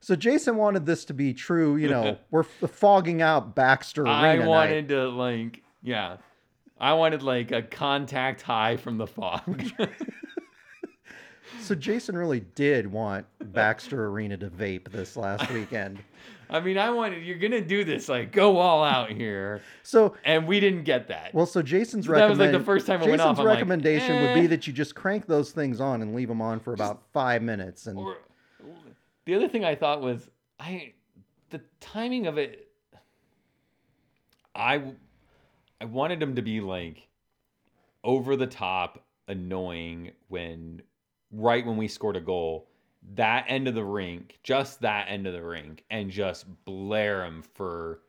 so 0.00 0.14
Jason 0.14 0.56
wanted 0.56 0.86
this 0.86 1.04
to 1.06 1.14
be 1.14 1.34
true, 1.34 1.76
you 1.76 1.88
know, 1.88 2.18
we're 2.30 2.44
fogging 2.44 3.20
out 3.20 3.54
Baxter 3.56 4.02
Arena 4.02 4.14
I 4.16 4.36
night. 4.36 4.46
wanted 4.46 4.88
to 4.90 5.08
like 5.08 5.62
yeah. 5.82 6.16
I 6.80 6.92
wanted 6.94 7.22
like 7.24 7.50
a 7.50 7.60
contact 7.62 8.40
high 8.42 8.76
from 8.76 8.98
the 8.98 9.06
fog. 9.06 9.64
So 11.62 11.74
Jason 11.74 12.16
really 12.16 12.40
did 12.40 12.86
want 12.86 13.26
Baxter 13.42 14.06
Arena 14.06 14.36
to 14.36 14.48
vape 14.48 14.90
this 14.90 15.16
last 15.16 15.50
weekend. 15.50 15.98
I 16.50 16.60
mean, 16.60 16.78
I 16.78 16.90
wanted 16.90 17.24
you're 17.24 17.38
gonna 17.38 17.60
do 17.60 17.84
this 17.84 18.08
like 18.08 18.32
go 18.32 18.58
all 18.58 18.82
out 18.82 19.10
here, 19.10 19.62
So 19.82 20.16
and 20.24 20.46
we 20.46 20.60
didn't 20.60 20.84
get 20.84 21.08
that. 21.08 21.34
Well, 21.34 21.46
so 21.46 21.62
Jason's 21.62 22.06
That 22.06 22.28
was, 22.28 22.38
like, 22.38 22.52
the 22.52 22.60
first 22.60 22.86
time 22.86 22.96
it 22.96 23.04
Jason's 23.04 23.10
went 23.10 23.22
off, 23.22 23.38
I'm 23.38 23.44
like, 23.44 23.54
recommendation 23.56 24.22
would 24.22 24.34
be 24.34 24.44
eh. 24.44 24.46
that 24.48 24.66
you 24.66 24.72
just 24.72 24.94
crank 24.94 25.26
those 25.26 25.52
things 25.52 25.80
on 25.80 26.02
and 26.02 26.14
leave 26.14 26.28
them 26.28 26.40
on 26.40 26.60
for 26.60 26.72
about 26.72 27.02
five 27.12 27.42
minutes. 27.42 27.86
And 27.86 27.98
Or 27.98 28.18
the 29.24 29.34
other 29.34 29.48
thing 29.48 29.64
I 29.64 29.74
thought 29.74 30.00
was 30.00 30.30
I 30.58 30.94
the 31.50 31.60
timing 31.80 32.26
of 32.26 32.38
it. 32.38 32.68
I 34.54 34.82
I 35.80 35.84
wanted 35.84 36.22
him 36.22 36.34
to 36.36 36.42
be 36.42 36.60
like 36.60 37.08
over 38.02 38.36
the 38.36 38.46
top 38.46 39.04
annoying 39.28 40.12
when 40.28 40.82
right 41.30 41.64
when 41.64 41.76
we 41.76 41.88
scored 41.88 42.16
a 42.16 42.20
goal 42.20 42.67
that 43.14 43.44
end 43.48 43.68
of 43.68 43.74
the 43.74 43.84
rink 43.84 44.38
just 44.42 44.80
that 44.80 45.06
end 45.08 45.26
of 45.26 45.32
the 45.32 45.42
rink 45.42 45.84
and 45.90 46.10
just 46.10 46.46
blare 46.64 47.24
him 47.24 47.42
for 47.54 48.00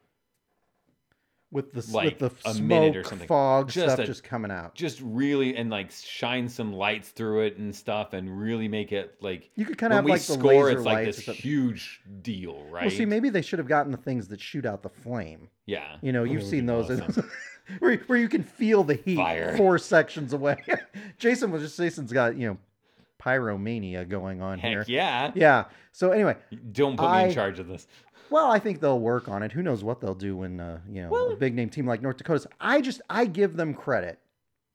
with 1.52 1.73
the 1.73 1.84
like, 1.91 2.19
with 2.19 2.41
the 2.43 2.49
a 2.49 2.54
smoke, 2.54 2.63
minute 2.67 2.95
or 2.95 3.04
something. 3.04 3.28
fog 3.28 3.69
Just 3.69 3.88
stuff 3.95 3.99
a- 3.99 4.06
just 4.06 4.23
coming 4.23 4.52
out. 4.52 4.75
just 4.75 5.02
really 5.02 5.56
and 5.56 5.71
like 5.71 5.89
shine 5.91 6.47
some 6.47 6.71
lights 6.73 7.10
through 7.10 7.41
it 7.41 7.58
and 7.58 7.75
stuff 7.75 8.13
and 8.13 8.39
really 8.39 8.67
make 8.67 8.91
it 8.91 9.15
like 9.21 9.49
You 9.56 9.65
could 9.65 9.78
kind 9.80 9.91
of 9.91 9.95
when 9.95 10.04
have 10.04 10.06
we 10.06 10.12
like 10.12 10.21
the 10.21 10.34
score 10.34 10.65
laser 10.65 10.78
it's 10.78 10.86
like 10.86 11.06
lights 11.08 11.25
this 11.25 11.36
huge 11.36 12.02
deal 12.21 12.63
right 12.69 12.84
Well, 12.84 12.91
see, 12.91 13.06
maybe 13.06 13.30
they 13.30 13.41
should 13.41 13.58
have 13.58 13.67
gotten 13.67 13.91
the 13.91 13.97
things 13.97 14.28
that 14.28 14.39
shoot 14.39 14.65
out 14.65 14.84
the 14.84 14.89
flame. 14.89 15.49
yeah 15.65 15.95
You 16.02 16.12
know, 16.12 16.23
you've 16.23 16.43
seen 16.43 16.67
those, 16.67 16.91
awesome. 17.02 17.28
where, 17.80 17.97
where 18.06 18.19
you 18.19 18.30
can 18.30 18.43
feel 18.43 18.84
the 18.84 18.95
heat 18.95 19.15
Fire. 19.15 19.58
four 19.58 19.80
sections 19.80 20.34
away. 20.34 20.58
Jason 21.17 21.49
was 21.52 21.63
just 21.63 21.78
Jason's 21.78 22.13
got 22.13 22.36
you 22.38 22.47
know 22.49 22.58
pyromania 23.19 24.08
going 24.08 24.41
on 24.41 24.60
here. 24.60 24.79
heck 24.79 24.88
yeah 24.89 25.32
Yeah. 25.36 25.65
So 25.91 26.12
anyway, 26.12 26.38
don't 26.71 26.97
put 26.97 27.12
me 27.12 27.23
in 27.25 27.34
charge 27.34 27.60
of 27.60 27.67
this 27.67 27.88
Well, 28.29 28.49
I 28.51 28.60
think 28.60 28.79
they'll 28.79 28.99
work 28.99 29.27
on 29.27 29.43
it. 29.43 29.51
Who 29.51 29.62
knows 29.63 29.84
what 29.84 29.99
they'll 30.01 30.13
do 30.15 30.38
when 30.38 30.60
uh, 30.60 30.79
you 30.89 31.01
know 31.03 31.10
Well- 31.10 31.32
a 31.32 31.36
big 31.36 31.55
name 31.55 31.69
team 31.69 31.86
like 31.86 32.01
North 32.01 32.17
Dakota's. 32.17 32.47
I 32.60 32.82
just 32.82 33.01
I 33.10 33.25
give 33.25 33.55
them 33.58 33.73
credit 33.73 34.19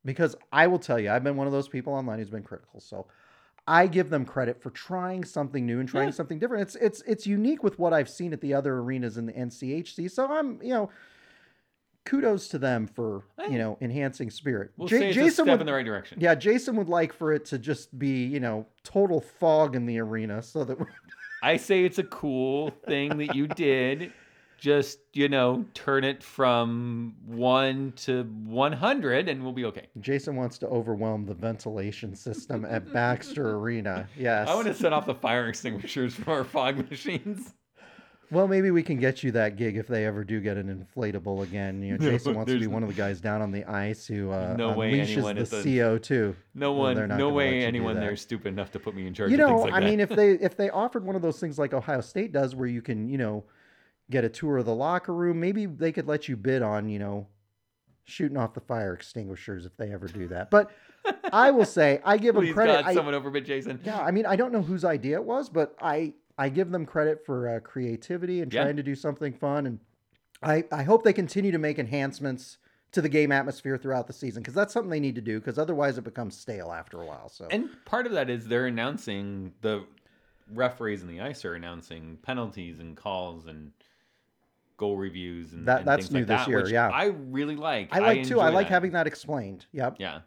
because 0.05 0.37
I 0.53 0.67
will 0.67 0.79
tell 0.79 0.99
you 1.01 1.11
I've 1.11 1.25
been 1.25 1.37
one 1.37 1.47
of 1.47 1.53
those 1.53 1.69
people 1.69 1.93
online 1.95 2.19
who's 2.19 2.31
been 2.31 2.43
critical. 2.43 2.81
So 2.81 3.07
I 3.67 3.87
give 3.87 4.11
them 4.11 4.27
credit 4.27 4.61
for 4.61 4.69
trying 4.71 5.25
something 5.25 5.65
new 5.65 5.81
and 5.81 5.89
trying 5.89 6.09
Yeah. 6.09 6.15
something 6.15 6.39
different. 6.39 6.63
It's 6.63 6.77
it's 6.77 7.03
it's 7.07 7.27
unique 7.27 7.63
with 7.63 7.79
what 7.79 7.93
I've 7.95 8.11
seen 8.11 8.33
at 8.35 8.41
the 8.43 8.53
other 8.53 8.75
arenas 8.79 9.17
in 9.17 9.25
the 9.27 9.33
NCHC. 9.33 10.11
So 10.11 10.27
I'm 10.31 10.61
you 10.63 10.71
know 10.75 10.91
kudos 12.05 12.49
to 12.49 12.59
them 12.59 12.87
for 12.87 13.25
Hey. 13.39 13.53
you 13.53 13.59
know 13.59 13.79
enhancing 13.81 14.31
spirit. 14.31 14.71
we'll 14.77 14.89
Ja- 14.89 14.99
say 14.99 15.09
it's 15.09 15.17
a 15.17 15.21
Jason 15.21 15.45
step 15.47 15.47
would 15.55 15.61
in 15.61 15.67
the 15.67 15.73
right 15.73 15.85
direction 15.87 16.19
yeah 16.21 16.35
Jason 16.35 16.77
would 16.77 16.89
like 16.89 17.13
for 17.13 17.33
it 17.33 17.45
to 17.47 17.59
just 17.59 17.99
be 17.99 18.25
you 18.27 18.41
know 18.41 18.67
total 18.83 19.21
fog 19.21 19.75
in 19.77 19.87
the 19.87 19.99
arena 20.01 20.43
so 20.43 20.65
that 20.65 20.79
we're 20.79 20.87
i 21.43 21.57
say 21.57 21.85
it's 21.85 21.99
a 21.99 22.05
cool 22.05 22.71
thing 22.87 23.17
that 23.19 23.35
you 23.35 23.47
did 23.47 24.13
just 24.59 24.99
you 25.13 25.29
know 25.29 25.65
turn 25.75 26.05
it 26.05 26.23
from 26.23 27.15
1 27.27 27.93
to 27.97 28.23
100 28.25 29.29
and 29.29 29.43
we'll 29.43 29.53
be 29.53 29.65
okay 29.67 29.89
Jason 30.01 30.37
wants 30.37 30.57
to 30.59 30.67
overwhelm 30.69 31.27
the 31.27 31.35
ventilation 31.35 32.15
system 32.15 32.65
at 32.65 32.91
Baxter 32.93 33.51
Arena. 33.59 34.09
Yes. 34.17 34.49
i 34.49 34.55
want 34.55 34.67
to 34.69 34.75
set 34.75 34.93
off 34.93 35.07
the 35.07 35.15
fire 35.15 35.49
extinguishers 35.49 36.15
for 36.15 36.31
our 36.33 36.45
fog 36.45 36.89
machines 36.91 37.53
Well, 38.31 38.49
maybe 38.49 38.71
we 38.71 38.83
can 38.83 38.97
get 38.99 39.23
you 39.23 39.31
that 39.33 39.57
gig 39.57 39.77
if 39.77 39.87
they 39.87 40.05
ever 40.07 40.25
do 40.25 40.41
get 40.41 40.57
an 40.57 40.87
inflatable 40.97 41.43
again. 41.43 41.83
You 41.83 41.97
know, 41.99 42.05
No, 42.05 42.11
Jason 42.13 42.35
wants 42.35 42.53
to 42.53 42.59
be 42.59 42.67
one 42.67 42.83
of 42.83 42.89
the 42.89 42.95
guys 42.95 43.21
down 43.21 43.43
on 43.43 43.53
the 43.53 43.65
ice 43.65 44.07
who 44.07 44.31
uh, 44.31 44.55
No 44.59 44.71
unleashes 44.75 45.35
the 45.51 45.57
the- 45.63 45.79
CO2. 45.81 46.35
no 46.55 46.73
one 46.73 46.95
they're 46.97 47.07
no 47.07 47.17
gonna 47.17 47.25
let 47.25 47.31
you 47.31 47.35
way 47.37 47.65
anyone 47.65 47.95
that. 47.95 48.01
there's 48.01 48.21
stupid 48.21 48.49
enough 48.49 48.71
to 48.73 48.79
put 48.79 48.95
me 48.95 49.07
in 49.07 49.15
charge 49.15 49.31
You 49.31 49.37
of 49.37 49.41
know, 49.41 49.49
things 49.59 49.61
like 49.65 49.73
I 49.75 49.81
that 49.81 49.87
mean, 49.91 50.01
if 50.01 50.09
they 50.09 50.33
if 50.33 50.57
they 50.57 50.71
offered 50.71 51.05
one 51.05 51.17
of 51.17 51.23
those 51.23 51.39
things 51.41 51.59
like 51.59 51.73
Ohio 51.75 52.01
State 52.01 52.33
does, 52.33 52.55
where 52.55 52.69
you 52.69 52.83
can, 52.83 53.09
you 53.09 53.19
know, 53.19 53.45
get 54.11 54.25
a 54.25 54.29
tour 54.29 54.59
of 54.59 54.67
the 54.67 54.75
locker 54.75 55.15
room, 55.15 55.41
maybe 55.41 55.67
they 55.67 55.93
could 55.93 56.07
let 56.07 56.29
you 56.29 56.37
bid 56.37 56.63
on, 56.63 56.89
you 56.89 56.99
know, 56.99 57.27
shooting 58.05 58.37
off 58.37 58.53
the 58.55 58.61
fire 58.61 58.93
extinguishers 58.95 59.65
if 59.67 59.77
they 59.77 59.93
ever 59.93 60.09
do 60.09 60.29
that. 60.29 60.51
But 60.51 60.71
I 61.33 61.51
will 61.51 61.65
say, 61.65 62.01
I 62.05 62.17
give 62.19 62.35
them 62.35 62.53
credit. 62.53 62.73
god 62.83 62.85
I- 62.87 62.95
someone 62.95 63.15
overbid 63.15 63.45
jason 63.47 63.81
Yeah, 63.85 64.01
I 64.01 64.11
mean, 64.11 64.27
I 64.27 64.37
don't 64.37 64.53
know 64.53 64.63
whose 64.63 64.85
idea 64.85 65.17
it 65.17 65.25
was, 65.25 65.49
but 65.49 65.75
I 65.81 66.13
I 66.37 66.49
give 66.49 66.71
them 66.71 66.85
credit 66.87 67.25
for 67.25 67.49
uh, 67.49 67.61
creativity 67.61 68.41
and 68.41 68.53
Yeah. 68.53 68.63
trying 68.65 68.77
to 68.77 68.83
do 68.83 68.95
something 68.95 69.33
fun, 69.33 69.67
and 69.67 69.79
I 70.43 70.65
I 70.73 70.83
hope 70.83 71.03
they 71.05 71.13
continue 71.13 71.53
to 71.53 71.59
make 71.59 71.79
enhancements 71.79 72.59
to 72.93 73.03
the 73.03 73.09
game 73.09 73.33
atmosphere 73.33 73.77
throughout 73.77 74.07
the 74.07 74.13
season 74.13 74.43
because 74.43 74.55
that's 74.55 74.73
something 74.73 74.91
they 74.91 75.01
need 75.01 75.15
to 75.17 75.21
do 75.21 75.41
because 75.41 75.59
otherwise 75.59 75.99
it 75.99 76.05
becomes 76.05 76.37
stale 76.37 76.71
after 76.73 77.01
a 77.03 77.05
while. 77.05 77.29
So 77.29 77.49
And 77.51 77.69
part 77.85 78.07
of 78.07 78.13
that 78.13 78.31
is 78.31 78.47
they're 78.47 78.67
announcing 78.67 79.53
the 79.63 79.85
referees 80.53 81.03
in 81.03 81.09
the 81.09 81.21
ice 81.21 81.45
are 81.45 81.55
announcing 81.55 82.19
penalties 82.23 82.79
and 82.79 82.97
calls 82.97 83.47
and 83.47 83.73
goal 84.77 84.97
reviews 84.97 85.53
and, 85.53 85.67
That- 85.67 85.79
and 85.81 85.89
that's 85.89 86.03
things 86.07 86.13
new 86.13 86.19
like 86.21 86.27
this 86.29 86.41
that, 86.47 86.49
year, 86.49 86.69
yeah. 86.69 86.89
I 86.89 87.07
really 87.07 87.57
like. 87.57 87.89
I 87.93 87.99
like 88.01 88.25
too. 88.25 88.41
I 88.41 88.51
like 88.51 88.67
that. 88.67 88.73
having 88.75 88.91
that 88.93 89.07
explained. 89.09 89.67
Yep. 89.73 89.97
Yeah. 89.99 90.21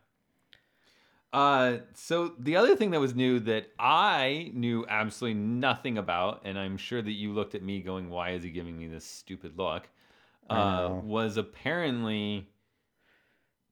Uh, 1.34 1.78
so 1.94 2.34
the 2.40 2.56
other 2.56 2.76
thing 2.76 2.92
that 2.92 3.00
was 3.00 3.14
new 3.14 3.40
that 3.42 3.70
I 3.78 4.52
knew 4.54 4.86
absolutely 4.88 5.40
nothing 5.40 5.98
about, 5.98 6.42
and 6.46 6.58
I'm 6.58 6.78
sure 6.78 7.02
that 7.02 7.12
you 7.12 7.34
looked 7.34 7.54
at 7.54 7.62
me 7.62 7.82
going, 7.82 8.10
"Why 8.10 8.32
is 8.32 8.44
he 8.44 8.50
giving 8.50 8.78
me 8.78 8.88
this 8.88 9.06
stupid 9.06 9.58
look?" 9.58 9.90
Uh, 10.50 11.02
was 11.04 11.36
apparently 11.36 12.48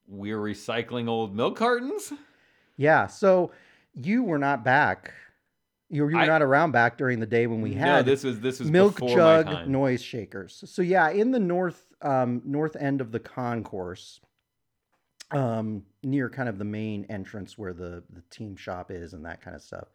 we're 0.08 0.38
recycling 0.38 1.08
old 1.08 1.36
milk 1.36 1.58
cartons. 1.58 2.14
Yeah. 2.78 3.08
So 3.08 3.52
you 3.94 4.24
were 4.24 4.38
not 4.38 4.64
back. 4.64 5.14
You 5.90 6.04
were, 6.04 6.12
you 6.12 6.18
were 6.18 6.24
I- 6.24 6.28
not 6.28 6.42
around 6.42 6.72
back 6.72 6.98
during 6.98 7.20
the 7.20 7.26
day 7.26 7.48
when 7.48 7.62
we 7.62 7.76
no, 7.76 7.80
had 7.80 8.06
this 8.06 8.24
was 8.24 8.40
this 8.40 8.60
was 8.60 8.70
milk 8.70 9.00
jug 9.08 9.68
noise 9.68 10.02
shakers. 10.02 10.64
So 10.66 10.82
yeah, 10.82 11.10
in 11.10 11.32
the 11.32 11.40
north 11.40 11.94
um, 12.02 12.42
north 12.44 12.76
end 12.76 13.02
of 13.02 13.12
the 13.12 13.20
concourse, 13.20 14.20
um, 15.32 15.84
near 16.06 16.30
kind 16.30 16.48
of 16.48 16.58
the 16.58 16.64
main 16.66 17.06
entrance 17.10 17.58
where 17.58 17.74
the 17.74 18.04
the 18.14 18.22
team 18.30 18.56
shop 18.56 18.92
is 18.92 19.14
and 19.14 19.26
that 19.26 19.42
kind 19.42 19.56
of 19.56 19.62
stuff, 19.62 19.88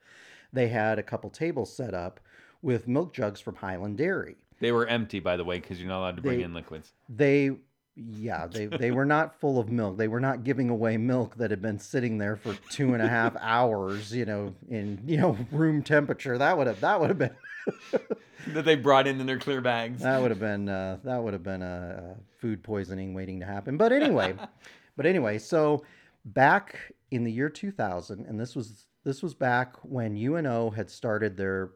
they 0.53 0.69
had 0.69 0.99
a 0.99 1.03
couple 1.03 1.31
tables 1.31 1.75
set 1.75 1.95
up 1.95 2.21
with 2.63 2.87
milk 2.89 3.15
jugs 3.15 3.41
from 3.41 3.55
Hiland 3.57 3.97
Dairy. 3.97 4.37
They 4.61 4.73
were 4.73 4.87
empty, 4.87 5.21
by 5.21 5.37
the 5.39 5.45
way, 5.45 5.59
because 5.59 5.79
you're 5.81 5.89
not 5.89 6.01
allowed 6.01 6.17
to 6.17 6.23
bring 6.23 6.39
They- 6.39 6.45
in 6.45 6.53
liquids. 6.55 6.93
They 7.09 7.53
yeah, 7.97 8.47
they 8.47 8.67
they 8.67 8.93
were 8.93 9.05
not 9.05 9.39
full 9.41 9.59
of 9.59 9.69
milk. 9.71 9.99
They 9.99 10.09
were 10.09 10.21
not 10.21 10.45
giving 10.45 10.71
away 10.71 10.97
milk 10.97 11.37
that 11.37 11.51
had 11.51 11.61
been 11.61 11.79
sitting 11.79 12.19
there 12.19 12.37
for 12.37 12.55
two 12.71 12.95
and 12.95 13.03
a 13.03 13.09
half 13.09 13.37
hours, 13.41 14.15
you 14.15 14.25
know, 14.25 14.55
in 14.69 15.01
you 15.07 15.17
know 15.19 15.37
room 15.51 15.83
temperature. 15.83 16.39
That 16.39 16.57
would 16.57 16.67
have 16.67 16.81
that 16.81 17.01
would 17.01 17.11
have 17.11 17.19
been 17.19 17.35
that 18.55 18.65
they 18.65 18.77
brought 18.77 19.07
in 19.07 19.21
in 19.21 19.27
their 19.27 19.39
clear 19.39 19.61
bags. 19.61 20.03
that 20.03 20.21
would 20.21 20.31
have 20.31 20.41
been 20.41 20.69
uh, 20.69 20.99
that 21.05 21.23
would 21.23 21.33
have 21.35 21.43
been 21.43 21.63
a, 21.63 22.15
a 22.17 22.41
food 22.41 22.63
poisoning 22.63 23.13
waiting 23.13 23.41
to 23.41 23.47
happen. 23.47 23.77
But 23.77 23.93
anyway, 23.93 24.35
but 24.97 25.05
anyway, 25.05 25.39
so 25.39 25.85
back 26.25 26.93
in 27.11 27.25
the 27.25 27.33
year 27.33 27.49
2000, 27.49 28.27
and 28.27 28.39
this 28.39 28.55
was 28.55 28.87
this 29.05 29.23
was 29.23 29.35
back 29.35 29.77
when 29.83 30.17
UNO 30.17 30.71
had 30.71 30.91
started 30.91 31.37
their 31.37 31.71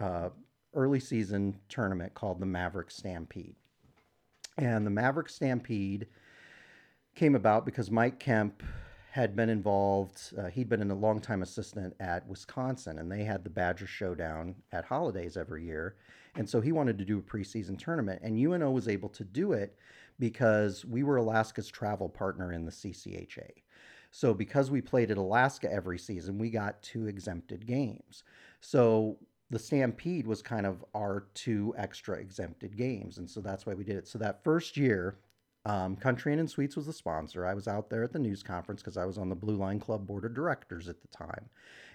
uh, 0.00 0.28
early 0.74 1.00
season 1.00 1.58
tournament 1.68 2.14
called 2.14 2.40
the 2.40 2.46
Maverick 2.46 2.90
Stampede, 2.90 3.56
and 4.56 4.86
the 4.86 4.90
Maverick 4.90 5.28
Stampede 5.28 6.06
came 7.14 7.34
about 7.34 7.66
because 7.66 7.90
Mike 7.90 8.20
Kemp 8.20 8.62
had 9.10 9.34
been 9.34 9.48
involved. 9.48 10.32
Uh, 10.38 10.46
he'd 10.46 10.68
been 10.68 10.88
a 10.90 10.94
longtime 10.94 11.42
assistant 11.42 11.94
at 11.98 12.26
Wisconsin, 12.28 12.98
and 12.98 13.10
they 13.10 13.24
had 13.24 13.42
the 13.42 13.50
Badger 13.50 13.86
Showdown 13.86 14.54
at 14.70 14.84
holidays 14.84 15.36
every 15.36 15.64
year. 15.64 15.96
And 16.36 16.48
so 16.48 16.60
he 16.60 16.70
wanted 16.72 16.98
to 16.98 17.04
do 17.04 17.18
a 17.18 17.22
preseason 17.22 17.76
tournament, 17.78 18.20
and 18.22 18.38
UNO 18.38 18.70
was 18.70 18.86
able 18.86 19.08
to 19.10 19.24
do 19.24 19.52
it 19.52 19.76
because 20.18 20.84
we 20.84 21.02
were 21.02 21.16
Alaska's 21.16 21.68
travel 21.68 22.08
partner 22.08 22.52
in 22.52 22.64
the 22.64 22.70
CCHA. 22.70 23.50
So 24.10 24.34
because 24.34 24.70
we 24.70 24.80
played 24.80 25.10
at 25.10 25.18
Alaska 25.18 25.70
every 25.72 25.98
season, 25.98 26.38
we 26.38 26.50
got 26.50 26.82
two 26.82 27.06
exempted 27.06 27.66
games. 27.66 28.24
So 28.60 29.18
the 29.50 29.58
Stampede 29.58 30.26
was 30.26 30.42
kind 30.42 30.66
of 30.66 30.84
our 30.94 31.26
two 31.34 31.74
extra 31.76 32.16
exempted 32.16 32.76
games, 32.76 33.18
and 33.18 33.28
so 33.28 33.40
that's 33.40 33.66
why 33.66 33.74
we 33.74 33.84
did 33.84 33.96
it. 33.96 34.08
So 34.08 34.18
that 34.18 34.44
first 34.44 34.76
year, 34.76 35.16
um, 35.64 35.96
Country 35.96 36.32
Inn 36.32 36.38
and 36.38 36.50
Suites 36.50 36.76
was 36.76 36.86
the 36.86 36.92
sponsor. 36.92 37.46
I 37.46 37.54
was 37.54 37.68
out 37.68 37.90
there 37.90 38.02
at 38.02 38.12
the 38.12 38.18
news 38.18 38.42
conference 38.42 38.82
because 38.82 38.96
I 38.96 39.04
was 39.04 39.18
on 39.18 39.28
the 39.28 39.34
Blue 39.34 39.56
Line 39.56 39.80
Club 39.80 40.06
board 40.06 40.24
of 40.24 40.34
directors 40.34 40.88
at 40.88 41.00
the 41.00 41.08
time, 41.08 41.48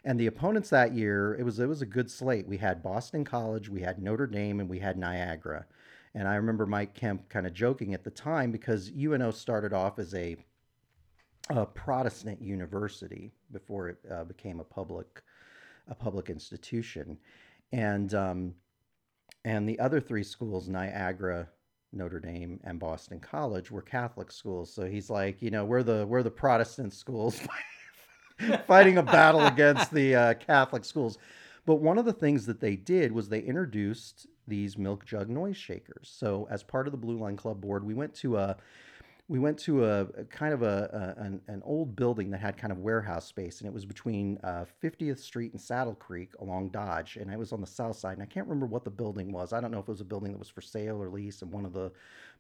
and 0.04 0.20
the 0.20 0.28
opponents 0.28 0.70
that 0.70 0.94
year 0.94 1.36
it 1.36 1.44
was 1.44 1.60
it 1.60 1.68
was 1.68 1.82
a 1.82 1.88
good 1.88 2.10
slate. 2.10 2.48
We 2.48 2.58
had 2.58 2.84
Boston 2.84 3.24
College, 3.24 3.70
we 3.70 3.82
had 3.82 4.02
Notre 4.02 4.28
Dame, 4.28 4.60
and 4.60 4.70
we 4.70 4.80
had 4.80 4.98
Niagara. 4.98 5.66
And 6.16 6.28
I 6.28 6.36
remember 6.36 6.66
Mike 6.66 6.94
Kemp 6.94 7.28
kind 7.30 7.48
of 7.48 7.54
joking 7.54 7.94
at 7.94 8.04
the 8.04 8.12
time 8.12 8.52
because 8.52 8.92
UNO 8.92 9.32
started 9.32 9.74
off 9.74 9.98
as 9.98 10.14
a, 10.14 10.38
a 11.50 11.66
Protestant 11.66 12.42
university 12.42 13.32
before 13.52 13.90
it 13.90 13.98
uh, 14.12 14.24
became 14.24 14.60
a 14.60 14.64
public 14.64 15.22
a 15.90 15.96
public 15.96 16.30
institution, 16.30 17.18
and 17.74 18.14
um, 18.14 18.54
and 19.44 19.68
the 19.68 19.80
other 19.80 20.00
three 20.00 20.24
schools, 20.24 20.70
Niagara, 20.70 21.50
Notre 21.92 22.20
Dame, 22.20 22.60
and 22.64 22.80
Boston 22.80 23.20
College, 23.20 23.70
were 23.70 23.82
Catholic 23.82 24.32
schools. 24.32 24.74
So 24.74 24.86
he's 24.86 25.10
like, 25.10 25.42
you 25.42 25.52
know, 25.52 25.66
we're 25.66 25.84
the 25.84 26.06
we're 26.08 26.24
the 26.24 26.32
Protestant 26.32 26.94
schools 26.94 27.42
fighting 28.68 28.98
a 28.98 29.04
battle 29.04 29.46
against 29.46 29.94
the 29.94 30.16
uh, 30.16 30.34
Catholic 30.36 30.86
schools. 30.86 31.18
But 31.66 31.76
one 31.76 31.98
of 31.98 32.06
the 32.06 32.14
things 32.14 32.46
that 32.46 32.60
they 32.60 32.76
did 32.76 33.12
was 33.12 33.30
they 33.30 33.40
introduced 33.40 34.28
these 34.48 34.78
milk 34.78 35.06
jug 35.06 35.30
noise 35.30 35.56
shakers. 35.56 36.14
So 36.14 36.48
as 36.52 36.64
part 36.64 36.88
of 36.88 36.92
the 36.92 36.98
Blue 36.98 37.18
Line 37.18 37.38
Club 37.38 37.62
board, 37.62 37.86
we 37.86 37.94
went 37.94 38.14
to 38.16 38.38
a 38.38 38.58
we 39.34 39.40
went 39.40 39.58
to 39.58 39.84
a, 39.84 40.02
a 40.02 40.26
kind 40.26 40.54
of 40.54 40.62
a, 40.62 41.16
a 41.18 41.24
an, 41.24 41.42
an, 41.48 41.64
old 41.66 41.96
building 41.96 42.30
that 42.30 42.40
had 42.40 42.56
kind 42.56 42.72
of 42.72 42.78
warehouse 42.78 43.26
space, 43.26 43.62
and 43.62 43.68
it 43.68 43.74
was 43.74 43.84
between 43.84 44.38
uh, 44.44 44.64
50th 44.84 45.18
Street 45.18 45.52
and 45.54 45.60
Saddle 45.60 45.96
Creek 45.96 46.30
along 46.38 46.70
Dodge, 46.70 47.18
and 47.18 47.32
I 47.32 47.38
was 47.38 47.52
on 47.52 47.60
the 47.60 47.66
south 47.66 47.96
side, 47.96 48.14
and 48.14 48.22
I 48.22 48.28
can't 48.28 48.46
remember 48.46 48.68
what 48.68 48.84
the 48.84 48.92
building 48.92 49.32
was. 49.32 49.52
I 49.52 49.60
don't 49.60 49.72
know 49.72 49.80
if 49.80 49.88
it 49.88 49.92
was 49.92 50.02
a 50.02 50.06
building 50.06 50.34
that 50.34 50.38
was 50.38 50.50
for 50.50 50.62
sale 50.62 51.02
or 51.02 51.10
lease, 51.10 51.42
and 51.42 51.52
one 51.52 51.66
of 51.66 51.74
the 51.74 51.92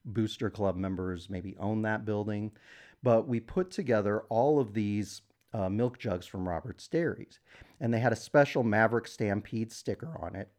Booster 0.05 0.51
Club 0.51 0.75
members 0.75 1.31
maybe 1.31 1.57
owned 1.59 1.83
that 1.83 2.05
building. 2.05 2.51
But 3.01 3.27
we 3.27 3.39
put 3.39 3.71
together 3.71 4.25
all 4.29 4.59
of 4.59 4.75
these 4.75 5.23
uh, 5.51 5.69
milk 5.69 5.97
jugs 5.97 6.27
from 6.27 6.47
Robert's 6.47 6.87
Dairies, 6.87 7.39
and 7.79 7.91
they 7.91 8.01
had 8.01 8.13
a 8.13 8.15
special 8.15 8.61
Maverick 8.61 9.07
Stampede 9.07 9.71
sticker 9.71 10.15
on 10.21 10.35
it 10.35 10.51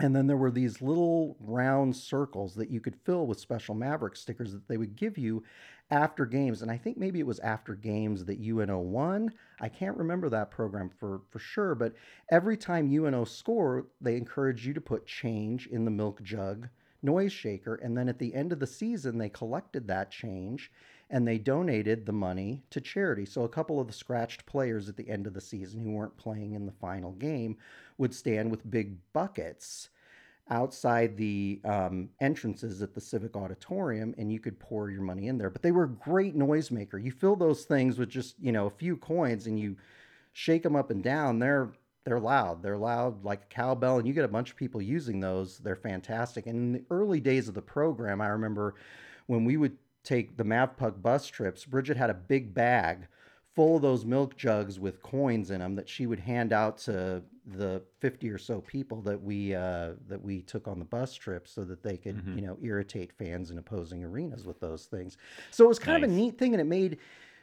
and 0.00 0.14
then 0.14 0.26
there 0.26 0.36
were 0.36 0.50
these 0.50 0.80
little 0.80 1.36
round 1.40 1.94
circles 1.94 2.54
that 2.54 2.70
you 2.70 2.80
could 2.80 2.96
fill 3.04 3.26
with 3.26 3.38
special 3.38 3.74
Maverick 3.74 4.16
stickers 4.16 4.52
that 4.52 4.66
they 4.66 4.76
would 4.76 4.96
give 4.96 5.18
you 5.18 5.42
after 5.90 6.24
games. 6.24 6.62
And 6.62 6.70
I 6.70 6.76
think 6.76 6.96
maybe 6.96 7.20
it 7.20 7.26
was 7.26 7.40
after 7.40 7.74
games 7.74 8.24
that 8.24 8.40
UNO 8.40 8.78
won. 8.78 9.30
I 9.60 9.68
can't 9.68 9.96
remember 9.96 10.28
that 10.30 10.50
program 10.50 10.90
for, 10.98 11.20
for 11.30 11.38
sure, 11.38 11.74
but 11.74 11.94
every 12.30 12.56
time 12.56 12.92
UNO 12.92 13.24
score, 13.24 13.86
they 14.00 14.16
encourage 14.16 14.66
you 14.66 14.72
to 14.74 14.80
put 14.80 15.06
change 15.06 15.66
in 15.66 15.84
the 15.84 15.90
milk 15.90 16.22
jug 16.22 16.68
noise 17.02 17.32
shaker. 17.32 17.76
And 17.76 17.96
then 17.96 18.08
at 18.08 18.18
the 18.18 18.34
end 18.34 18.52
of 18.52 18.60
the 18.60 18.66
season, 18.66 19.18
they 19.18 19.28
collected 19.28 19.86
that 19.88 20.10
change 20.10 20.70
and 21.10 21.26
they 21.26 21.38
donated 21.38 22.06
the 22.06 22.12
money 22.12 22.62
to 22.70 22.80
charity. 22.80 23.26
So 23.26 23.42
a 23.42 23.48
couple 23.48 23.80
of 23.80 23.88
the 23.88 23.92
scratched 23.92 24.46
players 24.46 24.88
at 24.88 24.96
the 24.96 25.08
end 25.08 25.26
of 25.26 25.34
the 25.34 25.40
season 25.40 25.80
who 25.80 25.90
weren't 25.90 26.16
playing 26.16 26.54
in 26.54 26.66
the 26.66 26.72
final 26.72 27.12
game 27.12 27.56
would 27.98 28.14
stand 28.14 28.50
with 28.50 28.70
big 28.70 28.96
buckets 29.12 29.90
outside 30.48 31.16
the 31.16 31.60
um, 31.64 32.08
entrances 32.20 32.82
at 32.82 32.94
the 32.94 33.00
civic 33.00 33.36
auditorium 33.36 34.14
and 34.18 34.32
you 34.32 34.40
could 34.40 34.58
pour 34.58 34.90
your 34.90 35.02
money 35.02 35.26
in 35.28 35.36
there. 35.36 35.50
But 35.50 35.62
they 35.62 35.72
were 35.72 35.84
a 35.84 35.88
great 35.88 36.36
noisemaker. 36.36 37.02
You 37.02 37.10
fill 37.10 37.36
those 37.36 37.64
things 37.64 37.98
with 37.98 38.08
just 38.08 38.36
you 38.40 38.52
know 38.52 38.66
a 38.66 38.70
few 38.70 38.96
coins 38.96 39.46
and 39.46 39.58
you 39.58 39.76
shake 40.32 40.62
them 40.62 40.76
up 40.76 40.90
and 40.90 41.02
down. 41.02 41.38
They're 41.40 41.70
they're 42.04 42.20
loud. 42.20 42.62
They're 42.62 42.78
loud 42.78 43.24
like 43.24 43.42
a 43.42 43.54
cowbell 43.54 43.98
and 43.98 44.08
you 44.08 44.14
get 44.14 44.24
a 44.24 44.28
bunch 44.28 44.50
of 44.50 44.56
people 44.56 44.80
using 44.80 45.20
those. 45.20 45.58
They're 45.58 45.76
fantastic. 45.76 46.46
And 46.46 46.56
in 46.56 46.72
the 46.72 46.84
early 46.90 47.20
days 47.20 47.48
of 47.48 47.54
the 47.54 47.62
program 47.62 48.20
i 48.20 48.28
remember 48.28 48.74
when 49.26 49.44
we 49.44 49.56
would 49.56 49.76
take 50.02 50.36
the 50.36 50.44
mavpuck 50.44 51.00
bus 51.02 51.26
trips 51.26 51.64
bridget 51.64 51.96
had 51.96 52.10
a 52.10 52.14
big 52.14 52.54
bag 52.54 53.06
full 53.54 53.76
of 53.76 53.82
those 53.82 54.04
milk 54.04 54.36
jugs 54.36 54.78
with 54.78 55.02
coins 55.02 55.50
in 55.50 55.58
them 55.58 55.74
that 55.74 55.88
she 55.88 56.06
would 56.06 56.20
hand 56.20 56.52
out 56.52 56.78
to 56.78 57.22
the 57.46 57.82
50 57.98 58.30
or 58.30 58.38
so 58.38 58.60
people 58.60 59.00
that 59.02 59.20
we 59.20 59.54
uh, 59.54 59.92
that 60.08 60.22
we 60.22 60.40
took 60.42 60.68
on 60.68 60.78
the 60.78 60.84
bus 60.84 61.14
trip 61.14 61.48
so 61.48 61.64
that 61.64 61.82
they 61.82 61.96
could 61.96 62.16
mm-hmm. 62.16 62.38
you 62.38 62.46
know 62.46 62.56
irritate 62.62 63.12
fans 63.12 63.50
in 63.50 63.58
opposing 63.58 64.04
arenas 64.04 64.46
with 64.46 64.60
those 64.60 64.84
things 64.86 65.16
so 65.50 65.64
it 65.64 65.68
was 65.68 65.78
kind 65.78 66.02
nice. 66.02 66.08
of 66.08 66.16
a 66.16 66.20
neat 66.20 66.38
thing 66.38 66.54
and 66.54 66.60
it 66.60 66.64
made 66.64 66.98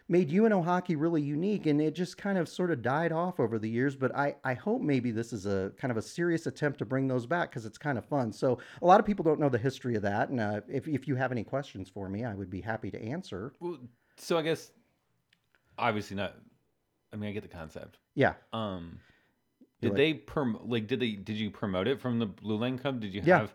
made 0.10 0.32
UNO 0.32 0.62
hockey 0.62 0.96
really 0.96 1.22
unique 1.22 1.66
and 1.66 1.82
it 1.82 1.96
just 1.96 2.18
kind 2.18 2.38
of 2.38 2.48
sort 2.48 2.72
of 2.72 2.82
died 2.82 3.12
off 3.12 3.40
over 3.40 3.60
the 3.60 3.70
years 3.70 3.96
but 3.96 4.16
I, 4.16 4.36
I 4.44 4.54
hope 4.54 4.82
maybe 4.82 5.12
this 5.12 5.34
is 5.34 5.46
a 5.46 5.72
kind 5.78 5.92
of 5.92 5.98
a 5.98 6.02
serious 6.02 6.48
attempt 6.48 6.80
to 6.80 6.86
bring 6.86 7.08
those 7.08 7.26
back 7.26 7.50
because 7.50 7.66
it's 7.66 7.78
kind 7.78 7.98
of 7.98 8.06
fun 8.06 8.32
so 8.32 8.60
a 8.82 8.86
lot 8.86 9.00
of 9.00 9.06
people 9.06 9.24
don't 9.24 9.40
know 9.40 9.50
the 9.50 9.58
history 9.58 9.96
of 9.96 10.02
that 10.04 10.30
and 10.30 10.40
uh, 10.40 10.62
if, 10.68 10.88
if 10.88 11.08
you 11.08 11.16
have 11.16 11.32
any 11.32 11.44
questions 11.44 11.90
for 11.90 12.08
me 12.10 12.24
I 12.24 12.34
would 12.34 12.50
be 12.50 12.62
happy 12.62 12.90
to 12.92 13.02
answer 13.02 13.54
well 13.60 13.78
so 14.18 14.38
I 14.38 14.42
guess 14.42 14.72
obviously 15.78 16.18
not. 16.18 16.36
I 17.14 17.16
mean, 17.16 17.30
I 17.30 17.34
get 17.34 17.44
the 17.44 17.50
concept. 17.50 17.98
Yeah. 18.16 18.34
Um, 18.52 19.00
did 19.82 19.96
they 19.96 20.14
prom 20.14 20.60
like 20.66 20.88
did 20.88 21.00
they 21.00 21.12
did 21.12 21.38
you 21.38 21.52
promote 21.52 21.88
it 21.88 22.02
from 22.02 22.20
the 22.20 22.26
Blue 22.26 22.58
Line 22.58 22.80
Club? 22.80 23.00
Did 23.00 23.14
you 23.14 23.22
yeah. 23.24 23.48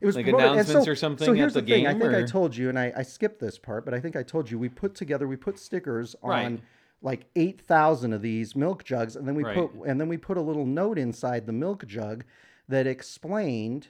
It 0.00 0.06
was 0.06 0.16
like 0.16 0.26
announcements 0.26 0.84
so, 0.84 0.90
or 0.90 0.94
something 0.94 1.26
so 1.26 1.32
here's 1.32 1.54
the, 1.54 1.60
the 1.60 1.70
thing. 1.70 1.86
I 1.86 1.92
think 1.92 2.04
or? 2.04 2.16
I 2.16 2.24
told 2.24 2.56
you, 2.56 2.68
and 2.68 2.78
I, 2.78 2.92
I 2.96 3.02
skipped 3.02 3.40
this 3.40 3.58
part, 3.58 3.84
but 3.84 3.92
I 3.92 4.00
think 4.00 4.16
I 4.16 4.22
told 4.22 4.50
you 4.50 4.58
we 4.58 4.68
put 4.68 4.94
together 4.94 5.28
we 5.28 5.36
put 5.36 5.58
stickers 5.58 6.16
on 6.22 6.30
right. 6.30 6.60
like 7.02 7.26
eight 7.36 7.60
thousand 7.60 8.12
of 8.12 8.22
these 8.22 8.56
milk 8.56 8.84
jugs, 8.84 9.16
and 9.16 9.28
then 9.28 9.34
we 9.34 9.44
right. 9.44 9.54
put 9.54 9.86
and 9.86 10.00
then 10.00 10.08
we 10.08 10.16
put 10.16 10.36
a 10.36 10.40
little 10.40 10.66
note 10.66 10.98
inside 10.98 11.46
the 11.46 11.52
milk 11.52 11.86
jug 11.86 12.24
that 12.68 12.86
explained 12.86 13.88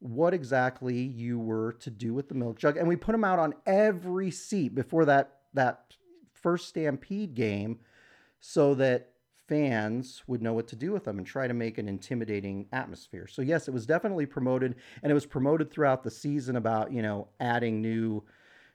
what 0.00 0.32
exactly 0.32 0.96
you 0.96 1.38
were 1.38 1.72
to 1.72 1.90
do 1.90 2.14
with 2.14 2.28
the 2.28 2.34
milk 2.34 2.58
jug, 2.58 2.76
and 2.76 2.88
we 2.88 2.96
put 2.96 3.12
them 3.12 3.24
out 3.24 3.38
on 3.38 3.54
every 3.66 4.30
seat 4.30 4.74
before 4.74 5.04
that 5.04 5.40
that 5.54 5.96
first 6.32 6.68
Stampede 6.68 7.34
game 7.34 7.80
so 8.40 8.74
that 8.74 9.10
fans 9.48 10.22
would 10.26 10.42
know 10.42 10.52
what 10.52 10.68
to 10.68 10.76
do 10.76 10.92
with 10.92 11.04
them 11.04 11.18
and 11.18 11.26
try 11.26 11.48
to 11.48 11.54
make 11.54 11.78
an 11.78 11.88
intimidating 11.88 12.66
atmosphere. 12.72 13.26
So 13.26 13.42
yes, 13.42 13.66
it 13.66 13.72
was 13.72 13.86
definitely 13.86 14.26
promoted 14.26 14.76
and 15.02 15.10
it 15.10 15.14
was 15.14 15.26
promoted 15.26 15.70
throughout 15.70 16.02
the 16.02 16.10
season 16.10 16.56
about, 16.56 16.92
you 16.92 17.02
know, 17.02 17.28
adding 17.40 17.80
new 17.80 18.22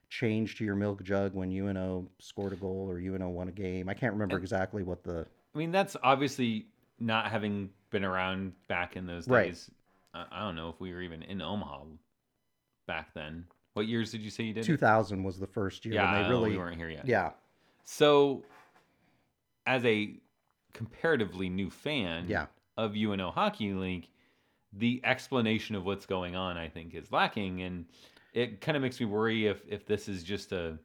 change 0.09 0.57
to 0.57 0.65
your 0.65 0.75
milk 0.75 1.03
jug 1.03 1.33
when 1.33 1.51
UNO 1.51 2.07
scored 2.19 2.53
a 2.53 2.55
goal 2.55 2.87
or 2.89 2.97
UNO 2.97 3.29
won 3.29 3.47
a 3.47 3.51
game. 3.51 3.87
I 3.87 3.93
can't 3.93 4.13
remember 4.13 4.35
and, 4.35 4.43
exactly 4.43 4.83
what 4.83 5.03
the 5.03 5.27
I 5.53 5.57
mean, 5.57 5.71
that's 5.71 5.95
obviously 6.03 6.65
not 6.99 7.29
having 7.29 7.69
been 7.91 8.03
around 8.03 8.53
back 8.67 8.95
in 8.95 9.05
those 9.05 9.25
days. 9.25 9.69
Right. 10.13 10.25
I 10.31 10.41
don't 10.41 10.55
know 10.55 10.69
if 10.69 10.79
we 10.79 10.93
were 10.93 11.01
even 11.01 11.23
in 11.23 11.41
Omaha 11.41 11.83
back 12.87 13.13
then. 13.13 13.45
What 13.73 13.87
years 13.87 14.11
did 14.11 14.21
you 14.21 14.29
say 14.29 14.43
you 14.43 14.53
did? 14.53 14.63
2000 14.63 15.23
was 15.23 15.39
the 15.39 15.47
first 15.47 15.85
year 15.85 15.95
yeah, 15.95 16.11
when 16.11 16.23
they 16.23 16.29
really 16.29 16.51
we 16.51 16.57
weren't 16.57 16.77
here 16.77 16.89
yet. 16.89 17.07
Yeah. 17.07 17.31
So, 17.83 18.43
as 19.65 19.83
a 19.85 20.15
comparatively 20.73 21.49
new 21.49 21.69
fan 21.69 22.25
yeah. 22.27 22.47
of 22.77 22.95
UNO 22.95 23.31
Hockey 23.31 23.73
League, 23.73 24.09
the 24.73 25.01
explanation 25.03 25.75
of 25.75 25.85
what's 25.85 26.05
going 26.05 26.35
on, 26.35 26.57
I 26.57 26.67
think, 26.67 26.95
is 26.95 27.11
lacking, 27.11 27.61
and 27.61 27.85
it 28.33 28.61
kind 28.61 28.75
of 28.75 28.81
makes 28.81 28.99
me 28.99 29.05
worry 29.05 29.47
if 29.47 29.61
if 29.67 29.85
this 29.85 30.09
is 30.09 30.23
just 30.23 30.51
a 30.51 30.77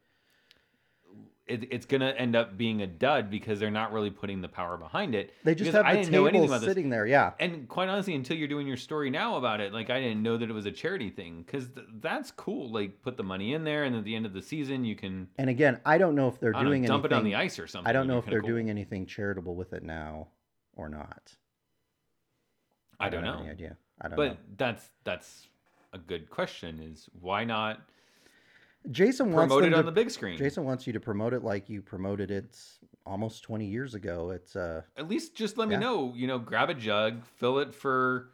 it, 1.48 1.68
it's 1.72 1.86
going 1.86 2.00
to 2.00 2.16
end 2.18 2.36
up 2.36 2.56
being 2.56 2.82
a 2.82 2.86
dud 2.86 3.30
because 3.30 3.58
they're 3.58 3.70
not 3.70 3.92
really 3.92 4.10
putting 4.10 4.40
the 4.40 4.48
power 4.48 4.76
behind 4.76 5.14
it. 5.14 5.32
They 5.44 5.54
just 5.54 5.72
have 5.72 5.84
the 5.84 6.10
table 6.10 6.58
sitting 6.60 6.90
there, 6.90 7.06
yeah. 7.06 7.32
And 7.40 7.68
quite 7.68 7.88
honestly, 7.88 8.14
until 8.14 8.36
you're 8.36 8.48
doing 8.48 8.66
your 8.66 8.76
story 8.76 9.10
now 9.10 9.36
about 9.36 9.60
it, 9.60 9.72
like 9.72 9.90
I 9.90 10.00
didn't 10.00 10.22
know 10.22 10.36
that 10.36 10.48
it 10.48 10.52
was 10.52 10.66
a 10.66 10.72
charity 10.72 11.10
thing 11.10 11.42
because 11.44 11.68
th- 11.68 11.86
that's 12.00 12.30
cool. 12.30 12.70
Like 12.70 13.02
put 13.02 13.16
the 13.16 13.22
money 13.22 13.54
in 13.54 13.64
there, 13.64 13.84
and 13.84 13.96
at 13.96 14.04
the 14.04 14.14
end 14.14 14.26
of 14.26 14.32
the 14.32 14.42
season, 14.42 14.84
you 14.84 14.96
can. 14.96 15.28
And 15.38 15.48
again, 15.50 15.80
I 15.84 15.98
don't 15.98 16.14
know 16.14 16.28
if 16.28 16.38
they're 16.38 16.52
doing 16.52 16.82
know, 16.82 16.88
dump 16.88 17.04
anything. 17.04 17.16
it 17.16 17.18
on 17.18 17.24
the 17.24 17.34
ice 17.34 17.58
or 17.58 17.66
something. 17.66 17.88
I 17.88 17.92
don't 17.92 18.06
know 18.06 18.18
if 18.18 18.26
they're 18.26 18.40
cool. 18.40 18.50
doing 18.50 18.70
anything 18.70 19.06
charitable 19.06 19.54
with 19.54 19.72
it 19.72 19.82
now 19.82 20.28
or 20.76 20.88
not. 20.88 21.34
I, 23.00 23.06
I 23.06 23.08
don't, 23.10 23.24
don't 23.24 23.34
know. 23.34 23.40
Any 23.42 23.50
idea. 23.50 23.76
I 24.00 24.08
don't 24.08 24.18
know. 24.18 24.24
but 24.24 24.32
know. 24.32 24.38
that's 24.56 24.90
that's 25.04 25.48
a 25.92 25.98
good 25.98 26.30
question. 26.30 26.80
Is 26.80 27.08
why 27.20 27.44
not? 27.44 27.80
Jason 28.90 29.32
wants 29.32 29.52
promote 29.52 29.64
it 29.64 29.70
to, 29.70 29.78
on 29.78 29.86
the 29.86 29.92
big 29.92 30.10
screen. 30.10 30.38
Jason 30.38 30.64
wants 30.64 30.86
you 30.86 30.92
to 30.92 31.00
promote 31.00 31.34
it 31.34 31.42
like 31.42 31.68
you 31.68 31.82
promoted 31.82 32.30
it 32.30 32.56
almost 33.04 33.42
20 33.42 33.66
years 33.66 33.94
ago. 33.94 34.30
It's 34.30 34.56
uh 34.56 34.82
at 34.96 35.08
least 35.08 35.34
just 35.34 35.58
let 35.58 35.68
yeah. 35.70 35.78
me 35.78 35.84
know. 35.84 36.12
You 36.14 36.26
know, 36.26 36.38
grab 36.38 36.70
a 36.70 36.74
jug, 36.74 37.24
fill 37.36 37.58
it 37.58 37.74
for 37.74 38.30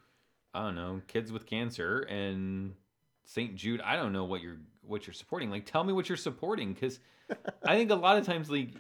I 0.53 0.63
don't 0.63 0.77
know, 0.77 1.01
kids 1.09 1.33
with 1.33 1.47
cancer 1.47 2.01
and 2.03 2.75
St. 3.25 3.57
Jude. 3.57 3.81
I 3.81 3.97
don't 3.97 4.13
know 4.13 4.25
what 4.25 4.43
you're 4.43 4.59
what 4.83 5.07
you're 5.07 5.15
supporting. 5.15 5.51
Like, 5.51 5.67
tell 5.67 5.83
me 5.83 5.93
what 5.93 6.09
you're 6.09 6.17
supporting 6.17 6.75
because 6.75 7.01
I 7.65 7.77
think 7.77 7.91
a 7.91 7.97
lot 7.97 8.19
of 8.19 8.27
times 8.27 8.51
like 8.51 8.71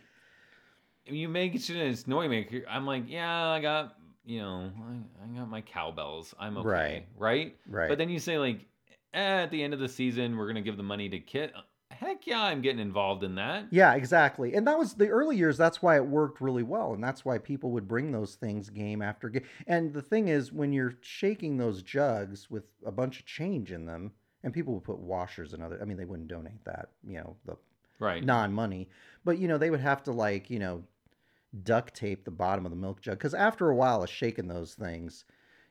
you 1.06 1.28
make 1.28 1.54
it 1.54 1.70
as 1.70 2.06
noise 2.06 2.30
maker. 2.30 2.62
I'm 2.68 2.86
like, 2.86 3.04
yeah, 3.08 3.48
I 3.48 3.60
got 3.60 3.96
you 4.24 4.40
know, 4.40 4.70
I, 4.78 5.24
I 5.24 5.38
got 5.38 5.48
my 5.50 5.60
cowbells. 5.60 6.34
I'm 6.38 6.56
okay, 6.58 6.68
right, 6.68 7.06
right, 7.16 7.56
right. 7.68 7.88
But 7.88 7.98
then 7.98 8.08
you 8.08 8.18
say 8.18 8.38
like, 8.38 8.66
at 9.14 9.50
the 9.50 9.62
end 9.62 9.72
of 9.74 9.80
the 9.80 9.88
season, 9.88 10.36
we're 10.36 10.46
gonna 10.46 10.62
give 10.62 10.76
the 10.76 10.82
money 10.82 11.08
to 11.08 11.18
Kit. 11.20 11.52
heck 11.90 12.26
yeah, 12.26 12.42
I'm 12.42 12.60
getting 12.60 12.80
involved 12.80 13.22
in 13.22 13.36
that. 13.36 13.66
Yeah, 13.70 13.94
exactly. 13.94 14.54
And 14.54 14.66
that 14.66 14.78
was 14.78 14.94
the 14.94 15.08
early 15.08 15.36
years. 15.36 15.56
That's 15.56 15.80
why 15.80 15.96
it 15.96 16.06
worked 16.06 16.40
really 16.40 16.62
well, 16.64 16.92
and 16.92 17.02
that's 17.02 17.24
why 17.24 17.38
people 17.38 17.70
would 17.70 17.86
bring 17.86 18.10
those 18.10 18.34
things 18.34 18.68
game 18.70 19.00
after 19.00 19.28
game. 19.28 19.44
And 19.66 19.92
the 19.94 20.02
thing 20.02 20.28
is, 20.28 20.52
when 20.52 20.72
you're 20.72 20.94
shaking 21.00 21.56
those 21.56 21.82
jugs 21.82 22.50
with 22.50 22.64
a 22.84 22.90
bunch 22.92 23.20
of 23.20 23.26
change 23.26 23.70
in 23.70 23.86
them, 23.86 24.12
and 24.42 24.52
people 24.52 24.74
would 24.74 24.84
put 24.84 24.98
washers 24.98 25.54
and 25.54 25.62
other. 25.62 25.78
I 25.80 25.84
mean, 25.86 25.96
they 25.96 26.04
wouldn't 26.04 26.28
donate 26.28 26.62
that, 26.64 26.90
you 27.02 27.16
know, 27.18 27.36
the 27.46 27.56
Right. 27.98 28.22
non-money, 28.24 28.90
but 29.24 29.38
you 29.38 29.48
know, 29.48 29.56
they 29.56 29.70
would 29.70 29.80
have 29.80 30.02
to 30.02 30.12
like, 30.12 30.50
you 30.50 30.58
know, 30.58 30.82
duct 31.62 31.94
tape 31.94 32.24
the 32.24 32.30
bottom 32.30 32.66
of 32.66 32.70
the 32.70 32.76
milk 32.76 33.00
jug 33.00 33.16
because 33.18 33.32
after 33.34 33.70
a 33.70 33.74
while 33.76 34.02
of 34.02 34.10
shaking 34.10 34.48
those 34.48 34.74
things, 34.74 35.24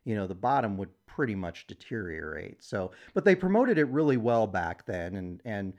you 0.05 0.15
know, 0.15 0.27
the 0.27 0.35
bottom 0.35 0.77
would 0.77 0.89
pretty 1.05 1.35
much 1.35 1.67
deteriorate. 1.67 2.63
So, 2.63 2.91
but 3.13 3.25
they 3.25 3.35
promoted 3.35 3.77
it 3.77 3.85
really 3.85 4.17
well 4.17 4.47
back 4.47 4.85
then, 4.85 5.15
and 5.15 5.41
and 5.45 5.73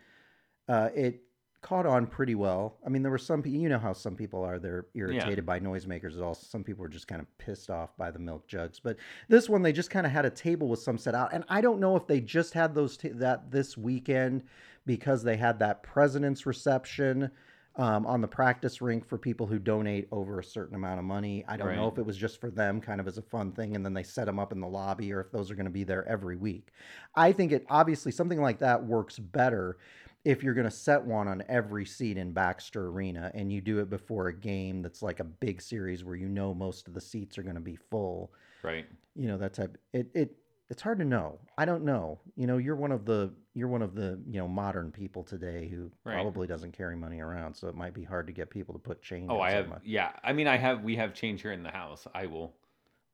uh, 0.68 0.90
it 0.94 1.20
caught 1.60 1.86
on 1.86 2.06
pretty 2.06 2.34
well. 2.34 2.76
I 2.84 2.90
mean, 2.90 3.02
there 3.02 3.10
were 3.10 3.16
some 3.16 3.42
people, 3.42 3.58
you 3.58 3.70
know 3.70 3.78
how 3.78 3.94
some 3.94 4.16
people 4.16 4.44
are, 4.44 4.58
they're 4.58 4.84
irritated 4.94 5.46
by 5.46 5.60
noisemakers. 5.60 6.20
Also, 6.20 6.46
some 6.46 6.62
people 6.62 6.82
were 6.82 6.90
just 6.90 7.08
kind 7.08 7.22
of 7.22 7.38
pissed 7.38 7.70
off 7.70 7.96
by 7.96 8.10
the 8.10 8.18
milk 8.18 8.46
jugs. 8.46 8.78
But 8.78 8.98
this 9.28 9.48
one, 9.48 9.62
they 9.62 9.72
just 9.72 9.88
kind 9.88 10.04
of 10.04 10.12
had 10.12 10.26
a 10.26 10.30
table 10.30 10.68
with 10.68 10.80
some 10.80 10.98
set 10.98 11.14
out, 11.14 11.32
and 11.32 11.42
I 11.48 11.62
don't 11.62 11.80
know 11.80 11.96
if 11.96 12.06
they 12.06 12.20
just 12.20 12.52
had 12.52 12.74
those 12.74 12.96
ta- 12.98 13.08
that 13.14 13.50
this 13.50 13.78
weekend 13.78 14.44
because 14.84 15.22
they 15.22 15.36
had 15.38 15.58
that 15.60 15.82
president's 15.82 16.44
reception. 16.44 17.30
Um, 17.76 18.06
on 18.06 18.20
the 18.20 18.28
practice 18.28 18.80
rink 18.80 19.04
for 19.04 19.18
people 19.18 19.48
who 19.48 19.58
donate 19.58 20.06
over 20.12 20.38
a 20.38 20.44
certain 20.44 20.76
amount 20.76 21.00
of 21.00 21.04
money. 21.04 21.44
I 21.48 21.56
don't 21.56 21.74
know 21.74 21.88
if 21.88 21.98
it 21.98 22.06
was 22.06 22.16
just 22.16 22.40
for 22.40 22.48
them, 22.48 22.80
kind 22.80 23.00
of 23.00 23.08
as 23.08 23.18
a 23.18 23.22
fun 23.22 23.50
thing, 23.50 23.74
and 23.74 23.84
then 23.84 23.92
they 23.92 24.04
set 24.04 24.26
them 24.26 24.38
up 24.38 24.52
in 24.52 24.60
the 24.60 24.68
lobby, 24.68 25.12
or 25.12 25.20
if 25.20 25.32
those 25.32 25.50
are 25.50 25.56
going 25.56 25.66
to 25.66 25.72
be 25.72 25.82
there 25.82 26.06
every 26.06 26.36
week. 26.36 26.68
I 27.16 27.32
think 27.32 27.50
it 27.50 27.66
obviously 27.68 28.12
something 28.12 28.40
like 28.40 28.60
that 28.60 28.84
works 28.84 29.18
better 29.18 29.76
if 30.24 30.42
you're 30.42 30.54
going 30.54 30.68
to 30.68 30.70
set 30.70 31.04
one 31.04 31.28
on 31.28 31.42
every 31.48 31.84
seat 31.84 32.16
in 32.16 32.32
Baxter 32.32 32.86
Arena 32.86 33.30
and 33.34 33.52
you 33.52 33.60
do 33.60 33.80
it 33.80 33.90
before 33.90 34.28
a 34.28 34.32
game 34.34 34.80
that's 34.80 35.02
like 35.02 35.20
a 35.20 35.24
big 35.24 35.60
series 35.60 36.02
where 36.02 36.16
you 36.16 36.28
know 36.28 36.54
most 36.54 36.88
of 36.88 36.94
the 36.94 37.00
seats 37.00 37.36
are 37.36 37.42
going 37.42 37.54
to 37.54 37.60
be 37.60 37.76
full. 37.76 38.32
Right. 38.62 38.86
You 39.14 39.28
know 39.28 39.38
that 39.38 39.52
type. 39.52 39.76
It 39.92 40.08
it 40.14 40.36
it's 40.74 40.82
hard 40.82 40.98
to 40.98 41.04
know. 41.04 41.38
I 41.56 41.66
don't 41.66 41.84
know. 41.84 42.18
You 42.34 42.48
know, 42.48 42.56
you're 42.58 42.74
one 42.74 42.90
of 42.90 43.04
the 43.04 43.32
you're 43.54 43.68
one 43.68 43.80
of 43.80 43.94
the 43.94 44.20
you 44.28 44.40
know 44.40 44.48
modern 44.48 44.90
people 44.90 45.22
today 45.22 45.68
who 45.68 45.88
Right. 46.02 46.14
probably 46.14 46.48
doesn't 46.48 46.72
carry 46.72 46.96
money 46.96 47.20
around, 47.20 47.54
so 47.54 47.68
it 47.68 47.76
might 47.76 47.94
be 47.94 48.02
hard 48.02 48.26
to 48.26 48.32
get 48.32 48.50
people 48.50 48.74
to 48.74 48.80
put 48.80 49.00
change. 49.00 49.28
Oh, 49.30 49.38
I 49.40 49.52
have. 49.52 49.68
much. 49.68 49.82
Yeah. 49.84 50.10
I 50.24 50.32
mean, 50.32 50.48
I 50.48 50.56
have. 50.56 50.82
We 50.82 50.96
have 50.96 51.14
change 51.14 51.42
here 51.42 51.52
in 51.52 51.62
the 51.62 51.70
house. 51.70 52.08
I 52.12 52.26
will 52.26 52.56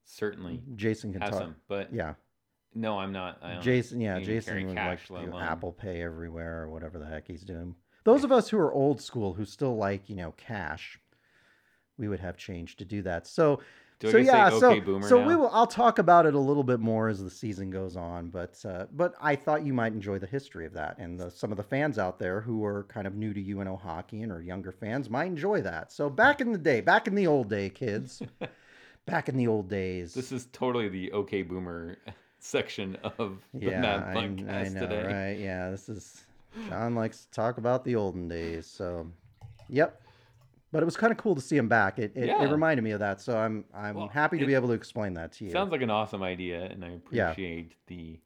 certainly 0.05 0.55
mm, 0.55 0.75
Jason 0.77 1.13
can 1.13 1.21
have 1.21 1.33
talk. 1.33 1.41
some, 1.43 1.57
but 1.69 1.93
Yeah, 1.93 2.15
no, 2.75 2.99
I'm 2.99 3.13
not. 3.13 3.37
I 3.43 3.53
don't 3.53 3.63
Jason. 3.63 4.01
Yeah, 4.01 4.19
Jason 4.21 4.67
would 4.69 4.77
like 4.77 5.07
to 5.09 5.27
do 5.27 5.37
Apple 5.39 5.73
Pay 5.73 6.01
everywhere 6.01 6.63
or 6.63 6.71
whatever 6.71 6.99
the 6.99 7.05
heck 7.05 7.27
he's 7.27 7.45
doing. 7.45 7.75
Those 8.05 8.25
of 8.25 8.33
us 8.33 8.49
who 8.49 8.57
are 8.59 8.73
old 8.73 9.03
school 9.03 9.35
who 9.35 9.45
still 9.45 9.77
like 9.77 10.09
you 10.09 10.17
know 10.17 10.33
cash, 10.39 10.99
we 11.99 12.09
would 12.09 12.21
have 12.21 12.39
change 12.39 12.77
to 12.77 12.87
do 12.87 13.03
that. 13.03 13.27
So. 13.27 13.61
Do 14.01 14.09
I 14.09 14.13
so 14.13 14.19
get 14.19 14.25
to 14.25 14.31
say 14.31 14.37
yeah, 14.39 14.59
so 14.59 14.81
boomer 14.81 15.09
so 15.09 15.21
now? 15.21 15.29
we 15.29 15.37
will. 15.37 15.51
I'll 15.53 15.67
talk 15.67 15.99
about 15.99 16.25
it 16.25 16.35
a 16.35 16.39
little 16.39 16.65
bit 16.65 16.81
more 16.81 17.09
as 17.09 17.23
the 17.23 17.31
season 17.31 17.71
goes 17.71 17.97
on, 17.97 18.31
but 18.31 18.59
uh, 18.65 18.87
but 18.93 19.15
I 19.21 19.37
thought 19.37 19.65
you 19.65 19.75
might 19.75 19.93
enjoy 19.93 20.19
the 20.19 20.27
history 20.27 20.65
of 20.65 20.73
that, 20.73 20.97
and 20.99 21.21
the, 21.21 21.31
some 21.31 21.51
of 21.51 21.59
the 21.59 21.63
fans 21.63 21.99
out 21.99 22.19
there 22.19 22.41
who 22.41 22.65
are 22.65 22.85
kind 22.85 23.07
of 23.07 23.15
new 23.15 23.35
to 23.35 23.41
UNO 23.41 23.77
hockey 23.77 24.23
and 24.23 24.33
are 24.33 24.41
younger 24.41 24.73
fans 24.73 25.11
might 25.11 25.27
enjoy 25.27 25.61
that. 25.61 25.93
So 25.93 26.09
back 26.09 26.41
in 26.41 26.51
the 26.51 26.59
day, 26.59 26.81
back 26.81 27.07
in 27.07 27.15
the 27.15 27.27
old 27.27 27.51
day, 27.51 27.69
kids, 27.69 28.23
back 29.07 29.29
in 29.29 29.37
the 29.37 29.47
old 29.47 29.69
days. 29.69 30.15
This 30.15 30.33
is 30.33 30.49
totally 30.51 30.89
the 30.89 31.13
okay 31.13 31.43
boomer 31.43 31.99
section 32.39 32.97
of 33.19 33.43
the 33.53 33.67
yeah, 33.67 33.81
Mad 33.83 34.03
I, 34.03 34.15
Podcast 34.15 34.67
I 34.67 34.69
know, 34.71 34.81
today. 34.81 35.05
right? 35.05 35.39
Yeah, 35.39 35.71
this 35.71 35.91
is 35.91 36.25
John 36.69 36.95
likes 36.95 37.27
to 37.27 37.31
talk 37.33 37.59
about 37.59 37.85
the 37.85 37.97
olden 37.97 38.29
days. 38.29 38.67
So, 38.67 39.07
yep. 39.69 40.01
But 40.73 40.83
it 40.83 40.87
was 40.87 40.97
kind 40.97 41.11
of 41.11 41.19
cool 41.19 41.35
to 41.35 41.41
see 41.41 41.57
him 41.57 41.69
back. 41.69 41.99
It 41.99 42.13
it, 42.15 42.27
Yeah. 42.29 42.43
it 42.45 42.51
reminded 42.51 42.83
me 42.83 42.93
of 42.93 43.01
that, 43.01 43.21
so 43.21 43.37
I'm 43.37 43.65
I'm 43.75 43.97
Well, 43.97 44.09
happy 44.09 44.39
to 44.39 44.47
be 44.47 44.55
able 44.55 44.69
to 44.69 44.75
explain 44.75 45.15
that 45.15 45.33
to 45.33 45.45
you. 45.45 45.51
Sounds 45.51 45.73
like 45.73 45.83
an 45.83 45.91
awesome 45.91 46.23
idea, 46.23 46.63
and 46.65 46.85
I 46.85 46.99
Yeah. 47.11 47.31
appreciate 47.31 47.75
the. 47.87 48.21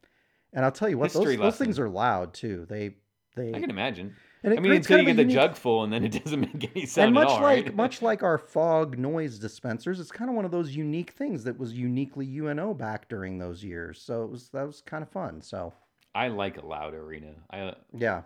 And 0.52 0.64
I'll 0.64 0.70
tell 0.70 0.88
you 0.88 0.98
what, 0.98 1.12
those, 1.12 1.36
those 1.36 1.56
things 1.58 1.78
are 1.80 1.88
loud 1.88 2.34
too. 2.34 2.66
They 2.68 2.96
they 3.34 3.52
I 3.54 3.60
can 3.60 3.70
imagine. 3.70 4.14
and 4.44 4.52
it 4.52 4.58
I 4.58 4.62
mean, 4.62 4.72
until 4.72 4.98
you 5.00 5.06
get 5.06 5.16
the 5.16 5.22
unique- 5.22 5.34
jug 5.34 5.56
full, 5.56 5.82
and 5.84 5.92
then 5.92 6.04
it 6.04 6.12
doesn't 6.24 6.38
make 6.40 6.70
any 6.76 6.86
sound 6.86 7.06
And 7.06 7.14
much 7.14 7.24
at 7.24 7.30
all, 7.30 7.40
like 7.42 7.64
right? 7.66 7.74
much 7.74 8.02
like 8.10 8.22
our 8.22 8.36
fog 8.38 8.98
noise 8.98 9.38
dispensers, 9.38 9.98
it's 9.98 10.12
kind 10.12 10.28
of 10.30 10.36
one 10.36 10.44
of 10.44 10.50
those 10.52 10.76
unique 10.76 11.10
things 11.12 11.42
that 11.44 11.58
was 11.58 11.72
uniquely 11.72 12.26
UNO 12.38 12.74
back 12.74 13.08
during 13.08 13.38
those 13.38 13.64
years. 13.64 14.00
So 14.02 14.22
it 14.22 14.30
was 14.30 14.50
that 14.50 14.64
was 14.66 14.82
kind 14.82 15.02
of 15.02 15.08
fun. 15.08 15.40
So 15.40 15.72
I 16.14 16.28
like 16.28 16.58
a 16.62 16.66
loud 16.66 16.92
arena. 16.94 17.32
I 17.50 17.60
uh, 17.60 17.74
yeah, 17.96 18.22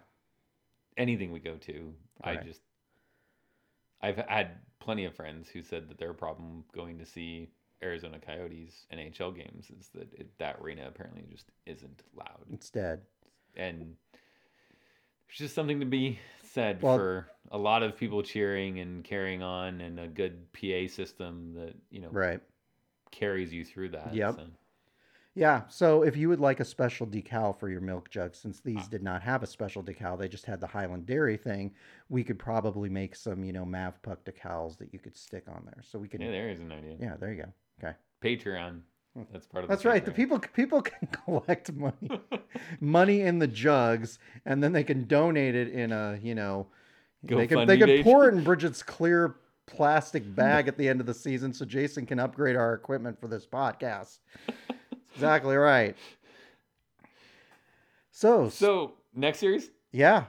anything 0.97 1.33
we 1.33 1.39
go 1.39 1.57
to, 1.57 1.95
I 2.23 2.37
just. 2.37 2.61
I've 4.01 4.17
had 4.17 4.53
plenty 4.81 5.05
of 5.05 5.15
friends 5.15 5.49
who 5.49 5.63
said 5.63 5.89
that 5.89 5.99
their 5.99 6.13
problem 6.15 6.65
going 6.75 6.99
to 6.99 7.05
see 7.07 7.49
Arizona 7.83 8.19
Coyotes 8.19 8.87
NHL 8.93 9.35
games 9.37 9.71
is 9.79 9.89
that 9.95 10.13
it, 10.15 10.29
that 10.39 10.57
arena 10.61 10.87
apparently 10.89 11.25
just 11.31 11.47
isn't 11.67 12.03
loud, 12.17 12.45
it's 12.53 12.71
dead. 12.71 13.03
and 13.57 13.95
there's 15.27 15.39
just 15.39 15.55
something 15.55 15.81
to 15.81 15.87
be 15.87 16.19
said 16.43 16.81
Well- 16.83 16.97
for 16.97 17.29
a 17.51 17.59
lot 17.59 17.83
of 17.83 17.97
people 17.97 18.23
cheering 18.23 18.79
and 18.81 19.03
carrying 19.05 19.43
on, 19.43 19.81
and 19.81 19.99
a 20.01 20.07
good 20.09 20.53
PA 20.53 20.87
system 20.89 21.55
that 21.55 21.75
you 21.91 22.01
know 22.01 22.11
Right. 22.11 22.41
carries 23.11 23.53
you 23.53 23.65
through 23.65 23.91
that. 23.91 24.15
Yep. 24.15 24.35
so. 24.35 24.47
Yeah. 25.39 25.63
So 25.69 26.03
if 26.03 26.17
you 26.17 26.29
would 26.29 26.41
like 26.41 26.59
a 26.59 26.65
special 26.65 27.07
decal 27.07 27.57
for 27.57 27.69
your 27.69 27.81
milk 27.81 28.11
jug, 28.11 28.35
since 28.35 28.61
these 28.61 28.81
ah. 28.81 28.89
did 28.91 29.03
not 29.03 29.23
have 29.23 29.43
a 29.45 29.47
special 29.47 29.83
decal, 29.83 30.19
they 30.19 30.29
just 30.29 30.45
had 30.45 30.61
the 30.61 30.67
Hiland 30.67 31.07
Dairy 31.07 31.37
thing, 31.37 31.73
we 32.09 32.25
could 32.25 32.39
probably 32.39 32.89
make 32.89 33.15
some, 33.15 33.45
you 33.45 33.53
know, 33.53 33.65
Mavpuck 33.65 34.19
decals 34.27 34.77
that 34.79 34.93
you 34.93 34.99
could 34.99 35.17
stick 35.17 35.45
on 35.49 35.63
there. 35.65 35.81
So 35.83 35.99
we 35.99 36.09
could. 36.09 36.21
Yeah, 36.21 36.31
there 36.31 36.51
is 36.51 36.59
an 36.59 36.73
idea. 36.73 36.97
yeah 37.01 37.17
there 37.19 37.33
you 37.33 37.43
go. 37.43 37.53
Okay. 37.83 37.97
Patreon. 38.23 38.81
Hmm. 39.15 39.23
That's 39.33 39.47
part 39.47 39.65
of. 39.65 39.71
That's 39.71 39.85
right. 39.85 40.05
The 40.05 40.11
people 40.11 40.41
people 40.41 40.83
can 40.83 41.09
collect 41.25 41.73
money, 41.73 42.21
money 42.81 43.21
in 43.21 43.39
the 43.39 43.47
jugs, 43.47 44.19
and 44.45 44.63
then 44.63 44.73
they 44.73 44.85
can 44.85 45.07
donate 45.07 45.55
it 45.55 45.69
in 45.69 45.93
a 45.93 46.19
you 46.21 46.35
know, 46.35 46.67
they 47.23 47.47
can 47.47 47.67
they 47.67 47.79
can 47.79 48.03
pour 48.03 48.29
it 48.29 48.35
in 48.35 48.43
Bridget's 48.43 48.83
clear 48.83 49.37
plastic 49.67 50.23
bag 50.35 50.67
at 50.67 50.77
the 50.77 50.89
end 50.89 50.99
of 51.01 51.07
the 51.07 51.15
season, 51.15 51.53
so 51.53 51.65
Jason 51.65 52.07
can 52.07 52.19
upgrade 52.19 52.57
our 52.57 52.75
equipment 52.75 53.21
for 53.21 53.29
this 53.29 53.47
podcast. 53.47 54.19
Exactly 55.19 55.57
right. 55.57 55.97
So 58.11 58.49
So 58.49 58.95
next 59.15 59.39
series. 59.39 59.71
yeah. 59.93 60.25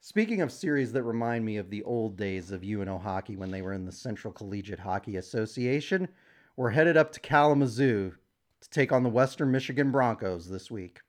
Speaking 0.00 0.40
of 0.40 0.50
series 0.50 0.92
that 0.92 1.04
remind 1.04 1.44
me 1.44 1.58
of 1.58 1.70
the 1.70 1.82
old 1.84 2.16
days 2.16 2.50
of 2.50 2.64
UNO 2.64 2.98
hockey 2.98 3.36
when 3.36 3.50
they 3.52 3.62
were 3.62 3.72
in 3.72 3.84
the 3.84 3.92
Central 3.92 4.32
Collegiate 4.32 4.80
Hockey 4.80 5.16
Association, 5.16 6.08
we're 6.56 6.70
headed 6.70 6.96
up 6.96 7.12
to 7.12 7.20
Kalamazoo 7.20 8.12
to 8.60 8.70
take 8.70 8.90
on 8.90 9.04
the 9.04 9.08
Western 9.08 9.52
Michigan 9.52 9.92
Broncos 9.92 10.48
this 10.48 10.70
week. 10.72 11.00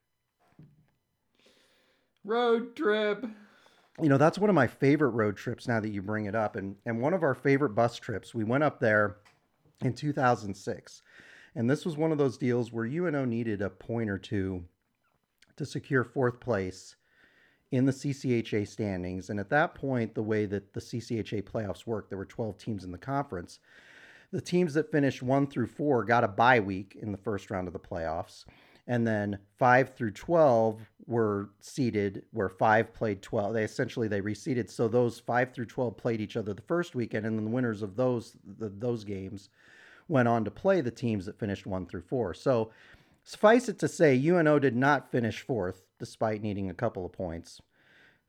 Road 2.23 2.75
trip. 2.75 3.25
You 4.01 4.09
know, 4.09 4.17
that's 4.17 4.37
one 4.37 4.49
of 4.49 4.55
my 4.55 4.67
favorite 4.67 5.09
road 5.09 5.37
trips 5.37 5.67
now 5.67 5.79
that 5.79 5.89
you 5.89 6.01
bring 6.01 6.25
it 6.25 6.35
up. 6.35 6.55
And, 6.55 6.75
and 6.85 7.01
one 7.01 7.13
of 7.13 7.23
our 7.23 7.35
favorite 7.35 7.71
bus 7.75 7.97
trips, 7.97 8.33
we 8.35 8.43
went 8.43 8.63
up 8.63 8.79
there 8.79 9.17
in 9.81 9.93
2006. 9.93 11.01
And 11.55 11.69
this 11.69 11.85
was 11.85 11.97
one 11.97 12.11
of 12.11 12.17
those 12.17 12.37
deals 12.37 12.71
where 12.71 12.85
UNO 12.85 13.25
needed 13.25 13.61
a 13.61 13.69
point 13.69 14.09
or 14.09 14.17
two 14.17 14.63
to 15.55 15.65
secure 15.65 16.03
fourth 16.03 16.39
place 16.39 16.95
in 17.71 17.85
the 17.85 17.91
CCHA 17.91 18.67
standings. 18.67 19.29
And 19.29 19.39
at 19.39 19.49
that 19.49 19.75
point, 19.75 20.13
the 20.13 20.23
way 20.23 20.45
that 20.45 20.73
the 20.73 20.79
CCHA 20.79 21.43
playoffs 21.43 21.85
worked, 21.85 22.09
there 22.09 22.17
were 22.17 22.25
12 22.25 22.57
teams 22.57 22.83
in 22.83 22.91
the 22.91 22.97
conference. 22.97 23.59
The 24.31 24.41
teams 24.41 24.73
that 24.73 24.91
finished 24.91 25.21
one 25.21 25.47
through 25.47 25.67
four 25.67 26.03
got 26.03 26.23
a 26.23 26.27
bye 26.27 26.59
week 26.59 26.97
in 26.99 27.11
the 27.11 27.17
first 27.17 27.51
round 27.51 27.67
of 27.67 27.73
the 27.73 27.79
playoffs. 27.79 28.45
And 28.85 29.07
then 29.07 29.39
five 29.57 29.95
through 29.95 30.11
12 30.11 30.81
were 31.05 31.49
seeded 31.61 32.23
where 32.31 32.49
five 32.49 32.93
played 32.93 33.21
12. 33.21 33.53
They 33.53 33.63
essentially, 33.63 34.07
they 34.07 34.21
reseeded. 34.21 34.69
So 34.69 34.87
those 34.87 35.19
five 35.19 35.53
through 35.53 35.67
12 35.67 35.95
played 35.95 36.19
each 36.19 36.35
other 36.35 36.53
the 36.53 36.61
first 36.61 36.93
weekend. 36.95 37.25
And 37.25 37.37
then 37.37 37.45
the 37.45 37.51
winners 37.51 37.81
of 37.81 37.95
those, 37.95 38.35
the, 38.59 38.69
those 38.69 39.03
games 39.03 39.49
went 40.13 40.27
on 40.27 40.45
to 40.45 40.51
play 40.51 40.79
the 40.79 40.91
teams 40.91 41.25
that 41.25 41.39
finished 41.39 41.65
one 41.65 41.87
through 41.87 42.03
four. 42.03 42.35
So 42.35 42.69
suffice 43.23 43.67
it 43.67 43.79
to 43.79 43.87
say, 43.87 44.15
UNO 44.15 44.59
did 44.59 44.75
not 44.75 45.11
finish 45.11 45.41
fourth 45.41 45.81
despite 45.97 46.43
needing 46.43 46.69
a 46.69 46.73
couple 46.75 47.03
of 47.03 47.11
points. 47.11 47.59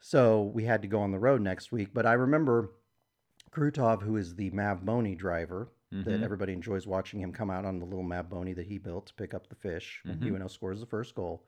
So 0.00 0.42
we 0.42 0.64
had 0.64 0.80
to 0.80 0.88
go 0.88 1.00
on 1.02 1.12
the 1.12 1.18
road 1.18 1.42
next 1.42 1.70
week. 1.72 1.90
But 1.92 2.06
I 2.06 2.14
remember 2.14 2.70
Krutov, 3.50 4.02
who 4.02 4.16
is 4.16 4.34
the 4.34 4.50
Mav 4.50 4.84
Boney 4.84 5.14
driver, 5.14 5.68
that 5.92 6.20
Mhm. 6.20 6.24
everybody 6.24 6.54
enjoys 6.54 6.86
watching 6.86 7.20
him 7.20 7.32
come 7.32 7.50
out 7.50 7.66
on 7.66 7.78
the 7.78 7.84
little 7.84 8.02
Mav 8.02 8.30
Boney 8.30 8.54
that 8.54 8.66
he 8.66 8.78
built 8.78 9.06
to 9.08 9.14
pick 9.14 9.34
up 9.34 9.48
the 9.48 9.54
fish 9.54 10.00
when 10.04 10.18
Mhm. 10.18 10.32
UNO 10.32 10.48
scores 10.48 10.80
the 10.80 10.86
first 10.86 11.14
goal. 11.14 11.44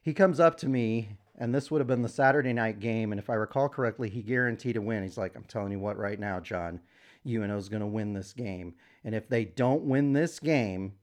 He 0.00 0.14
comes 0.14 0.38
up 0.38 0.56
to 0.58 0.68
me, 0.68 1.18
and 1.34 1.52
this 1.52 1.70
would 1.70 1.80
have 1.80 1.88
been 1.88 2.02
the 2.02 2.08
Saturday 2.08 2.52
night 2.52 2.78
game. 2.78 3.12
And 3.12 3.18
if 3.18 3.28
I 3.28 3.34
recall 3.34 3.68
correctly, 3.68 4.08
he 4.10 4.22
guaranteed 4.22 4.76
a 4.76 4.80
win. 4.80 5.02
He's 5.02 5.18
like, 5.18 5.34
I'm 5.34 5.44
telling 5.44 5.72
you 5.72 5.80
what, 5.80 5.98
right 5.98 6.20
now, 6.20 6.38
John, 6.38 6.80
UNO's 7.26 7.68
going 7.68 7.80
to 7.80 7.86
win 7.86 8.12
this 8.12 8.32
game. 8.32 8.74
And 9.04 9.14
if 9.14 9.28
they 9.28 9.44
don't 9.44 9.84
win 9.84 10.12
this 10.12 10.38
game, 10.38 10.94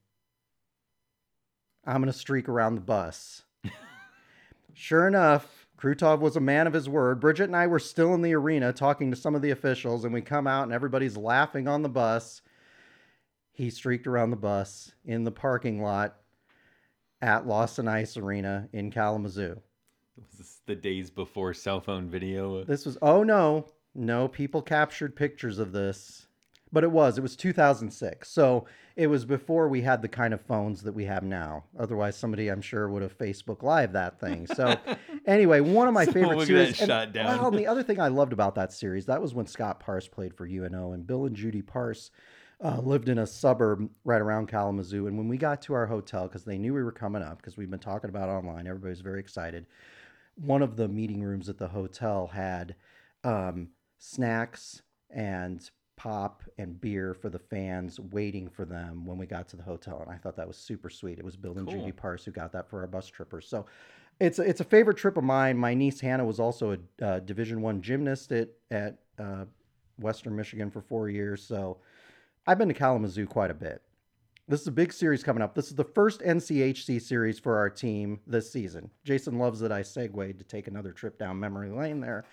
I'm 1.86 2.02
going 2.02 2.12
to 2.12 2.18
streak 2.18 2.48
around 2.48 2.76
the 2.76 2.82
bus. 2.82 3.44
sure 4.74 5.08
enough, 5.08 5.68
Krutov 5.78 6.20
was 6.20 6.36
a 6.36 6.42
man 6.42 6.66
of 6.68 6.74
his 6.74 6.88
word. 6.88 7.20
Bridget 7.20 7.46
and 7.46 7.56
I 7.56 7.68
were 7.68 7.80
still 7.80 8.14
in 8.14 8.22
the 8.22 8.34
arena 8.34 8.72
talking 8.72 9.12
to 9.12 9.18
some 9.18 9.36
of 9.36 9.42
the 9.42 9.52
officials, 9.52 10.06
and 10.06 10.14
we 10.14 10.22
come 10.22 10.48
out 10.48 10.64
and 10.64 10.72
everybody's 10.72 11.18
laughing 11.18 11.68
on 11.68 11.82
the 11.82 11.90
bus. 11.90 12.42
He 13.52 13.70
streaked 13.70 14.08
around 14.08 14.30
the 14.30 14.38
bus 14.38 14.94
in 15.06 15.26
the 15.26 15.32
parking 15.32 15.82
lot 15.82 16.16
at 17.22 17.48
Lawson 17.48 17.88
Ice 17.88 18.18
Arena 18.18 18.70
in 18.74 18.92
Kalamazoo. 18.92 19.62
Was 20.18 20.38
this 20.38 20.62
the 20.66 20.76
days 20.76 21.10
before 21.10 21.54
cell 21.54 21.80
phone 21.80 22.10
video? 22.10 22.64
This 22.64 22.86
was, 22.86 22.98
oh 23.02 23.24
no, 23.24 23.66
no, 23.96 24.28
people 24.28 24.62
captured 24.62 25.16
pictures 25.16 25.60
of 25.60 25.72
this. 25.72 26.28
But 26.72 26.84
it 26.84 26.92
was, 26.92 27.20
it 27.20 27.22
was 27.22 27.36
2006. 27.36 28.28
So 28.28 28.66
it 28.96 29.06
was 29.06 29.26
before 29.26 29.70
we 29.70 29.82
had 29.82 30.02
the 30.02 30.08
kind 30.08 30.34
of 30.34 30.42
phones 30.42 30.82
that 30.82 30.94
we 30.94 31.06
have 31.06 31.22
now. 31.22 31.66
Otherwise, 31.78 32.18
somebody, 32.18 32.48
I'm 32.48 32.64
sure, 32.64 32.90
would 32.90 33.04
have 33.04 33.16
Facebook 33.16 33.62
Live 33.62 33.94
that 33.94 34.20
thing. 34.20 34.48
So 34.48 34.76
anyway, 35.28 35.60
one 35.60 35.88
of 35.88 35.94
my 35.94 36.08
favorite 36.08 36.48
series. 36.48 36.80
and- 36.82 36.90
shot 36.90 37.14
down. 37.14 37.26
Well, 37.26 37.50
and 37.50 37.60
the 37.60 37.68
other 37.68 37.84
thing 37.84 38.00
I 38.00 38.08
loved 38.08 38.34
about 38.34 38.56
that 38.56 38.74
series, 38.74 39.06
that 39.06 39.22
was 39.22 39.36
when 39.36 39.46
Scott 39.46 39.80
Parse 39.80 40.08
played 40.08 40.34
for 40.34 40.48
UNO, 40.48 40.94
and 40.94 41.06
Bill 41.06 41.26
and 41.26 41.36
Judy 41.36 41.62
Parse 41.62 42.10
uh, 42.64 42.80
lived 42.80 43.08
in 43.08 43.20
a 43.20 43.28
suburb 43.28 43.88
right 44.04 44.22
around 44.22 44.48
Kalamazoo. 44.48 45.06
And 45.06 45.16
when 45.16 45.28
we 45.28 45.38
got 45.38 45.62
to 45.64 45.74
our 45.74 45.86
hotel, 45.86 46.28
because 46.28 46.44
they 46.44 46.58
knew 46.58 46.74
we 46.74 46.84
were 46.84 46.92
coming 46.92 47.22
up, 47.22 47.38
because 47.38 47.56
we've 47.56 47.70
been 47.70 47.80
talking 47.80 48.10
about 48.10 48.30
it 48.30 48.32
online, 48.32 48.66
everybody 48.66 48.90
was 48.92 49.02
very 49.02 49.20
excited. 49.20 49.68
One 50.36 50.64
of 50.64 50.76
the 50.76 50.88
meeting 50.88 51.22
rooms 51.22 51.50
at 51.50 51.60
the 51.60 51.68
hotel 51.68 52.28
had 52.28 52.76
um, 53.24 53.70
snacks 54.04 54.82
and 55.10 55.72
pop 55.96 56.44
and 56.58 56.82
beer 56.82 57.14
for 57.14 57.30
the 57.30 57.40
fans 57.40 58.02
waiting 58.12 58.50
for 58.50 58.66
them 58.66 59.06
when 59.06 59.18
we 59.18 59.26
got 59.26 59.48
to 59.48 59.56
the 59.56 59.64
hotel 59.64 60.02
and 60.02 60.14
i 60.14 60.18
thought 60.18 60.36
that 60.36 60.46
was 60.46 60.58
super 60.58 60.90
sweet 60.90 61.18
it 61.18 61.24
was 61.24 61.38
bill 61.38 61.58
and 61.58 61.70
judy 61.70 61.84
Cool. 61.84 61.92
parse 61.94 62.26
who 62.26 62.32
got 62.32 62.52
that 62.52 62.70
for 62.70 62.82
our 62.82 62.88
bus 62.88 63.08
trippers 63.08 63.48
so 63.48 63.66
it's 64.20 64.40
a, 64.40 64.42
it's 64.42 64.60
a 64.60 64.66
favorite 64.66 64.98
trip 64.98 65.16
of 65.16 65.24
mine 65.24 65.58
my 65.58 65.74
niece 65.74 66.02
hannah 66.02 66.26
was 66.26 66.38
also 66.38 66.74
a 66.74 67.06
uh, 67.06 67.20
division 67.20 67.62
one 67.62 67.82
gymnast 67.82 68.34
at 68.34 68.50
at 68.72 68.98
uh, 69.20 69.46
western 70.00 70.36
michigan 70.36 70.70
for 70.70 70.82
four 70.82 71.10
years 71.10 71.42
so 71.42 71.78
i've 72.46 72.58
been 72.58 72.68
to 72.68 72.74
kalamazoo 72.74 73.26
quite 73.26 73.52
a 73.52 73.56
bit 73.56 73.82
this 74.50 74.60
is 74.60 74.68
a 74.68 74.72
big 74.72 74.92
series 74.92 75.24
coming 75.24 75.42
up. 75.42 75.56
This 75.56 75.68
is 75.68 75.76
the 75.76 75.86
first 75.86 76.20
NCHC 76.20 77.02
series 77.02 77.40
for 77.40 77.58
our 77.58 77.70
team 77.70 78.20
this 78.28 78.52
season. 78.52 78.90
Jason 79.06 79.40
loves 79.40 79.62
that 79.62 79.72
I 79.72 79.84
segued 79.84 80.38
to 80.38 80.44
take 80.44 80.68
another 80.68 80.92
trip 80.92 81.18
down 81.18 81.40
memory 81.40 81.70
lane 81.70 82.02
there. 82.02 82.26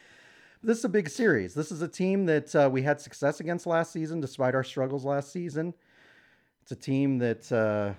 This 0.63 0.79
is 0.79 0.85
a 0.85 0.91
big 0.91 1.09
series. 1.09 1.55
This 1.55 1.73
is 1.73 1.81
a 1.81 1.89
team 1.89 2.27
that 2.27 2.55
uh, 2.55 2.69
we 2.71 2.83
had 2.83 3.01
success 3.01 3.41
against 3.41 3.67
last 3.67 3.93
season, 3.93 4.21
despite 4.21 4.55
our 4.55 4.63
struggles 4.63 5.07
last 5.07 5.33
season. 5.33 5.73
It's 6.61 6.73
a 6.73 6.77
team 6.77 7.17
that 7.19 7.51
uh, 7.51 7.95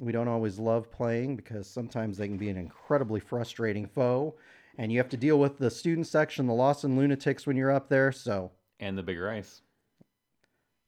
we 0.00 0.10
don't 0.10 0.26
always 0.26 0.58
love 0.58 0.90
playing 0.90 1.36
because 1.36 1.68
sometimes 1.68 2.18
they 2.18 2.26
can 2.26 2.36
be 2.36 2.48
an 2.48 2.56
incredibly 2.56 3.20
frustrating 3.20 3.86
foe. 3.86 4.34
And 4.76 4.90
you 4.90 4.98
have 4.98 5.08
to 5.10 5.16
deal 5.16 5.38
with 5.38 5.58
the 5.58 5.70
student 5.70 6.08
section, 6.08 6.48
the 6.48 6.52
Lawson 6.52 6.96
Lunatics 6.96 7.46
when 7.46 7.56
you're 7.56 7.70
up 7.70 7.88
there. 7.88 8.10
So 8.10 8.50
And 8.80 8.98
the 8.98 9.02
bigger 9.04 9.30
ice. 9.30 9.62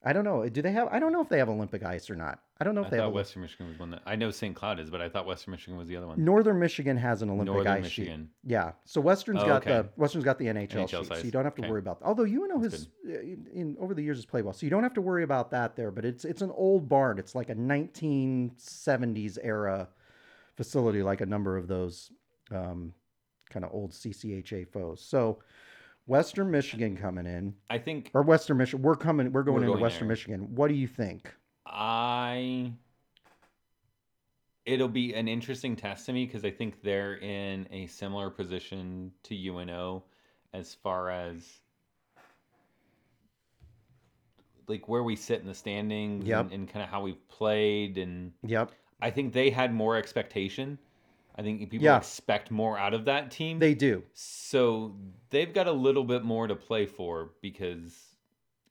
I 0.04 0.12
don't 0.12 0.24
know. 0.24 0.48
Do 0.48 0.60
they 0.60 0.72
have? 0.72 0.88
I 0.90 0.98
don't 0.98 1.12
know 1.12 1.22
if 1.22 1.28
they 1.28 1.38
have 1.38 1.50
Olympic 1.50 1.84
ice 1.84 2.10
or 2.10 2.16
not. 2.16 2.40
I 2.62 2.64
don't 2.64 2.76
know 2.76 2.82
if 2.82 2.86
I 2.86 2.90
they 2.90 2.96
thought 2.98 3.06
have. 3.06 3.12
Western 3.14 3.42
Michigan 3.42 3.66
was 3.66 3.76
one 3.78 3.90
that 3.90 4.02
I 4.06 4.14
know 4.14 4.30
St. 4.30 4.54
Cloud 4.54 4.78
is, 4.78 4.88
but 4.88 5.00
I 5.00 5.08
thought 5.08 5.26
Western 5.26 5.50
Michigan 5.50 5.76
was 5.76 5.88
the 5.88 5.96
other 5.96 6.06
one. 6.06 6.24
Northern 6.24 6.60
Michigan 6.60 6.96
has 6.96 7.20
an 7.20 7.28
Olympic 7.28 7.52
Northern 7.52 7.72
ice 7.84 7.86
sheet. 7.90 8.02
Michigan. 8.02 8.30
Yeah. 8.44 8.70
So 8.84 9.00
Western's 9.00 9.40
Oh, 9.42 9.46
got 9.46 9.62
okay. 9.62 9.70
the 9.82 9.88
Western's 9.96 10.24
got 10.24 10.38
the 10.38 10.46
NHL, 10.46 10.68
NHL 10.68 10.88
sheet, 10.88 10.90
so 10.90 11.02
size. 11.02 11.24
you 11.24 11.32
don't 11.32 11.42
have 11.44 11.56
to 11.56 11.62
Okay. 11.62 11.70
worry 11.70 11.80
about. 11.80 11.98
That. 11.98 12.06
Although 12.06 12.22
UNO 12.24 12.60
has 12.60 12.88
in, 13.04 13.46
in 13.52 13.76
over 13.80 13.94
the 13.94 14.02
years 14.02 14.18
has 14.18 14.24
played 14.26 14.44
well, 14.44 14.52
so 14.54 14.64
you 14.64 14.70
don't 14.70 14.84
have 14.84 14.94
to 14.94 15.02
worry 15.02 15.24
about 15.24 15.50
that 15.50 15.74
there. 15.74 15.90
But 15.90 16.04
it's 16.04 16.24
it's 16.24 16.40
an 16.42 16.52
old 16.52 16.88
barn. 16.88 17.18
It's 17.18 17.34
like 17.34 17.50
a 17.50 17.54
1970s 17.56 19.38
era 19.42 19.88
facility, 20.56 21.02
like 21.02 21.20
a 21.20 21.26
number 21.26 21.56
of 21.56 21.68
those 21.68 22.12
um, 22.50 22.92
kind 23.50 23.64
of 23.64 23.72
old 23.72 23.92
CCHA 23.92 24.68
foes. 24.68 25.00
So 25.00 25.38
Western 26.06 26.50
Michigan 26.50 26.96
coming 26.96 27.26
in, 27.26 27.54
I 27.70 27.78
think 27.78 28.10
or 28.14 28.22
Western 28.22 28.56
Michigan, 28.58 28.82
we're 28.82 28.96
coming. 28.96 29.32
We're 29.32 29.42
going 29.42 29.56
We're 29.56 29.62
into 29.62 29.72
going 29.74 29.82
Western 29.82 30.08
there. 30.08 30.12
Michigan. 30.12 30.54
What 30.54 30.68
do 30.68 30.74
you 30.74 30.88
think? 30.88 31.32
I 31.66 32.72
it'll 34.64 34.88
be 34.88 35.14
an 35.14 35.26
interesting 35.28 35.74
test 35.74 36.06
to 36.06 36.12
me 36.12 36.24
because 36.24 36.44
I 36.44 36.50
think 36.50 36.82
they're 36.82 37.16
in 37.16 37.66
a 37.72 37.86
similar 37.86 38.30
position 38.30 39.12
to 39.24 39.34
UNO 39.34 40.04
as 40.52 40.74
far 40.74 41.10
as 41.10 41.60
like 44.68 44.88
where 44.88 45.02
we 45.02 45.16
sit 45.16 45.40
in 45.40 45.46
the 45.46 45.54
standings 45.54 46.26
Yep. 46.26 46.40
and, 46.44 46.52
and 46.52 46.68
kind 46.68 46.82
of 46.84 46.88
how 46.88 47.02
we've 47.02 47.28
played 47.28 47.98
and 47.98 48.32
Yep. 48.44 48.70
I 49.00 49.10
think 49.10 49.32
they 49.32 49.50
had 49.50 49.74
more 49.74 49.96
expectation. 49.96 50.78
I 51.34 51.42
think 51.42 51.60
people 51.70 51.84
Yeah. 51.84 51.96
expect 51.96 52.50
more 52.50 52.78
out 52.78 52.94
of 52.94 53.06
that 53.06 53.30
team. 53.30 53.58
They 53.58 53.74
do. 53.74 54.04
So 54.12 54.94
they've 55.30 55.52
got 55.52 55.66
a 55.66 55.72
little 55.72 56.04
bit 56.04 56.22
more 56.22 56.46
to 56.46 56.54
play 56.54 56.86
for 56.86 57.32
because, 57.40 58.16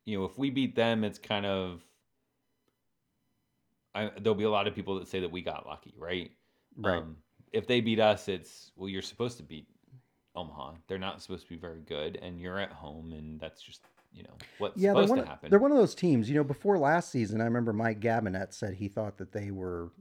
you 0.05 0.17
know, 0.17 0.25
if 0.25 0.37
we 0.37 0.49
beat 0.49 0.75
them, 0.75 1.03
it's 1.03 1.19
kind 1.19 1.45
of. 1.45 1.83
I, 3.93 4.11
there'll 4.19 4.35
be 4.35 4.45
a 4.45 4.49
lot 4.49 4.67
of 4.67 4.75
people 4.75 4.97
that 4.99 5.07
say 5.07 5.19
that 5.19 5.31
we 5.31 5.41
got 5.41 5.65
lucky, 5.65 5.93
right? 5.97 6.31
Right. 6.77 6.99
Um, 6.99 7.17
if 7.51 7.67
they 7.67 7.81
beat 7.81 7.99
us, 7.99 8.27
it's 8.27 8.71
well, 8.75 8.87
you're 8.89 9.01
supposed 9.01 9.37
to 9.37 9.43
beat 9.43 9.67
Omaha. 10.35 10.75
They're 10.87 10.97
not 10.97 11.21
supposed 11.21 11.43
to 11.43 11.49
be 11.49 11.57
very 11.57 11.81
good, 11.81 12.17
and 12.21 12.39
you're 12.39 12.59
at 12.59 12.71
home, 12.71 13.11
and 13.13 13.39
that's 13.39 13.61
just 13.61 13.81
you 14.13 14.23
know 14.23 14.33
what's 14.57 14.81
Yeah, 14.81 14.91
supposed 14.91 15.09
one, 15.09 15.19
to 15.19 15.25
happen. 15.25 15.49
they're 15.49 15.59
one 15.59 15.71
of 15.71 15.77
those 15.77 15.95
teams. 15.95 16.29
You 16.29 16.35
know, 16.35 16.43
before 16.43 16.77
last 16.77 17.09
season, 17.11 17.41
I 17.41 17.45
remember 17.45 17.73
Mike 17.73 17.99
Gabinet 17.99 18.53
said 18.53 18.75
he 18.75 18.87
thought 18.87 19.17
that 19.17 19.33
they 19.33 19.51
were 19.51 19.91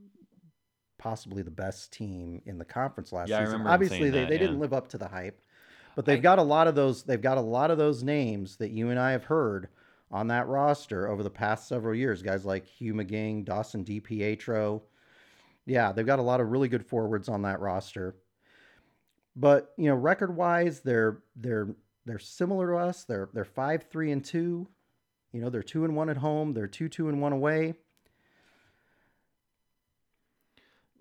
possibly 0.99 1.43
the 1.43 1.51
best 1.51 1.93
team 1.93 2.43
in 2.45 2.59
the 2.59 2.65
conference 2.65 3.13
last 3.13 3.31
Yeah, 3.31 3.39
I 3.39 3.45
season. 3.45 3.67
Obviously, 3.67 4.11
they, 4.11 4.21
that, 4.21 4.29
they 4.29 4.39
didn't 4.39 4.61
live 4.61 4.73
up 4.73 4.89
to 4.89 4.99
the 4.99 5.09
hype, 5.09 5.41
but 5.97 6.05
they've 6.05 6.19
I- 6.19 6.23
got 6.23 6.39
a 6.39 6.43
lot 6.43 6.69
of 6.69 6.75
those. 6.75 7.03
They've 7.03 7.21
got 7.21 7.39
a 7.39 7.43
lot 7.43 7.71
of 7.71 7.79
those 7.79 8.03
names 8.03 8.57
that 8.57 8.71
you 8.71 8.91
and 8.91 8.99
I 9.01 9.13
have 9.13 9.25
heard 9.25 9.69
on 10.11 10.27
that 10.29 10.49
roster 10.49 11.09
over 11.09 11.23
the 11.23 11.31
past 11.31 11.69
several 11.69 11.95
years. 11.95 12.23
Guys 12.23 12.45
like 12.45 12.67
Hugh 12.67 12.95
McGing, 12.95 13.45
Dawson 13.45 13.85
DiPietro. 13.85 14.83
Yeah, 15.67 15.93
they've 15.93 16.07
got 16.07 16.19
a 16.19 16.23
lot 16.23 16.41
of 16.41 16.51
really 16.51 16.69
good 16.69 16.85
forwards 16.85 17.29
on 17.29 17.43
that 17.43 17.61
roster. 17.61 18.17
But 19.37 19.73
you 19.77 19.89
know, 19.89 19.95
record 19.95 20.35
wise, 20.37 20.81
they're 20.81 21.23
they're 21.37 21.69
they're 22.07 22.19
similar 22.19 22.69
to 22.73 22.77
us. 22.79 23.05
They're 23.05 23.29
they're 23.33 23.45
five 23.45 23.85
three 23.91 24.11
and 24.11 24.25
two. 24.25 24.67
You 25.33 25.41
know, 25.41 25.51
they're 25.51 25.63
two 25.63 25.85
and 25.85 25.95
one 25.95 26.11
at 26.11 26.17
home. 26.17 26.53
They're 26.55 26.67
two 26.67 26.89
two 26.89 27.09
and 27.09 27.21
one 27.23 27.33
away. 27.33 27.75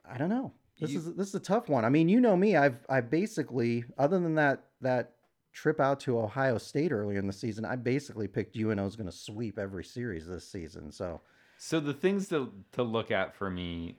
I 0.07 0.17
don't 0.17 0.29
know. 0.29 0.51
This 0.79 0.91
You- 0.91 0.99
is 0.99 1.13
this 1.15 1.29
is 1.29 1.35
a 1.35 1.39
tough 1.39 1.67
one. 1.69 1.83
I 1.85 1.89
mean, 1.89 2.09
you 2.09 2.21
know 2.21 2.35
me. 2.35 2.55
I've 2.55 2.85
I 2.87 3.01
basically, 3.01 3.85
other 3.97 4.19
than 4.19 4.35
that 4.35 4.65
that 4.81 5.15
trip 5.53 5.79
out 5.79 5.99
to 6.01 6.19
Ohio 6.19 6.57
State 6.57 6.91
earlier 6.91 7.19
in 7.19 7.27
the 7.27 7.33
season, 7.33 7.65
I 7.65 7.75
basically 7.75 8.27
picked 8.27 8.55
UNO's 8.55 8.95
going 8.95 9.09
to 9.09 9.15
sweep 9.15 9.57
every 9.57 9.83
series 9.83 10.27
this 10.27 10.47
season. 10.47 10.91
So 10.91 11.21
So 11.57 11.79
the 11.79 11.93
things 11.93 12.27
to 12.29 12.51
to 12.73 12.83
look 12.83 13.11
at 13.11 13.35
for 13.35 13.49
me 13.49 13.97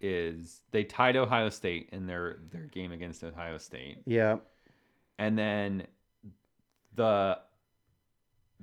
is 0.00 0.62
they 0.70 0.84
tied 0.84 1.16
Ohio 1.16 1.48
State 1.50 1.88
in 1.92 2.06
their 2.06 2.38
their 2.50 2.66
game 2.66 2.92
against 2.92 3.22
Ohio 3.22 3.58
State. 3.58 3.98
yeah, 4.06 4.36
and 5.18 5.38
then 5.38 5.86
the 6.94 7.38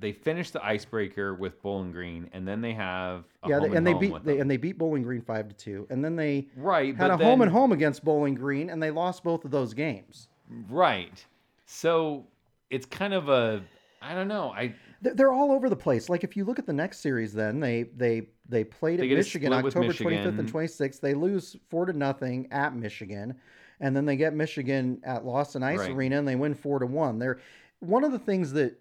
they 0.00 0.12
finished 0.12 0.52
the 0.52 0.64
icebreaker 0.64 1.34
with 1.34 1.60
Bowling 1.60 1.90
Green, 1.90 2.30
and 2.32 2.46
then 2.46 2.60
they 2.60 2.72
have 2.72 3.24
a 3.42 3.48
yeah, 3.48 3.58
home 3.58 3.70
they, 3.70 3.76
and 3.76 3.86
they 3.86 3.92
home 3.92 4.00
beat 4.00 4.24
they, 4.24 4.38
and 4.38 4.50
they 4.50 4.56
beat 4.56 4.78
Bowling 4.78 5.02
Green 5.02 5.22
five 5.22 5.48
to 5.48 5.54
two, 5.54 5.86
and 5.90 6.04
then 6.04 6.16
they 6.16 6.48
right 6.56 6.96
had 6.96 7.10
a 7.10 7.16
home 7.16 7.42
and 7.42 7.50
home 7.50 7.72
against 7.72 8.04
Bowling 8.04 8.34
Green, 8.34 8.70
and 8.70 8.82
they 8.82 8.90
lost 8.90 9.24
both 9.24 9.44
of 9.44 9.50
those 9.50 9.74
games. 9.74 10.28
right. 10.70 11.24
So 11.70 12.26
it's 12.70 12.86
kind 12.86 13.12
of 13.12 13.28
a 13.28 13.62
I 14.00 14.14
don't 14.14 14.28
know. 14.28 14.50
I 14.50 14.74
They're, 15.02 15.32
all 15.32 15.52
over 15.52 15.68
the 15.68 15.76
place. 15.76 16.08
Like 16.08 16.24
if 16.24 16.36
you 16.36 16.44
look 16.44 16.58
at 16.58 16.66
the 16.66 16.72
next 16.72 17.00
series, 17.00 17.32
then 17.32 17.60
they 17.60 17.84
they 17.94 18.28
they 18.48 18.64
played 18.64 19.00
They 19.00 19.10
at 19.10 19.16
Michigan 19.16 19.52
October 19.52 19.92
twenty 19.92 20.16
fifth 20.16 20.38
and 20.38 20.48
twenty 20.48 20.66
sixth. 20.66 21.00
They 21.00 21.14
lose 21.14 21.56
four 21.68 21.84
to 21.84 21.92
nothing 21.92 22.48
at 22.50 22.74
Michigan, 22.74 23.34
and 23.80 23.94
then 23.94 24.06
they 24.06 24.16
get 24.16 24.34
Michigan 24.34 25.00
at 25.04 25.26
Lawson 25.26 25.62
Ice 25.62 25.80
Right. 25.80 25.90
Arena 25.90 26.18
and 26.18 26.26
they 26.26 26.36
win 26.36 26.54
four 26.54 26.78
to 26.78 26.86
one. 26.86 27.18
They're 27.18 27.40
one 27.80 28.02
of 28.02 28.12
the 28.12 28.18
things 28.18 28.52
that 28.52 28.78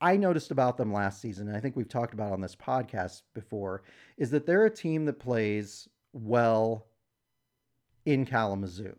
I 0.00 0.16
noticed 0.16 0.50
about 0.50 0.76
them 0.76 0.92
last 0.92 1.20
season, 1.20 1.46
and 1.46 1.56
I 1.56 1.60
think 1.60 1.76
we've 1.76 1.88
talked 1.88 2.14
about 2.14 2.32
on 2.32 2.40
this 2.40 2.56
podcast 2.56 3.22
before, 3.32 3.84
is 4.16 4.30
that 4.30 4.44
they're 4.44 4.66
a 4.66 4.70
team 4.70 5.04
that 5.06 5.20
plays 5.20 5.88
well 6.12 6.86
in 8.06 8.26
Kalamazoo. 8.26 8.96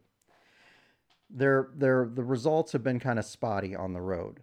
Their 1.30 1.70
their 1.76 2.06
the 2.12 2.24
results 2.24 2.72
have 2.72 2.84
been 2.84 3.00
kind 3.00 3.20
of 3.20 3.26
spotty 3.26 3.76
on 3.76 3.94
the 3.94 4.02
road. 4.02 4.42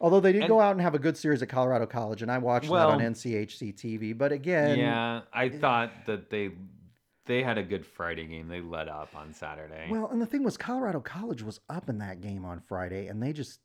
Although 0.00 0.20
they 0.20 0.30
did 0.32 0.42
And- 0.42 0.48
go 0.48 0.60
out 0.60 0.72
and 0.72 0.80
have 0.80 0.94
a 0.94 0.98
good 1.00 1.16
series 1.16 1.42
at 1.42 1.48
Colorado 1.48 1.84
College, 1.86 2.22
and 2.22 2.30
I 2.30 2.38
watched 2.38 2.68
Well- 2.70 2.90
that 2.90 2.94
on 2.94 3.00
NCHC 3.00 3.72
TV. 3.72 4.12
But 4.16 4.30
again, 4.30 4.78
yeah, 4.78 5.22
I 5.32 5.46
eh, 5.46 5.58
thought 5.58 5.90
that 6.06 6.30
they 6.30 6.52
they 7.26 7.42
had 7.42 7.58
a 7.58 7.62
good 7.62 7.84
Friday 7.84 8.26
game. 8.26 8.48
They 8.48 8.60
let 8.60 8.88
up 8.88 9.14
on 9.16 9.34
Saturday. 9.34 9.88
well, 9.90 10.08
and 10.08 10.22
the 10.22 10.26
thing 10.26 10.44
was, 10.44 10.56
Colorado 10.56 11.00
College 11.00 11.42
was 11.42 11.60
up 11.68 11.88
in 11.90 11.98
that 11.98 12.20
game 12.22 12.44
on 12.44 12.60
Friday, 12.60 13.08
and 13.08 13.22
they 13.22 13.32
just 13.34 13.60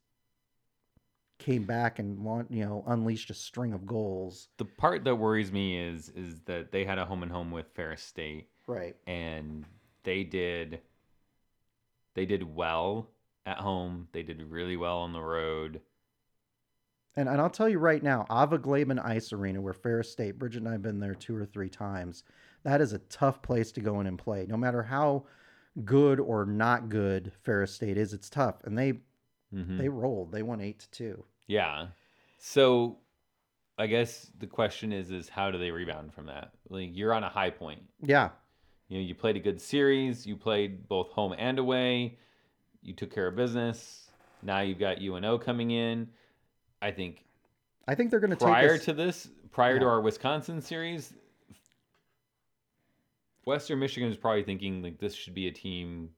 came 1.39 1.63
back 1.63 1.99
and 1.99 2.17
you 2.49 2.63
know 2.65 2.83
unleashed 2.87 3.29
a 3.29 3.33
string 3.33 3.73
of 3.73 3.85
goals. 3.85 4.49
the 4.57 4.65
part 4.65 5.03
that 5.03 5.15
worries 5.15 5.51
me 5.51 5.77
is 5.77 6.09
is 6.09 6.41
that 6.41 6.71
they 6.71 6.85
had 6.85 6.97
a 6.97 7.05
home 7.05 7.21
and 7.23 7.31
home 7.31 7.51
with 7.51 7.67
Ferris 7.73 8.01
State, 8.01 8.49
Right. 8.67 8.95
and 9.07 9.65
they 10.03 10.23
did 10.23 10.81
they 12.15 12.25
did 12.25 12.43
well 12.55 13.09
at 13.45 13.57
home. 13.57 14.07
They 14.11 14.23
did 14.23 14.41
really 14.41 14.77
well 14.77 14.99
on 14.99 15.13
the 15.13 15.21
road. 15.21 15.81
And, 17.15 17.29
and 17.29 17.39
I'll 17.39 17.49
tell 17.49 17.69
you 17.69 17.77
right 17.79 18.01
now, 18.01 18.25
Ewigleben 18.29 19.03
Ice 19.03 19.31
Arena, 19.33 19.61
where 19.61 19.73
Ferris 19.73 20.11
State, 20.11 20.39
Bridget 20.39 20.59
and 20.59 20.69
I 20.69 20.71
have 20.73 20.81
been 20.81 20.99
there 20.99 21.13
two 21.13 21.35
or 21.35 21.45
three 21.45 21.69
times, 21.69 22.23
that 22.63 22.81
is 22.81 22.93
a 22.93 22.99
tough 22.99 23.41
place 23.41 23.71
to 23.73 23.81
go 23.81 23.99
in 23.99 24.07
and 24.07 24.17
play. 24.17 24.45
No 24.47 24.57
matter 24.57 24.81
how 24.81 25.25
good 25.85 26.19
or 26.19 26.45
not 26.45 26.89
good 26.89 27.31
Ferris 27.43 27.73
State 27.73 27.97
is, 27.97 28.13
it's 28.13 28.29
tough. 28.29 28.55
And 28.63 28.77
they 28.77 28.93
Mhm. 29.53 29.77
they 29.77 29.89
rolled. 29.89 30.31
They 30.31 30.41
won 30.41 30.59
eight 30.61 30.79
to 30.79 30.89
two. 30.89 31.25
Yeah. 31.45 31.87
So 32.39 32.97
I 33.77 33.85
guess 33.85 34.31
the 34.39 34.47
question 34.47 34.91
is 34.91 35.11
is 35.11 35.29
how 35.29 35.51
do 35.51 35.59
they 35.59 35.69
rebound 35.69 36.13
from 36.13 36.25
that? 36.27 36.53
Like 36.69 36.89
you're 36.95 37.13
on 37.13 37.23
a 37.23 37.29
high 37.29 37.51
point. 37.51 37.83
Yeah, 38.01 38.29
You 38.89 38.97
know, 38.97 39.03
you 39.03 39.15
played 39.15 39.35
a 39.35 39.39
good 39.39 39.59
series, 39.59 40.25
you 40.25 40.35
played 40.35 40.87
both 40.87 41.09
home 41.11 41.33
and 41.37 41.57
away. 41.57 42.17
You 42.81 42.93
took 42.93 43.13
care 43.13 43.27
of 43.27 43.35
business. 43.35 44.11
Now 44.41 44.59
you've 44.59 44.79
got 44.79 45.01
UNO 45.01 45.37
coming 45.37 45.71
in. 45.71 46.09
I 46.81 46.91
think 46.91 47.25
I 47.87 47.95
think 47.95 48.11
they're 48.11 48.19
going 48.19 48.31
to 48.31 48.35
take 48.35 48.47
prior 48.47 48.73
us- 48.75 48.85
to 48.85 48.93
this, 48.93 49.29
prior 49.51 49.79
to 49.79 49.85
our 49.85 50.01
Wisconsin 50.01 50.61
series, 50.61 51.13
Western 53.45 53.79
Michigan 53.79 54.09
is 54.09 54.17
probably 54.17 54.43
thinking 54.43 54.81
like 54.81 54.99
this 54.99 55.13
should 55.13 55.33
be 55.33 55.47
a 55.47 55.51
team. 55.51 56.09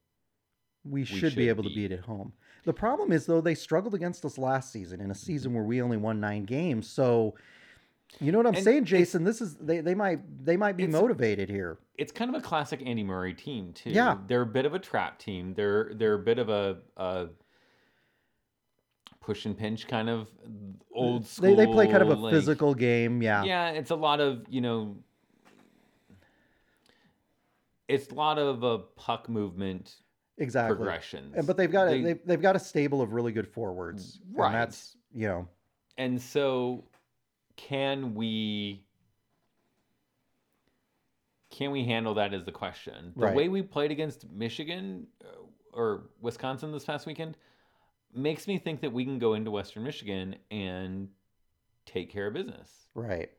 we 0.84 1.04
should, 1.04 1.20
should 1.20 1.36
be 1.36 1.50
able 1.50 1.64
to 1.64 1.70
beat. 1.70 1.90
beat 1.90 1.92
at 1.92 2.02
home. 2.02 2.34
The 2.66 2.74
problem 2.74 3.12
is 3.12 3.26
though 3.26 3.42
they 3.42 3.56
struggled 3.56 3.94
against 3.94 4.26
us 4.26 4.38
last 4.38 4.72
season 4.72 5.02
in 5.02 5.12
a 5.12 5.16
season 5.16 5.50
mm-hmm. 5.50 5.58
where 5.58 5.66
we 5.66 5.82
only 5.82 5.98
won 5.98 6.20
nine 6.20 6.46
games. 6.46 6.90
So 6.90 7.36
you 8.20 8.32
know 8.32 8.38
what 8.40 8.48
I'm 8.48 8.56
And 8.56 8.64
saying, 8.64 8.86
Jason? 8.86 9.24
This 9.24 9.42
is 9.42 9.56
they, 9.56 9.82
they 9.82 9.96
might 9.96 10.20
they 10.46 10.58
might 10.58 10.78
be 10.78 10.88
motivated 10.88 11.50
here. 11.50 11.78
It's 11.98 12.12
kind 12.12 12.34
of 12.34 12.42
a 12.42 12.44
classic 12.46 12.82
Andy 12.86 13.04
Murray 13.04 13.34
team 13.34 13.74
too. 13.74 13.90
Yeah. 13.90 14.18
they're 14.28 14.42
a 14.42 14.46
bit 14.46 14.66
of 14.66 14.74
a 14.74 14.80
trap 14.80 15.20
team. 15.20 15.54
They're 15.54 15.92
they're 15.96 16.16
a 16.16 16.20
bit 16.20 16.40
of 16.40 16.50
a, 16.50 16.78
a 16.98 17.28
push 19.22 19.46
and 19.46 19.58
pinch 19.58 19.88
kind 19.88 20.10
of 20.10 20.30
old 20.94 21.26
school. 21.26 21.56
They 21.56 21.66
they 21.66 21.72
play 21.72 21.88
kind 21.88 22.02
of 22.04 22.10
a 22.10 22.16
like- 22.16 22.34
physical 22.34 22.74
game. 22.74 23.22
Yeah. 23.22 23.44
Yeah, 23.44 23.70
it's 23.72 23.92
a 23.92 23.96
lot 23.96 24.20
of 24.20 24.46
you 24.50 24.62
know. 24.62 24.98
It's 27.88 28.10
a 28.10 28.16
lot 28.16 28.40
of 28.40 28.64
a 28.64 28.80
puck 28.80 29.30
movement 29.30 29.96
exactly. 30.38 30.76
progressions. 30.76 31.36
And, 31.38 31.46
but 31.46 31.56
they've 31.56 31.72
got 31.72 31.86
They- 31.86 32.00
a, 32.00 32.04
they've, 32.04 32.20
they've 32.26 32.42
got 32.42 32.56
a 32.56 32.60
stable 32.60 33.02
of 33.02 33.14
really 33.14 33.32
good 33.32 33.48
forwards. 33.48 34.20
Right. 34.34 34.48
And 34.48 34.56
that's 34.56 34.98
you 35.14 35.28
know 35.28 35.48
And 35.98 36.22
so, 36.22 36.84
can 37.58 38.16
we 38.16 38.84
can 41.52 41.72
we 41.72 41.86
handle 41.86 42.16
that? 42.16 42.34
Is 42.34 42.44
the 42.46 42.52
question. 42.52 43.14
The 43.16 43.26
Right. 43.26 43.36
way 43.36 43.48
we 43.50 43.62
played 43.62 43.92
against 43.92 44.30
Michigan 44.30 45.08
uh, 45.24 45.28
or 45.72 46.10
Wisconsin 46.22 46.72
this 46.72 46.84
past 46.86 47.06
weekend 47.06 47.38
makes 48.14 48.48
me 48.48 48.58
think 48.58 48.82
that 48.82 48.92
we 48.92 49.06
can 49.06 49.20
go 49.20 49.34
into 49.36 49.52
Western 49.52 49.84
Michigan 49.84 50.36
and 50.52 51.10
take 51.86 52.12
care 52.12 52.28
of 52.28 52.34
business. 52.34 52.88
right. 52.94 53.30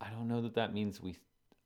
I 0.00 0.10
don't 0.10 0.28
know 0.28 0.42
that 0.42 0.54
that 0.54 0.72
means 0.72 1.02
we. 1.02 1.16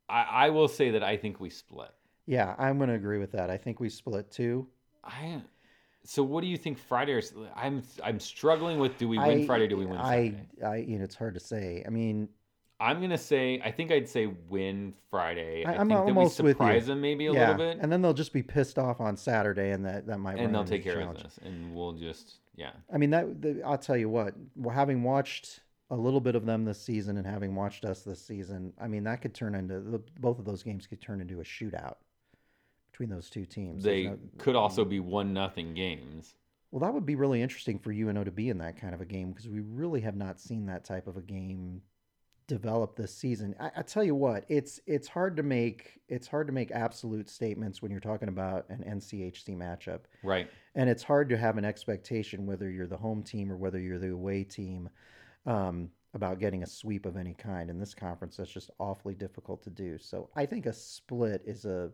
I, 0.08 0.22
I 0.22 0.50
will 0.50 0.68
say 0.68 0.90
that 0.92 1.02
I 1.02 1.18
think 1.18 1.38
we 1.38 1.50
split. 1.50 1.90
Yeah, 2.24 2.54
I'm 2.58 2.78
going 2.78 2.88
to 2.88 2.94
agree 2.94 3.18
with 3.18 3.32
that. 3.32 3.50
I 3.50 3.58
think 3.58 3.78
we 3.78 3.90
split 3.90 4.30
too. 4.30 4.66
I. 5.04 5.42
So 6.04 6.22
what 6.22 6.40
do 6.40 6.48
you 6.48 6.56
think 6.56 6.78
Friday? 6.78 7.12
Or, 7.12 7.22
I'm 7.54 7.82
I'm 8.02 8.18
struggling 8.18 8.78
with. 8.78 8.98
Do 8.98 9.08
we 9.08 9.18
win 9.18 9.42
I- 9.42 9.46
Friday? 9.46 9.68
Do 9.68 9.76
we 9.76 9.86
win 9.86 9.98
I, 9.98 10.30
Saturday? 10.30 10.46
I, 10.64 10.76
you 10.76 10.98
know, 10.98 11.04
it's 11.04 11.14
hard 11.14 11.34
to 11.34 11.40
say. 11.40 11.84
I 11.86 11.90
mean, 11.90 12.28
I'm 12.80 13.00
gonna 13.00 13.18
say 13.18 13.60
I 13.64 13.70
think 13.70 13.92
I'd 13.92 14.08
say 14.08 14.26
win 14.48 14.94
Friday. 15.10 15.64
I, 15.64 15.74
I- 15.74 15.78
think 15.78 15.90
that 15.90 16.04
we 16.04 16.10
almost 16.10 16.40
with 16.40 16.48
you. 16.48 16.52
surprise 16.52 16.86
them 16.86 17.00
maybe 17.00 17.26
a 17.26 17.32
yeah, 17.32 17.50
little 17.50 17.56
bit, 17.56 17.78
and, 17.80 17.92
then 17.92 18.02
they'll 18.02 18.12
just 18.14 18.32
be 18.32 18.42
pissed 18.42 18.78
off 18.78 19.00
on 19.00 19.16
Saturday, 19.16 19.70
and 19.70 19.84
that 19.84 20.06
that 20.06 20.18
might. 20.18 20.38
and 20.38 20.54
they'll 20.54 20.64
take 20.64 20.82
care 20.82 20.94
of 20.94 21.00
challenge. 21.00 21.22
business, 21.22 21.38
and 21.44 21.74
we'll 21.74 21.92
just 21.92 22.38
yeah. 22.56 22.72
I 22.92 22.98
mean, 22.98 23.10
that 23.10 23.40
the, 23.40 23.62
I'll 23.64 23.78
tell 23.78 23.96
you 23.96 24.08
what. 24.08 24.34
Having 24.72 25.04
watched 25.04 25.60
a 25.90 25.96
little 25.96 26.20
bit 26.20 26.34
of 26.34 26.46
them 26.46 26.64
this 26.64 26.80
season, 26.80 27.16
and 27.16 27.26
having 27.26 27.54
watched 27.54 27.84
us 27.84 28.00
this 28.00 28.20
season, 28.20 28.72
I 28.80 28.88
mean, 28.88 29.04
that 29.04 29.20
could 29.22 29.34
turn 29.34 29.54
into 29.54 29.78
the, 29.80 30.00
both 30.18 30.38
of 30.38 30.44
those 30.44 30.62
games 30.62 30.86
could 30.86 31.00
turn 31.00 31.20
into 31.20 31.40
a 31.40 31.44
shootout 31.44 31.96
between 32.92 33.08
those 33.08 33.30
two 33.30 33.44
teams. 33.46 33.82
They 33.82 34.04
no- 34.04 34.18
could 34.38 34.54
also 34.54 34.84
be 34.84 35.00
one 35.00 35.32
nothing 35.32 35.74
games. 35.74 36.34
Well, 36.70 36.80
that 36.80 36.94
would 36.94 37.04
be 37.06 37.16
really 37.16 37.42
interesting 37.42 37.78
for 37.78 37.90
UNO 37.92 38.24
to 38.24 38.30
be 38.30 38.48
in 38.48 38.58
that 38.58 38.80
kind 38.80 38.94
of 38.94 39.00
a 39.00 39.04
game 39.04 39.30
because 39.32 39.48
we 39.48 39.60
really 39.60 40.00
have 40.02 40.16
not 40.16 40.40
seen 40.40 40.66
that 40.66 40.84
type 40.84 41.06
of 41.06 41.16
a 41.16 41.22
game 41.22 41.82
develop 42.46 42.96
this 42.96 43.14
season. 43.14 43.54
I, 43.60 43.70
I 43.78 43.82
tell 43.82 44.02
you 44.04 44.14
what, 44.14 44.44
it's 44.48 44.80
it's 44.86 45.06
hard 45.08 45.36
to 45.36 45.42
make 45.42 46.00
it's 46.08 46.26
hard 46.26 46.46
to 46.46 46.52
make 46.52 46.70
absolute 46.70 47.28
statements 47.28 47.82
when 47.82 47.90
you're 47.90 48.00
talking 48.00 48.28
about 48.28 48.66
an 48.70 48.84
NCHC 48.88 49.56
matchup, 49.56 50.00
Right. 50.22 50.48
and 50.74 50.88
it's 50.88 51.02
hard 51.02 51.28
to 51.30 51.36
have 51.36 51.56
an 51.58 51.64
expectation 51.64 52.46
whether 52.46 52.70
you're 52.70 52.86
the 52.86 52.96
home 52.96 53.22
team 53.22 53.50
or 53.52 53.56
whether 53.56 53.78
you're 53.78 53.98
the 53.98 54.10
away 54.12 54.42
team 54.42 54.88
um, 55.46 55.90
about 56.14 56.38
getting 56.40 56.62
a 56.62 56.66
sweep 56.66 57.04
of 57.04 57.16
any 57.18 57.34
kind. 57.34 57.68
In 57.68 57.78
this 57.78 57.94
conference, 57.94 58.36
that's 58.36 58.50
just 58.50 58.70
awfully 58.78 59.14
difficult 59.14 59.62
to 59.64 59.70
do. 59.70 59.98
So 59.98 60.30
I 60.36 60.46
think 60.46 60.64
a 60.66 60.72
split 60.72 61.42
is 61.46 61.64
a 61.66 61.90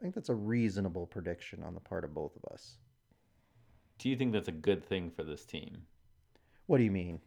I 0.00 0.02
think 0.02 0.14
that's 0.14 0.30
a 0.30 0.34
reasonable 0.34 1.06
prediction 1.06 1.62
on 1.62 1.74
the 1.74 1.80
part 1.80 2.04
of 2.04 2.14
both 2.14 2.32
of 2.34 2.50
us. 2.52 2.78
Do 3.98 4.08
you 4.08 4.16
think 4.16 4.32
that's 4.32 4.48
a 4.48 4.52
good 4.52 4.82
thing 4.82 5.10
for 5.10 5.22
this 5.22 5.44
team? 5.44 5.82
What 6.66 6.78
do 6.78 6.84
you 6.84 6.90
mean? 6.90 7.20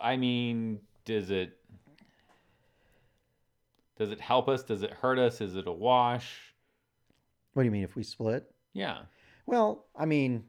I 0.00 0.16
mean, 0.16 0.80
does 1.04 1.30
it 1.30 1.58
does 3.98 4.10
it 4.10 4.20
help 4.20 4.48
us? 4.48 4.62
Does 4.62 4.82
it 4.82 4.92
hurt 4.92 5.18
us? 5.18 5.42
Is 5.42 5.56
it 5.56 5.66
a 5.66 5.72
wash? 5.72 6.54
What 7.52 7.64
do 7.64 7.66
you 7.66 7.70
mean 7.72 7.84
if 7.84 7.96
we 7.96 8.04
split? 8.04 8.50
Yeah. 8.72 9.00
Well, 9.44 9.86
I 9.94 10.06
mean, 10.06 10.44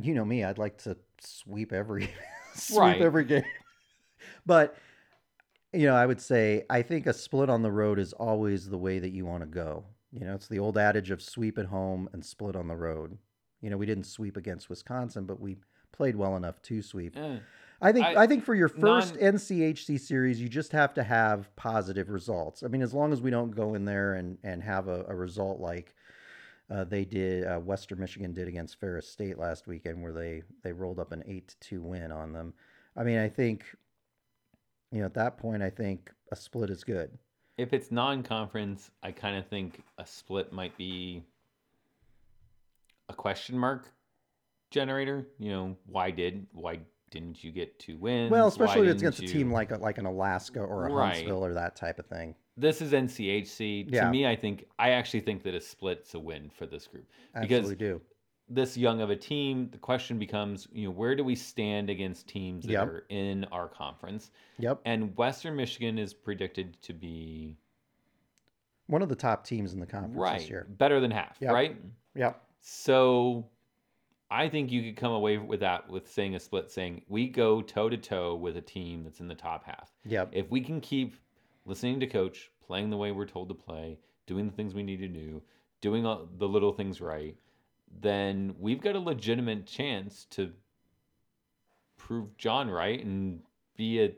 you 0.00 0.14
know 0.14 0.24
me, 0.24 0.44
I'd 0.44 0.58
like 0.58 0.78
to 0.84 0.96
sweep 1.20 1.72
every 1.74 2.08
sweep 2.54 2.78
Right. 2.78 3.02
every 3.02 3.24
game. 3.24 3.44
but 4.46 4.76
you 5.78 5.86
know, 5.86 5.94
I 5.94 6.06
would 6.06 6.20
say 6.20 6.64
I 6.68 6.82
think 6.82 7.06
a 7.06 7.12
split 7.12 7.48
on 7.48 7.62
the 7.62 7.70
road 7.70 7.98
is 7.98 8.12
always 8.12 8.68
the 8.68 8.78
way 8.78 8.98
that 8.98 9.10
you 9.10 9.24
want 9.24 9.42
to 9.42 9.46
go. 9.48 9.84
You 10.12 10.24
know, 10.26 10.34
it's 10.34 10.48
the 10.48 10.58
old 10.58 10.76
adage 10.76 11.10
of 11.10 11.22
sweep 11.22 11.56
at 11.58 11.66
home 11.66 12.08
and 12.12 12.24
split 12.24 12.56
on 12.56 12.66
the 12.66 12.74
road. 12.76 13.16
You 13.60 13.70
know, 13.70 13.76
we 13.76 13.86
didn't 13.86 14.06
sweep 14.06 14.36
against 14.36 14.68
Wisconsin, 14.68 15.24
but 15.24 15.38
we 15.40 15.58
played 15.92 16.16
well 16.16 16.36
enough 16.36 16.60
to 16.62 16.82
sweep. 16.82 17.16
Eh. 17.16 17.38
I 17.80 17.92
think 17.92 18.06
I- 18.06 18.22
I, 18.22 18.26
think 18.26 18.44
for 18.44 18.56
your 18.56 18.68
first 18.68 19.14
non- 19.20 19.34
NCHC 19.34 20.00
series, 20.00 20.40
you 20.40 20.48
just 20.48 20.72
have 20.72 20.94
to 20.94 21.02
have 21.04 21.54
positive 21.54 22.08
results. 22.08 22.64
I 22.64 22.68
mean, 22.68 22.82
as 22.82 22.92
long 22.92 23.12
as 23.12 23.20
we 23.22 23.30
don't 23.30 23.54
go 23.54 23.74
in 23.74 23.84
there 23.84 24.14
and 24.14 24.36
and 24.42 24.62
have 24.64 24.88
a, 24.88 25.04
a 25.08 25.14
result 25.14 25.60
like 25.60 25.94
uh, 26.70 26.84
they 26.84 27.04
did, 27.04 27.46
uh, 27.46 27.58
Western 27.60 28.00
Michigan 28.00 28.32
did 28.34 28.48
against 28.48 28.80
Ferris 28.80 29.08
State 29.08 29.38
last 29.38 29.68
weekend, 29.68 30.02
where 30.02 30.12
they 30.12 30.42
they 30.64 30.72
rolled 30.72 30.98
up 30.98 31.12
an 31.12 31.22
eight 31.26 31.48
to 31.48 31.58
two 31.60 31.82
win 31.82 32.10
on 32.10 32.32
them. 32.32 32.52
I 32.96 33.04
mean, 33.04 33.18
I 33.18 33.28
think 33.28 33.64
you 34.92 35.00
know 35.00 35.06
at 35.06 35.14
that 35.14 35.38
point, 35.38 35.62
I 35.62 35.70
think 35.70 36.10
a 36.32 36.36
split 36.36 36.70
is 36.70 36.84
good. 36.84 37.10
If 37.56 37.72
it's 37.72 37.90
non-conference, 37.90 38.90
I 39.02 39.10
kind 39.10 39.36
of 39.36 39.46
think 39.48 39.82
a 39.98 40.06
split 40.06 40.52
might 40.52 40.76
be 40.78 41.24
a 43.08 43.14
question 43.14 43.58
mark 43.58 43.90
generator. 44.70 45.26
You 45.38 45.50
know, 45.50 45.76
why 45.86 46.10
did 46.10 46.46
why 46.52 46.80
didn't 47.10 47.42
you 47.42 47.50
get 47.50 47.78
two 47.78 47.96
wins? 47.96 48.30
Well, 48.30 48.44
Why 48.44 48.48
especially 48.48 48.88
if 48.88 48.94
it's 48.94 49.02
against 49.02 49.20
a 49.20 49.26
team 49.26 49.50
like 49.50 49.70
a, 49.70 49.76
like 49.78 49.98
an 49.98 50.06
Alaska 50.06 50.60
or 50.60 50.86
a 50.86 50.92
Right. 50.92 51.14
Huntsville 51.16 51.44
or 51.44 51.54
that 51.54 51.74
type 51.74 51.98
of 51.98 52.06
thing. 52.06 52.34
This 52.56 52.82
is 52.82 52.92
NCHC. 52.92 53.86
Yeah. 53.88 54.04
To 54.04 54.10
me, 54.10 54.26
I 54.26 54.36
think 54.36 54.66
I 54.78 54.90
actually 54.90 55.20
think 55.20 55.42
that 55.44 55.54
a 55.54 55.60
split's 55.60 56.14
a 56.14 56.18
win 56.18 56.50
for 56.50 56.66
this 56.66 56.86
group. 56.86 57.06
Because- 57.34 57.50
Absolutely 57.70 57.76
do. 57.76 58.00
This 58.50 58.76
young 58.78 59.00
of 59.02 59.10
a 59.10 59.16
team, 59.16 59.68
the 59.70 59.78
question 59.78 60.18
becomes, 60.18 60.68
you 60.72 60.84
know, 60.86 60.90
where 60.90 61.14
do 61.14 61.22
we 61.22 61.34
stand 61.34 61.90
against 61.90 62.26
teams 62.28 62.64
that 62.64 62.72
Yep. 62.72 62.88
are 62.88 63.04
in 63.10 63.44
our 63.52 63.68
conference? 63.68 64.30
Yep, 64.58 64.80
And 64.86 65.14
Western 65.16 65.54
Michigan 65.54 65.98
is 65.98 66.14
predicted 66.14 66.80
to 66.82 66.94
be 66.94 67.56
one 68.86 69.02
of 69.02 69.10
the 69.10 69.14
top 69.16 69.44
teams 69.44 69.74
in 69.74 69.80
the 69.80 69.86
conference 69.86 70.16
right 70.16 70.38
this 70.40 70.48
year. 70.48 70.66
better 70.78 70.98
than 70.98 71.10
half, 71.10 71.36
Yep. 71.42 71.52
right? 71.52 71.76
Yep. 72.14 72.42
So 72.60 73.46
I 74.30 74.48
think 74.48 74.72
you 74.72 74.82
could 74.82 74.96
come 74.96 75.12
away 75.12 75.36
with 75.36 75.60
that 75.60 75.88
with 75.90 76.10
saying 76.10 76.34
a 76.34 76.40
split, 76.40 76.70
saying 76.70 77.02
we 77.08 77.28
go 77.28 77.60
toe 77.60 77.90
to 77.90 77.98
toe 77.98 78.34
with 78.34 78.56
a 78.56 78.62
team 78.62 79.04
that's 79.04 79.20
in 79.20 79.28
the 79.28 79.34
top 79.34 79.64
half. 79.64 79.94
Yep. 80.06 80.30
If 80.32 80.50
we 80.50 80.62
can 80.62 80.80
keep 80.80 81.16
listening 81.66 82.00
to 82.00 82.06
coach, 82.06 82.50
playing 82.62 82.88
the 82.88 82.96
way 82.96 83.12
we're 83.12 83.26
told 83.26 83.48
to 83.50 83.54
play, 83.54 83.98
doing 84.26 84.46
the 84.46 84.52
things 84.52 84.74
we 84.74 84.82
need 84.82 85.00
to 85.00 85.08
do, 85.08 85.42
doing 85.82 86.06
all 86.06 86.26
the 86.38 86.48
little 86.48 86.72
things 86.72 87.00
right, 87.02 87.36
then 88.00 88.54
we've 88.58 88.80
got 88.80 88.94
a 88.94 89.00
legitimate 89.00 89.66
chance 89.66 90.26
to 90.30 90.52
prove 91.96 92.36
John 92.36 92.70
right 92.70 93.02
and 93.04 93.40
be 93.76 94.02
a 94.02 94.12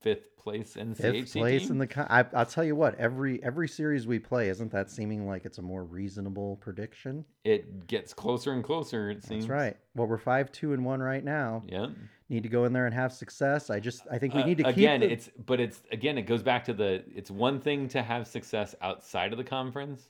fifth 0.00 0.36
place 0.36 0.76
NCHC 0.78 0.96
Fifth 0.96 1.32
place 1.34 1.62
team. 1.62 1.72
in 1.72 1.78
the. 1.78 1.86
Con- 1.86 2.06
I, 2.08 2.24
I'll 2.34 2.46
tell 2.46 2.64
you 2.64 2.76
what. 2.76 2.94
Every 2.96 3.42
every 3.42 3.68
series 3.68 4.06
we 4.06 4.18
play, 4.18 4.48
isn't 4.48 4.70
that 4.72 4.90
seeming 4.90 5.26
like 5.26 5.44
it's 5.44 5.58
a 5.58 5.62
more 5.62 5.84
reasonable 5.84 6.56
prediction? 6.56 7.24
it 7.44 7.86
gets 7.86 8.12
closer 8.14 8.52
and 8.52 8.62
closer. 8.62 9.10
It 9.10 9.24
seems 9.24 9.44
That's 9.44 9.50
right. 9.50 9.76
Well, 9.94 10.06
we're 10.06 10.18
five 10.18 10.52
two 10.52 10.72
and 10.72 10.84
one 10.84 11.00
right 11.00 11.24
now. 11.24 11.62
Yeah. 11.66 11.86
Need 12.30 12.42
to 12.42 12.48
go 12.50 12.64
in 12.64 12.74
there 12.74 12.84
and 12.84 12.94
have 12.94 13.12
success. 13.12 13.70
I 13.70 13.80
just 13.80 14.02
I 14.10 14.18
think 14.18 14.34
we 14.34 14.42
Uh, 14.42 14.46
need 14.46 14.58
to 14.58 14.68
again 14.68 15.00
keep. 15.00 15.08
The, 15.08 15.12
it's 15.14 15.30
but 15.46 15.60
it's 15.60 15.82
again 15.90 16.18
it 16.18 16.22
goes 16.22 16.42
back 16.42 16.64
to 16.66 16.72
the 16.74 17.02
it's 17.14 17.30
one 17.30 17.58
thing 17.60 17.88
to 17.88 18.02
have 18.02 18.26
success 18.26 18.74
outside 18.82 19.32
of 19.32 19.38
the 19.38 19.44
conference 19.44 20.08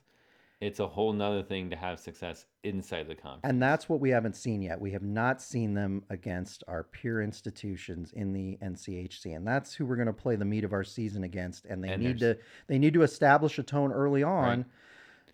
It's 0.60 0.80
a 0.80 0.86
whole 0.88 1.12
nother 1.12 1.42
thing 1.44 1.70
to 1.70 1.76
have 1.76 2.00
success 2.00 2.46
inside 2.64 3.06
the 3.06 3.14
conference. 3.14 3.42
And 3.44 3.62
that's 3.62 3.88
what 3.88 4.00
we 4.00 4.10
haven't 4.10 4.34
seen 4.34 4.60
yet. 4.60 4.80
We 4.80 4.90
have 4.90 5.02
not 5.04 5.40
seen 5.40 5.72
them 5.74 6.02
against 6.10 6.64
our 6.66 6.82
peer 6.82 7.22
institutions 7.22 8.12
in 8.12 8.32
the 8.32 8.58
NCHC, 8.60 9.36
and 9.36 9.46
that's 9.46 9.72
who 9.74 9.86
we're 9.86 9.94
going 9.96 10.06
to 10.06 10.12
play 10.12 10.34
the 10.34 10.44
meat 10.44 10.64
of 10.64 10.72
our 10.72 10.82
season 10.82 11.22
against. 11.22 11.64
And 11.66 11.82
they 11.82 11.90
And 11.90 12.02
need 12.02 12.18
to 12.18 12.38
they 12.66 12.78
need 12.78 12.94
to 12.94 13.02
establish 13.02 13.58
a 13.58 13.62
tone 13.62 13.92
early 13.92 14.24
on 14.24 14.58
Right. 14.58 14.66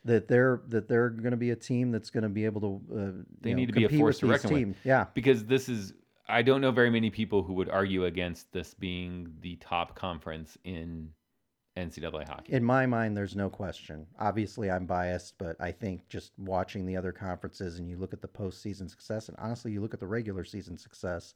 that 0.04 0.28
they're 0.28 0.60
that 0.68 0.88
they're 0.88 1.08
going 1.08 1.30
to 1.30 1.38
be 1.38 1.50
a 1.52 1.56
team 1.56 1.90
that's 1.90 2.10
going 2.10 2.24
to 2.24 2.28
be 2.28 2.44
able 2.44 2.60
to. 2.60 2.66
Uh, 2.94 3.24
They 3.40 3.50
you 3.50 3.56
know, 3.56 3.60
need 3.60 3.66
to 3.66 3.72
be 3.72 3.84
a 3.84 3.88
force 3.88 4.18
to 4.18 4.26
reckon 4.26 4.52
with. 4.52 4.76
Yeah, 4.84 5.06
because 5.14 5.46
this 5.46 5.70
is 5.70 5.94
I 6.28 6.42
don't 6.42 6.60
know 6.60 6.70
very 6.70 6.90
many 6.90 7.08
people 7.08 7.42
who 7.42 7.54
would 7.54 7.70
argue 7.70 8.04
against 8.04 8.52
this 8.52 8.74
being 8.74 9.32
the 9.40 9.56
top 9.56 9.94
conference 9.94 10.58
in 10.64 11.10
NCAA 11.76 12.28
hockey. 12.28 12.52
in 12.52 12.62
my 12.62 12.86
mind, 12.86 13.16
there's 13.16 13.34
no 13.34 13.50
question. 13.50 14.06
Obviously, 14.20 14.70
I'm 14.70 14.86
biased, 14.86 15.36
but 15.38 15.56
I 15.60 15.72
think 15.72 16.08
just 16.08 16.32
watching 16.38 16.86
the 16.86 16.96
other 16.96 17.10
conferences 17.10 17.78
and 17.78 17.88
you 17.88 17.96
look 17.96 18.12
at 18.12 18.22
the 18.22 18.28
postseason 18.28 18.88
success, 18.88 19.28
and 19.28 19.36
honestly, 19.40 19.72
you 19.72 19.80
look 19.80 19.94
at 19.94 20.00
the 20.00 20.06
regular 20.06 20.44
season 20.44 20.78
success. 20.78 21.34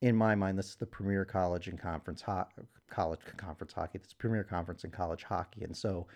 In 0.00 0.16
my 0.16 0.34
mind, 0.34 0.58
this 0.58 0.70
is 0.70 0.74
the 0.74 0.86
premier 0.86 1.24
college 1.24 1.68
and 1.68 1.78
conference 1.78 2.20
ho- 2.20 2.48
college 2.90 3.20
conference 3.36 3.72
hockey. 3.72 3.98
This 3.98 4.08
is 4.08 4.14
premier 4.14 4.42
conference 4.42 4.82
in 4.82 4.90
college 4.90 5.22
hockey, 5.22 5.62
and 5.62 5.76
so 5.76 6.06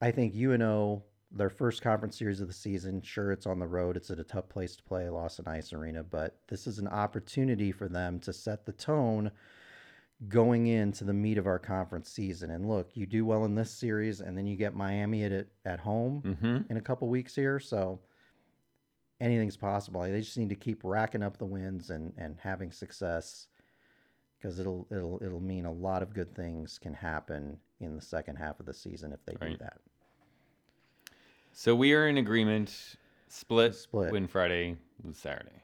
I 0.00 0.10
think 0.10 0.34
UNO 0.34 1.02
their 1.30 1.50
first 1.50 1.82
conference 1.82 2.18
series 2.18 2.40
of 2.40 2.48
the 2.48 2.54
season. 2.54 3.02
Sure, 3.02 3.32
it's 3.32 3.46
on 3.46 3.58
the 3.58 3.66
road. 3.66 3.96
It's 3.96 4.10
at 4.10 4.18
a 4.18 4.24
tough 4.24 4.48
place 4.48 4.76
to 4.76 4.82
play, 4.82 5.08
Lawson 5.10 5.46
Ice 5.46 5.72
Arena, 5.74 6.02
but 6.02 6.38
this 6.48 6.66
is 6.66 6.78
an 6.78 6.88
opportunity 6.88 7.70
for 7.72 7.88
them 7.88 8.18
to 8.20 8.32
set 8.32 8.64
the 8.64 8.72
tone 8.72 9.30
going 10.26 10.66
into 10.66 11.04
the 11.04 11.12
meat 11.12 11.38
of 11.38 11.46
our 11.46 11.58
conference 11.58 12.10
season. 12.10 12.50
And 12.50 12.68
look, 12.68 12.90
you 12.94 13.06
do 13.06 13.24
well 13.24 13.44
in 13.44 13.54
this 13.54 13.70
series, 13.70 14.20
and 14.20 14.36
then 14.36 14.46
you 14.46 14.56
get 14.56 14.74
Miami 14.74 15.22
at 15.24 15.32
it 15.32 15.48
at 15.64 15.78
home 15.78 16.22
mm-hmm. 16.24 16.70
in 16.70 16.76
a 16.76 16.80
couple 16.80 17.08
weeks 17.08 17.34
here. 17.34 17.60
So 17.60 18.00
anything's 19.20 19.56
possible. 19.56 20.02
They 20.02 20.20
just 20.20 20.38
need 20.38 20.48
to 20.48 20.56
keep 20.56 20.80
racking 20.82 21.22
up 21.22 21.38
the 21.38 21.46
wins 21.46 21.90
and 21.90 22.12
and 22.18 22.36
having 22.40 22.72
success 22.72 23.46
because 24.38 24.58
it'll 24.58 24.86
it'll 24.90 25.22
it'll 25.22 25.40
mean 25.40 25.66
a 25.66 25.72
lot 25.72 26.02
of 26.02 26.14
good 26.14 26.34
things 26.34 26.78
can 26.78 26.94
happen 26.94 27.58
in 27.80 27.94
the 27.94 28.02
second 28.02 28.36
half 28.36 28.58
of 28.60 28.66
the 28.66 28.74
season 28.74 29.12
if 29.12 29.24
they 29.24 29.34
do 29.46 29.56
that. 29.58 29.78
So 31.52 31.74
we 31.74 31.92
are 31.94 32.08
in 32.08 32.18
agreement. 32.18 32.96
Split, 33.28 33.74
Split. 33.74 34.10
win 34.10 34.26
Friday, 34.26 34.76
lose 35.04 35.18
Saturday. 35.18 35.62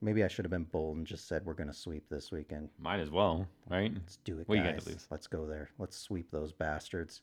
Maybe 0.00 0.24
I 0.24 0.28
should 0.28 0.44
have 0.44 0.50
been 0.50 0.64
bold 0.64 0.96
and 0.96 1.06
just 1.06 1.28
said 1.28 1.44
we're 1.44 1.54
going 1.54 1.68
to 1.70 1.74
sweep 1.74 2.08
this 2.08 2.32
weekend. 2.32 2.68
Might 2.78 3.00
as 3.00 3.10
well, 3.10 3.46
right? 3.70 3.92
Let's 3.94 4.16
do 4.24 4.38
it, 4.38 4.48
What 4.48 4.58
you 4.58 4.64
guys. 4.64 4.74
got 4.74 4.80
to 4.82 4.90
lose? 4.90 5.06
Let's 5.10 5.26
go 5.26 5.46
there. 5.46 5.70
Let's 5.78 5.96
sweep 5.96 6.30
those 6.30 6.52
bastards. 6.52 7.22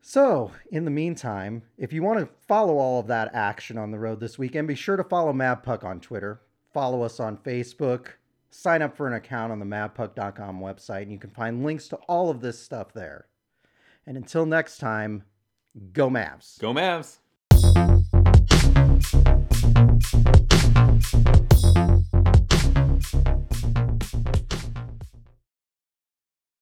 So, 0.00 0.50
in 0.70 0.84
the 0.84 0.90
meantime, 0.90 1.62
if 1.78 1.92
you 1.92 2.02
want 2.02 2.18
to 2.20 2.28
follow 2.48 2.78
all 2.78 2.98
of 2.98 3.06
that 3.06 3.32
action 3.34 3.78
on 3.78 3.90
the 3.92 3.98
road 3.98 4.18
this 4.20 4.38
weekend, 4.38 4.66
be 4.68 4.74
sure 4.74 4.96
to 4.96 5.04
follow 5.04 5.32
Mavpuck 5.32 5.84
on 5.84 6.00
Twitter. 6.00 6.40
Follow 6.72 7.02
us 7.02 7.20
on 7.20 7.36
Facebook. 7.36 8.08
Sign 8.50 8.82
up 8.82 8.96
for 8.96 9.06
an 9.06 9.14
account 9.14 9.52
on 9.52 9.60
the 9.60 9.64
mavpuck.com 9.64 10.60
website, 10.60 11.02
and 11.02 11.12
you 11.12 11.18
can 11.18 11.30
find 11.30 11.64
links 11.64 11.88
to 11.88 11.96
all 12.08 12.30
of 12.30 12.40
this 12.40 12.58
stuff 12.58 12.92
there. 12.92 13.26
And 14.06 14.16
until 14.16 14.44
next 14.44 14.78
time, 14.78 15.22
go 15.92 16.10
Mavs. 16.10 16.58
Go 16.58 16.74
Mavs! 16.74 17.18
thank 21.02 21.36
you 21.36 21.41